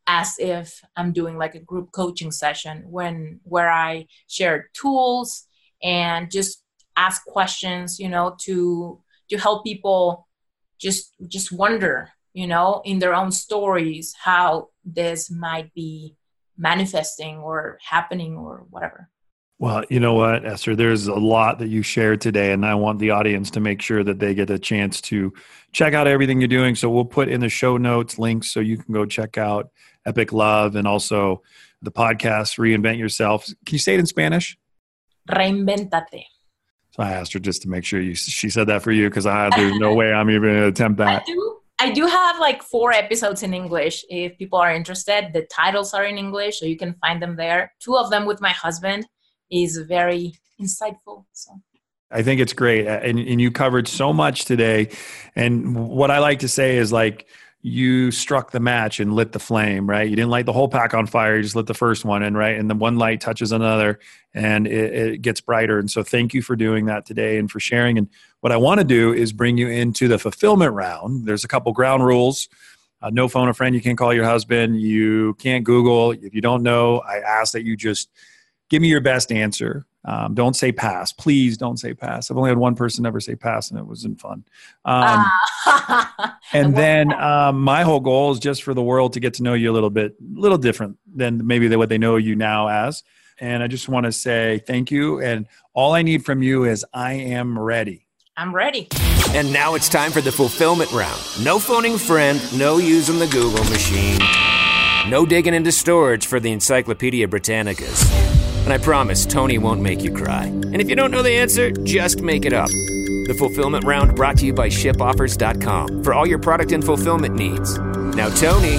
as 0.06 0.36
if 0.38 0.84
I'm 0.96 1.12
doing 1.14 1.36
like 1.36 1.56
a 1.56 1.60
group 1.72 1.92
coaching 1.92 2.32
session 2.32 2.84
when 2.86 3.40
where 3.44 3.72
I 3.72 4.06
share 4.28 4.70
tools 4.74 5.48
and 5.82 6.30
just 6.30 6.64
ask 6.96 7.26
questions, 7.26 8.00
you 8.00 8.08
know, 8.08 8.36
to 8.42 9.02
to 9.32 9.38
help 9.38 9.66
people 9.66 10.28
just 10.78 11.16
just 11.28 11.52
wonder, 11.52 12.12
you 12.34 12.46
know, 12.46 12.84
in 12.86 13.00
their 13.00 13.16
own 13.16 13.32
stories 13.32 14.14
how 14.14 14.70
this 14.86 15.32
might 15.32 15.74
be 15.74 16.16
manifesting 16.56 17.38
or 17.38 17.80
happening 17.82 18.38
or 18.38 18.68
whatever. 18.70 19.10
Well, 19.62 19.84
you 19.90 20.00
know 20.00 20.14
what, 20.14 20.46
Esther, 20.46 20.74
there's 20.74 21.08
a 21.08 21.16
lot 21.16 21.60
that 21.60 21.68
you 21.68 21.82
shared 21.82 22.22
today, 22.22 22.54
and 22.54 22.66
I 22.66 22.76
want 22.76 22.98
the 23.00 23.10
audience 23.10 23.52
to 23.52 23.60
make 23.60 23.82
sure 23.82 24.06
that 24.06 24.18
they 24.18 24.34
get 24.34 24.50
a 24.50 24.58
chance 24.58 25.02
to 25.02 25.34
check 25.74 25.94
out 25.94 26.08
everything 26.08 26.40
you're 26.40 26.48
doing. 26.48 26.76
So 26.76 26.90
we'll 26.90 27.04
put 27.04 27.28
in 27.28 27.42
the 27.42 27.50
show 27.50 27.76
notes 27.76 28.18
links 28.18 28.50
so 28.50 28.62
you 28.62 28.78
can 28.78 28.94
go 28.94 29.06
check 29.06 29.38
out 29.38 29.70
Epic 30.06 30.32
Love 30.32 30.78
and 30.78 30.88
also 30.88 31.42
the 31.82 31.92
podcast, 31.92 32.58
Reinvent 32.58 33.00
Yourself. 33.00 33.48
Can 33.66 33.76
you 33.76 33.80
say 33.80 33.96
it 33.96 34.00
in 34.00 34.06
Spanish? 34.06 34.58
Reinventate. 35.30 36.24
So 36.92 37.04
I 37.04 37.12
asked 37.12 37.34
her 37.34 37.40
just 37.40 37.62
to 37.64 37.70
make 37.70 37.84
sure 37.84 38.00
you, 38.00 38.16
she 38.16 38.50
said 38.50 38.68
that 38.68 38.82
for 38.82 38.94
you 38.94 39.10
because 39.10 39.26
I 39.26 39.50
there's 39.58 39.78
no 39.78 39.94
way 39.94 40.14
I'm 40.14 40.30
even 40.30 40.44
going 40.44 40.56
to 40.56 40.68
attempt 40.68 41.02
I 41.02 41.16
that. 41.16 41.26
do. 41.26 41.58
I 41.82 41.92
do 41.92 42.06
have 42.06 42.40
like 42.40 42.64
four 42.64 42.94
episodes 42.94 43.44
in 43.44 43.54
English. 43.54 44.06
If 44.10 44.38
people 44.38 44.60
are 44.60 44.74
interested, 44.74 45.32
the 45.34 45.46
titles 45.52 45.94
are 45.94 46.06
in 46.06 46.18
English, 46.18 46.60
so 46.60 46.66
you 46.66 46.78
can 46.78 46.96
find 47.02 47.22
them 47.22 47.36
there. 47.36 47.74
Two 47.82 47.98
of 47.98 48.10
them 48.10 48.26
with 48.26 48.40
my 48.40 48.52
husband 48.52 49.06
is 49.52 49.78
very 49.78 50.34
insightful. 50.62 51.26
So 51.34 51.62
I 52.12 52.24
think 52.24 52.42
it's 52.42 52.54
great. 52.54 52.88
And, 52.88 53.20
and 53.20 53.40
you 53.40 53.52
covered 53.52 53.88
so 53.88 54.12
much 54.14 54.46
today. 54.46 54.90
And 55.36 55.76
what 55.76 56.12
I 56.12 56.20
like 56.20 56.40
to 56.40 56.48
say 56.48 56.78
is 56.78 56.92
like, 56.92 57.28
you 57.62 58.10
struck 58.10 58.52
the 58.52 58.60
match 58.60 59.02
and 59.02 59.14
lit 59.14 59.34
the 59.34 59.40
flame, 59.40 59.88
right? 59.88 60.10
You 60.10 60.16
didn't 60.16 60.32
light 60.32 60.46
the 60.46 60.54
whole 60.54 60.70
pack 60.70 60.94
on 60.94 61.06
fire. 61.08 61.36
You 61.36 61.44
just 61.44 61.58
lit 61.58 61.66
the 61.68 61.74
first 61.74 62.06
one 62.06 62.24
and 62.24 62.38
right. 62.38 62.58
And 62.58 62.70
the 62.70 62.76
one 62.76 62.98
light 62.98 63.20
touches 63.20 63.52
another 63.52 64.00
and 64.34 64.66
it, 64.66 64.94
it 64.94 65.22
gets 65.22 65.42
brighter. 65.42 65.78
And 65.78 65.92
so 65.92 66.02
thank 66.02 66.34
you 66.34 66.42
for 66.42 66.56
doing 66.56 66.86
that 66.86 67.06
today 67.06 67.38
and 67.38 67.52
for 67.52 67.60
sharing. 67.60 67.98
And 67.98 68.08
what 68.40 68.54
I 68.54 68.58
want 68.58 68.80
to 68.80 68.86
do 68.86 69.14
is 69.14 69.34
bring 69.34 69.58
you 69.58 69.68
into 69.68 70.08
the 70.08 70.18
fulfillment 70.18 70.74
round. 70.74 71.28
There's 71.28 71.44
a 71.44 71.50
couple 71.50 71.74
ground 71.74 72.06
rules. 72.06 72.48
Uh, 73.02 73.10
no 73.10 73.28
phone 73.28 73.50
a 73.50 73.54
friend. 73.54 73.76
You 73.76 73.82
can't 73.82 73.98
call 73.98 74.14
your 74.14 74.26
husband. 74.26 74.80
You 74.80 75.34
can't 75.36 75.66
Google. 75.66 76.12
If 76.12 76.34
you 76.34 76.42
don't 76.42 76.64
know, 76.64 77.00
I 77.00 77.18
ask 77.18 77.52
that 77.54 77.66
you 77.66 77.76
just 77.76 78.10
give 78.70 78.82
me 78.82 78.88
your 78.88 79.02
best 79.02 79.32
answer. 79.32 79.86
Um, 80.06 80.34
don't 80.34 80.56
say 80.56 80.72
pass. 80.72 81.12
Please 81.12 81.58
don't 81.58 81.78
say 81.78 81.94
pass. 81.94 82.32
I've 82.32 82.38
only 82.38 82.50
had 82.50 82.58
one 82.58 82.74
person 82.76 83.06
ever 83.06 83.20
say 83.20 83.36
pass, 83.36 83.70
and 83.70 83.78
it 83.80 83.86
wasn't 83.86 84.20
fun. 84.20 84.46
Um, 84.86 85.26
Ah. 85.66 86.38
and 86.54 86.76
then 86.76 87.12
um, 87.14 87.62
my 87.62 87.84
whole 87.84 88.00
goal 88.00 88.32
is 88.32 88.40
just 88.40 88.64
for 88.64 88.74
the 88.74 88.82
world 88.82 89.14
to 89.14 89.20
get 89.20 89.34
to 89.36 89.44
know 89.44 89.54
you 89.54 89.70
a 89.70 89.74
little 89.74 89.90
bit, 89.90 90.16
a 90.20 90.40
little 90.40 90.58
different 90.58 90.98
than 91.14 91.46
maybe 91.46 91.68
they, 91.68 91.76
what 91.76 91.90
they 91.90 91.98
know 91.98 92.16
you 92.16 92.36
now 92.36 92.68
as. 92.70 93.04
And 93.40 93.62
I 93.62 93.68
just 93.68 93.88
want 93.90 94.06
to 94.06 94.12
say 94.12 94.62
thank 94.66 94.90
you. 94.90 95.22
And 95.22 95.48
all 95.74 95.94
I 95.94 96.02
need 96.02 96.26
from 96.26 96.42
you 96.42 96.64
is 96.66 96.86
I 96.94 97.14
am 97.14 97.58
ready. 97.60 98.06
I'm 98.38 98.56
ready. 98.56 98.88
And 99.32 99.52
now 99.52 99.76
it's 99.76 99.90
time 99.90 100.12
for 100.12 100.22
the 100.22 100.32
fulfillment 100.32 100.92
round. 100.92 101.20
No 101.44 101.60
phoning 101.60 101.98
friend, 101.98 102.42
no 102.58 102.78
using 102.78 103.20
the 103.20 103.28
Google 103.28 103.64
machine, 103.66 104.20
no 105.10 105.26
digging 105.26 105.54
into 105.54 105.72
storage 105.74 106.26
for 106.26 106.40
the 106.40 106.52
Encyclopedia 106.52 107.28
Britannicas. 107.28 108.39
And 108.64 108.74
I 108.74 108.78
promise 108.78 109.26
Tony 109.26 109.58
won't 109.58 109.82
make 109.82 110.04
you 110.04 110.12
cry. 110.14 110.46
And 110.46 110.80
if 110.82 110.90
you 110.90 110.96
don't 110.96 111.12
know 111.12 111.24
the 111.24 111.32
answer, 111.32 111.72
just 111.72 112.22
make 112.22 112.46
it 112.46 112.54
up. 112.54 112.70
The 112.70 113.36
fulfillment 113.38 113.86
round 113.86 114.16
brought 114.16 114.38
to 114.38 114.46
you 114.46 114.54
by 114.54 114.70
shipoffers.com 114.70 116.04
for 116.04 116.14
all 116.14 116.28
your 116.28 116.40
product 116.40 116.72
and 116.72 116.84
fulfillment 116.84 117.36
needs. 117.36 117.78
Now, 118.16 118.30
Tony, 118.30 118.74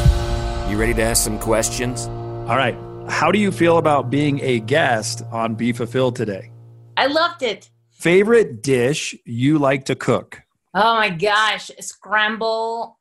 you 0.71 0.79
ready 0.79 0.95
to 0.95 1.03
ask 1.03 1.25
some 1.25 1.39
questions? 1.39 2.07
All 2.49 2.57
right. 2.57 2.77
How 3.09 3.33
do 3.33 3.39
you 3.39 3.51
feel 3.51 3.79
about 3.79 4.11
being 4.11 4.41
a 4.43 4.61
guest 4.61 5.23
on 5.33 5.55
Be 5.57 5.73
Fulfilled 5.73 6.15
today? 6.17 6.51
I 6.97 7.07
loved 7.07 7.43
it. 7.43 7.69
Favorite 7.91 8.63
dish 8.63 9.15
you 9.25 9.59
like 9.59 9.87
to 9.87 9.95
cook? 9.97 10.43
Oh 10.75 10.95
my 10.95 11.11
gosh, 11.11 11.71
scramble 11.81 12.99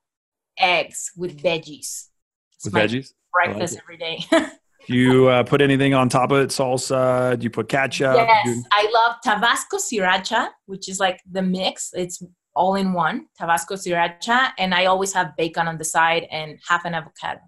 eggs 0.57 1.11
with 1.15 1.41
veggies. 1.41 2.07
It's 2.55 2.65
With 2.65 2.73
my 2.73 2.85
veggies? 2.87 3.13
breakfast 3.31 3.75
it. 3.75 3.81
every 3.83 3.97
day. 3.97 4.25
Do 4.89 4.97
you 4.97 5.27
uh, 5.27 5.43
put 5.43 5.61
anything 5.61 5.93
on 5.93 6.09
top 6.09 6.31
of 6.31 6.39
it? 6.39 6.49
Salsa? 6.49 7.37
Do 7.37 7.43
you 7.43 7.49
put 7.49 7.69
ketchup? 7.69 8.15
yes, 8.15 8.45
Do- 8.45 8.63
I 8.71 8.89
love 8.93 9.15
Tabasco 9.23 9.77
sriracha, 9.77 10.49
which 10.65 10.89
is 10.89 10.99
like 10.99 11.19
the 11.31 11.41
mix. 11.41 11.91
It's 11.93 12.23
all 12.55 12.75
in 12.75 12.93
one 12.93 13.27
Tabasco 13.37 13.75
sriracha, 13.75 14.51
and 14.57 14.73
I 14.73 14.85
always 14.85 15.13
have 15.13 15.35
bacon 15.37 15.67
on 15.67 15.77
the 15.77 15.85
side 15.85 16.25
and 16.31 16.57
half 16.67 16.85
an 16.85 16.95
avocado. 16.95 17.39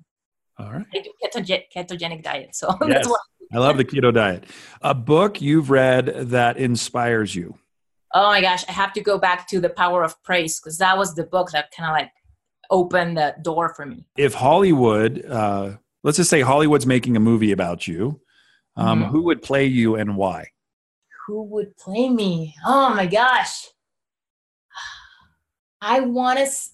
All 0.59 0.71
right. 0.71 0.85
I 0.93 0.99
do 0.99 1.09
ketogen- 1.23 1.63
ketogenic 1.75 2.21
diet, 2.23 2.55
so 2.55 2.67
Yes. 2.81 2.89
that's 2.89 3.09
what. 3.09 3.19
I 3.53 3.57
love 3.57 3.77
the 3.77 3.85
keto 3.85 4.13
diet. 4.13 4.45
A 4.81 4.93
book 4.93 5.41
you've 5.41 5.69
read 5.71 6.05
that 6.29 6.57
inspires 6.57 7.35
you. 7.35 7.57
Oh 8.13 8.27
my 8.29 8.39
gosh, 8.41 8.63
I 8.69 8.71
have 8.71 8.93
to 8.93 9.01
go 9.01 9.17
back 9.17 9.47
to 9.49 9.59
the 9.59 9.69
Power 9.69 10.03
of 10.03 10.21
Praise 10.23 10.59
because 10.59 10.77
that 10.77 10.97
was 10.97 11.15
the 11.15 11.23
book 11.25 11.49
that 11.51 11.69
kind 11.75 11.89
of 11.89 11.93
like 11.93 12.11
opened 12.69 13.17
the 13.17 13.35
door 13.41 13.73
for 13.73 13.85
me. 13.85 14.05
If 14.15 14.33
Hollywood, 14.35 15.25
uh, 15.25 15.77
let's 16.03 16.17
just 16.17 16.29
say 16.29 16.41
Hollywood's 16.41 16.85
making 16.85 17.15
a 17.15 17.19
movie 17.19 17.51
about 17.51 17.87
you, 17.87 18.21
um, 18.75 19.03
Mhm. 19.03 19.09
who 19.09 19.21
would 19.23 19.41
play 19.41 19.65
you 19.65 19.95
and 19.95 20.15
why? 20.17 20.47
who 21.27 21.43
would 21.43 21.77
play 21.77 22.09
me? 22.09 22.55
Oh 22.65 22.89
my 22.95 23.05
gosh. 23.05 23.67
I 25.81 25.99
want 26.01 26.37
to. 26.39 26.43
S- 26.45 26.73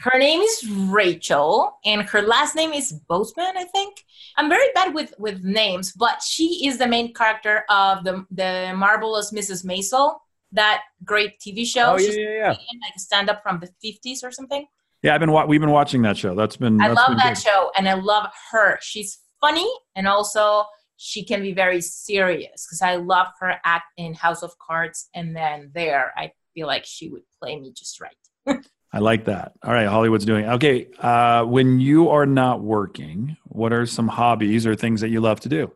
her 0.00 0.18
name 0.18 0.40
is 0.40 0.68
Rachel, 0.70 1.78
and 1.84 2.02
her 2.02 2.22
last 2.22 2.54
name 2.54 2.72
is 2.72 2.92
Boatman, 3.08 3.56
I 3.56 3.64
think. 3.64 4.04
I'm 4.36 4.48
very 4.48 4.68
bad 4.74 4.94
with 4.94 5.14
with 5.18 5.42
names, 5.44 5.92
but 5.92 6.22
she 6.22 6.66
is 6.66 6.78
the 6.78 6.86
main 6.86 7.14
character 7.14 7.64
of 7.70 8.04
the 8.04 8.26
the 8.30 8.72
marvelous 8.76 9.32
Mrs. 9.32 9.64
Maisel, 9.64 10.18
that 10.52 10.82
great 11.04 11.38
TV 11.40 11.64
show. 11.64 11.92
Oh, 11.92 11.98
yeah, 11.98 12.06
She's 12.06 12.16
yeah, 12.16 12.30
yeah. 12.30 12.48
like 12.48 12.94
a 12.96 13.00
stand 13.00 13.30
up 13.30 13.42
from 13.42 13.60
the 13.60 13.68
50s 13.82 14.22
or 14.22 14.30
something. 14.30 14.66
Yeah, 15.02 15.14
I've 15.14 15.20
been 15.20 15.30
wa- 15.30 15.46
we've 15.46 15.60
been 15.60 15.70
watching 15.70 16.02
that 16.02 16.16
show. 16.16 16.34
That's 16.34 16.56
been 16.56 16.80
I 16.80 16.88
that's 16.88 16.98
love 16.98 17.08
been 17.08 17.18
that 17.18 17.34
good. 17.36 17.42
show, 17.42 17.70
and 17.76 17.88
I 17.88 17.94
love 17.94 18.30
her. 18.50 18.78
She's 18.80 19.18
funny, 19.40 19.68
and 19.94 20.08
also 20.08 20.64
she 20.96 21.24
can 21.24 21.40
be 21.40 21.52
very 21.52 21.80
serious 21.80 22.66
because 22.66 22.82
I 22.82 22.96
love 22.96 23.28
her 23.40 23.54
act 23.64 23.92
in 23.96 24.14
House 24.14 24.42
of 24.42 24.58
Cards, 24.58 25.08
and 25.14 25.36
then 25.36 25.70
there, 25.72 26.12
I 26.16 26.32
feel 26.54 26.66
like 26.66 26.84
she 26.84 27.08
would 27.08 27.22
play 27.40 27.58
me 27.58 27.72
just 27.72 28.00
right. 28.00 28.64
I 28.92 28.98
like 28.98 29.26
that. 29.26 29.52
All 29.62 29.72
right, 29.72 29.86
Hollywood's 29.86 30.24
doing 30.24 30.46
okay. 30.46 30.88
Uh, 30.98 31.44
when 31.44 31.78
you 31.78 32.08
are 32.08 32.26
not 32.26 32.62
working, 32.62 33.36
what 33.44 33.72
are 33.72 33.86
some 33.86 34.08
hobbies 34.08 34.66
or 34.66 34.74
things 34.74 35.02
that 35.02 35.10
you 35.10 35.20
love 35.20 35.38
to 35.40 35.48
do? 35.48 35.72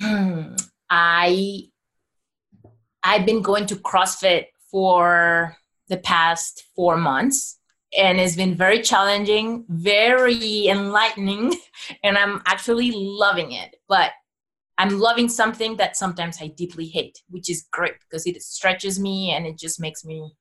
Hmm. 0.00 0.54
I 0.88 1.64
I've 3.02 3.26
been 3.26 3.42
going 3.42 3.66
to 3.66 3.76
CrossFit 3.76 4.46
for 4.70 5.57
the 5.88 5.98
past 5.98 6.64
four 6.74 6.96
months, 6.96 7.58
and 7.96 8.20
it's 8.20 8.36
been 8.36 8.54
very 8.54 8.82
challenging, 8.82 9.64
very 9.68 10.68
enlightening, 10.68 11.54
and 12.02 12.18
I'm 12.18 12.42
actually 12.46 12.92
loving 12.94 13.52
it. 13.52 13.76
But 13.88 14.12
I'm 14.78 15.00
loving 15.00 15.28
something 15.28 15.76
that 15.76 15.96
sometimes 15.96 16.38
I 16.40 16.48
deeply 16.48 16.86
hate, 16.86 17.20
which 17.28 17.50
is 17.50 17.66
great 17.72 17.94
because 18.00 18.26
it 18.26 18.40
stretches 18.42 19.00
me 19.00 19.32
and 19.32 19.44
it 19.44 19.58
just 19.58 19.80
makes 19.80 20.04
me 20.04 20.32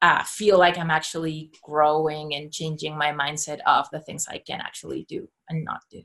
uh, 0.00 0.22
feel 0.22 0.58
like 0.58 0.78
I'm 0.78 0.90
actually 0.90 1.50
growing 1.62 2.34
and 2.34 2.52
changing 2.52 2.96
my 2.96 3.12
mindset 3.12 3.58
of 3.66 3.88
the 3.90 4.00
things 4.00 4.28
I 4.28 4.38
can 4.38 4.60
actually 4.60 5.04
do 5.08 5.28
and 5.48 5.64
not 5.64 5.80
do. 5.90 6.02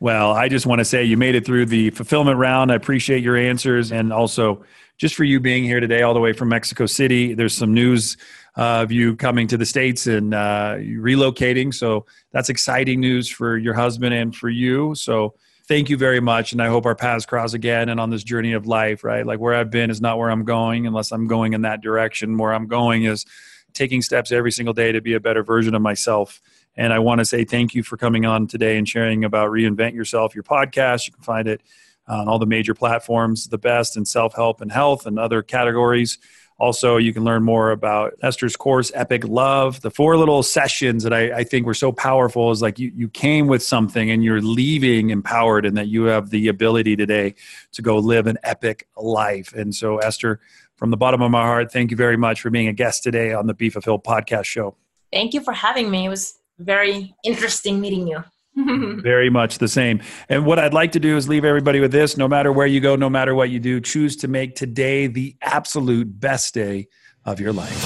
Well, 0.00 0.32
I 0.32 0.48
just 0.48 0.66
want 0.66 0.80
to 0.80 0.84
say 0.84 1.04
you 1.04 1.16
made 1.16 1.34
it 1.34 1.46
through 1.46 1.66
the 1.66 1.90
fulfillment 1.90 2.38
round. 2.38 2.70
I 2.70 2.74
appreciate 2.74 3.22
your 3.22 3.36
answers 3.36 3.92
and 3.92 4.12
also 4.12 4.64
just 4.98 5.14
for 5.14 5.24
you 5.24 5.40
being 5.40 5.64
here 5.64 5.80
today, 5.80 6.02
all 6.02 6.14
the 6.14 6.20
way 6.20 6.32
from 6.32 6.48
Mexico 6.48 6.86
City. 6.86 7.34
There's 7.34 7.54
some 7.54 7.74
news 7.74 8.16
uh, 8.56 8.82
of 8.82 8.92
you 8.92 9.16
coming 9.16 9.46
to 9.48 9.56
the 9.56 9.66
States 9.66 10.06
and 10.06 10.32
uh, 10.32 10.76
relocating. 10.78 11.74
So 11.74 12.06
that's 12.32 12.48
exciting 12.48 13.00
news 13.00 13.28
for 13.28 13.58
your 13.58 13.74
husband 13.74 14.14
and 14.14 14.34
for 14.34 14.48
you. 14.48 14.94
So 14.94 15.34
thank 15.68 15.90
you 15.90 15.96
very 15.96 16.20
much. 16.20 16.52
And 16.52 16.62
I 16.62 16.68
hope 16.68 16.86
our 16.86 16.94
paths 16.94 17.26
cross 17.26 17.52
again 17.52 17.88
and 17.88 18.00
on 18.00 18.10
this 18.10 18.24
journey 18.24 18.52
of 18.52 18.66
life, 18.66 19.04
right? 19.04 19.26
Like 19.26 19.40
where 19.40 19.54
I've 19.54 19.70
been 19.70 19.90
is 19.90 20.00
not 20.00 20.18
where 20.18 20.30
I'm 20.30 20.44
going 20.44 20.86
unless 20.86 21.12
I'm 21.12 21.26
going 21.26 21.52
in 21.52 21.62
that 21.62 21.82
direction. 21.82 22.38
Where 22.38 22.54
I'm 22.54 22.66
going 22.66 23.04
is 23.04 23.26
taking 23.74 24.00
steps 24.00 24.32
every 24.32 24.52
single 24.52 24.72
day 24.72 24.92
to 24.92 25.02
be 25.02 25.12
a 25.14 25.20
better 25.20 25.42
version 25.42 25.74
of 25.74 25.82
myself. 25.82 26.40
And 26.76 26.92
I 26.92 26.98
want 26.98 27.18
to 27.18 27.24
say 27.24 27.44
thank 27.44 27.74
you 27.74 27.82
for 27.82 27.96
coming 27.96 28.24
on 28.24 28.46
today 28.46 28.78
and 28.78 28.88
sharing 28.88 29.24
about 29.24 29.50
Reinvent 29.50 29.94
Yourself, 29.94 30.34
your 30.34 30.44
podcast. 30.44 31.06
You 31.06 31.12
can 31.12 31.22
find 31.22 31.48
it 31.48 31.62
on 32.08 32.28
all 32.28 32.38
the 32.38 32.46
major 32.46 32.74
platforms, 32.74 33.48
the 33.48 33.58
best 33.58 33.96
in 33.96 34.04
self 34.04 34.34
help 34.34 34.60
and 34.60 34.70
health 34.70 35.06
and 35.06 35.18
other 35.18 35.42
categories. 35.42 36.18
Also, 36.58 36.96
you 36.96 37.12
can 37.12 37.22
learn 37.22 37.42
more 37.42 37.70
about 37.70 38.14
Esther's 38.22 38.56
course, 38.56 38.90
Epic 38.94 39.28
Love. 39.28 39.82
The 39.82 39.90
four 39.90 40.16
little 40.16 40.42
sessions 40.42 41.02
that 41.02 41.12
I, 41.12 41.38
I 41.38 41.44
think 41.44 41.66
were 41.66 41.74
so 41.74 41.92
powerful 41.92 42.50
is 42.50 42.62
like 42.62 42.78
you, 42.78 42.90
you 42.94 43.08
came 43.08 43.46
with 43.46 43.62
something 43.62 44.10
and 44.10 44.24
you're 44.24 44.40
leaving 44.40 45.10
empowered, 45.10 45.66
and 45.66 45.76
that 45.76 45.88
you 45.88 46.04
have 46.04 46.30
the 46.30 46.48
ability 46.48 46.96
today 46.96 47.34
to 47.72 47.82
go 47.82 47.98
live 47.98 48.26
an 48.26 48.38
epic 48.42 48.88
life. 48.96 49.52
And 49.52 49.74
so, 49.74 49.98
Esther, 49.98 50.40
from 50.76 50.90
the 50.90 50.96
bottom 50.96 51.20
of 51.20 51.30
my 51.30 51.42
heart, 51.42 51.72
thank 51.72 51.90
you 51.90 51.96
very 51.96 52.16
much 52.16 52.40
for 52.40 52.48
being 52.48 52.68
a 52.68 52.72
guest 52.72 53.02
today 53.02 53.34
on 53.34 53.46
the 53.46 53.54
Be 53.54 53.68
Fulfilled 53.68 54.02
podcast 54.02 54.44
show. 54.44 54.76
Thank 55.12 55.34
you 55.34 55.42
for 55.42 55.52
having 55.52 55.90
me. 55.90 56.06
It 56.06 56.10
was 56.10 56.38
very 56.58 57.14
interesting 57.22 57.82
meeting 57.82 58.08
you. 58.08 58.24
Very 59.02 59.28
much 59.28 59.58
the 59.58 59.68
same. 59.68 60.00
And 60.30 60.46
what 60.46 60.58
I'd 60.58 60.72
like 60.72 60.92
to 60.92 61.00
do 61.00 61.16
is 61.16 61.28
leave 61.28 61.44
everybody 61.44 61.78
with 61.78 61.92
this 61.92 62.16
no 62.16 62.26
matter 62.26 62.50
where 62.50 62.66
you 62.66 62.80
go, 62.80 62.96
no 62.96 63.10
matter 63.10 63.34
what 63.34 63.50
you 63.50 63.60
do, 63.60 63.80
choose 63.80 64.16
to 64.16 64.28
make 64.28 64.56
today 64.56 65.08
the 65.08 65.36
absolute 65.42 66.18
best 66.18 66.54
day 66.54 66.88
of 67.26 67.38
your 67.38 67.52
life. 67.52 67.76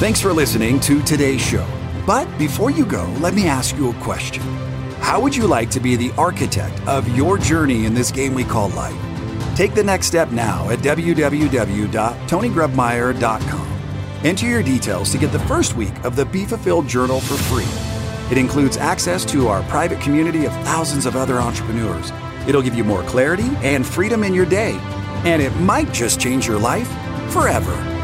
Thanks 0.00 0.20
for 0.20 0.32
listening 0.32 0.80
to 0.80 1.00
today's 1.02 1.40
show. 1.40 1.66
But 2.06 2.26
before 2.38 2.70
you 2.70 2.84
go, 2.84 3.04
let 3.20 3.34
me 3.34 3.46
ask 3.46 3.76
you 3.76 3.90
a 3.90 3.94
question. 3.94 4.42
How 5.00 5.20
would 5.20 5.36
you 5.36 5.46
like 5.46 5.70
to 5.70 5.80
be 5.80 5.94
the 5.94 6.10
architect 6.18 6.80
of 6.88 7.08
your 7.16 7.38
journey 7.38 7.84
in 7.84 7.94
this 7.94 8.10
game 8.10 8.34
we 8.34 8.42
call 8.42 8.70
life? 8.70 8.96
Take 9.54 9.74
the 9.74 9.84
next 9.84 10.06
step 10.06 10.30
now 10.30 10.68
at 10.70 10.80
www.tonygrebmeier.com. 10.80 13.66
Enter 14.24 14.46
your 14.46 14.62
details 14.62 15.12
to 15.12 15.18
get 15.18 15.32
the 15.32 15.38
first 15.40 15.76
week 15.76 16.04
of 16.04 16.16
the 16.16 16.24
Be 16.24 16.44
Fulfilled 16.44 16.88
Journal 16.88 17.20
for 17.20 17.34
free. 17.34 17.99
It 18.30 18.38
includes 18.38 18.76
access 18.76 19.24
to 19.26 19.48
our 19.48 19.62
private 19.64 20.00
community 20.00 20.44
of 20.46 20.52
thousands 20.64 21.06
of 21.06 21.16
other 21.16 21.38
entrepreneurs, 21.38 22.12
It'll 22.46 22.62
give 22.62 22.74
you 22.74 22.84
more 22.84 23.02
clarity 23.02 23.50
and 23.62 23.86
freedom 23.86 24.24
in 24.24 24.34
your 24.34 24.46
day. 24.46 24.78
And 25.24 25.42
it 25.42 25.54
might 25.56 25.92
just 25.92 26.20
change 26.20 26.46
your 26.46 26.58
life 26.58 26.88
forever. 27.32 27.99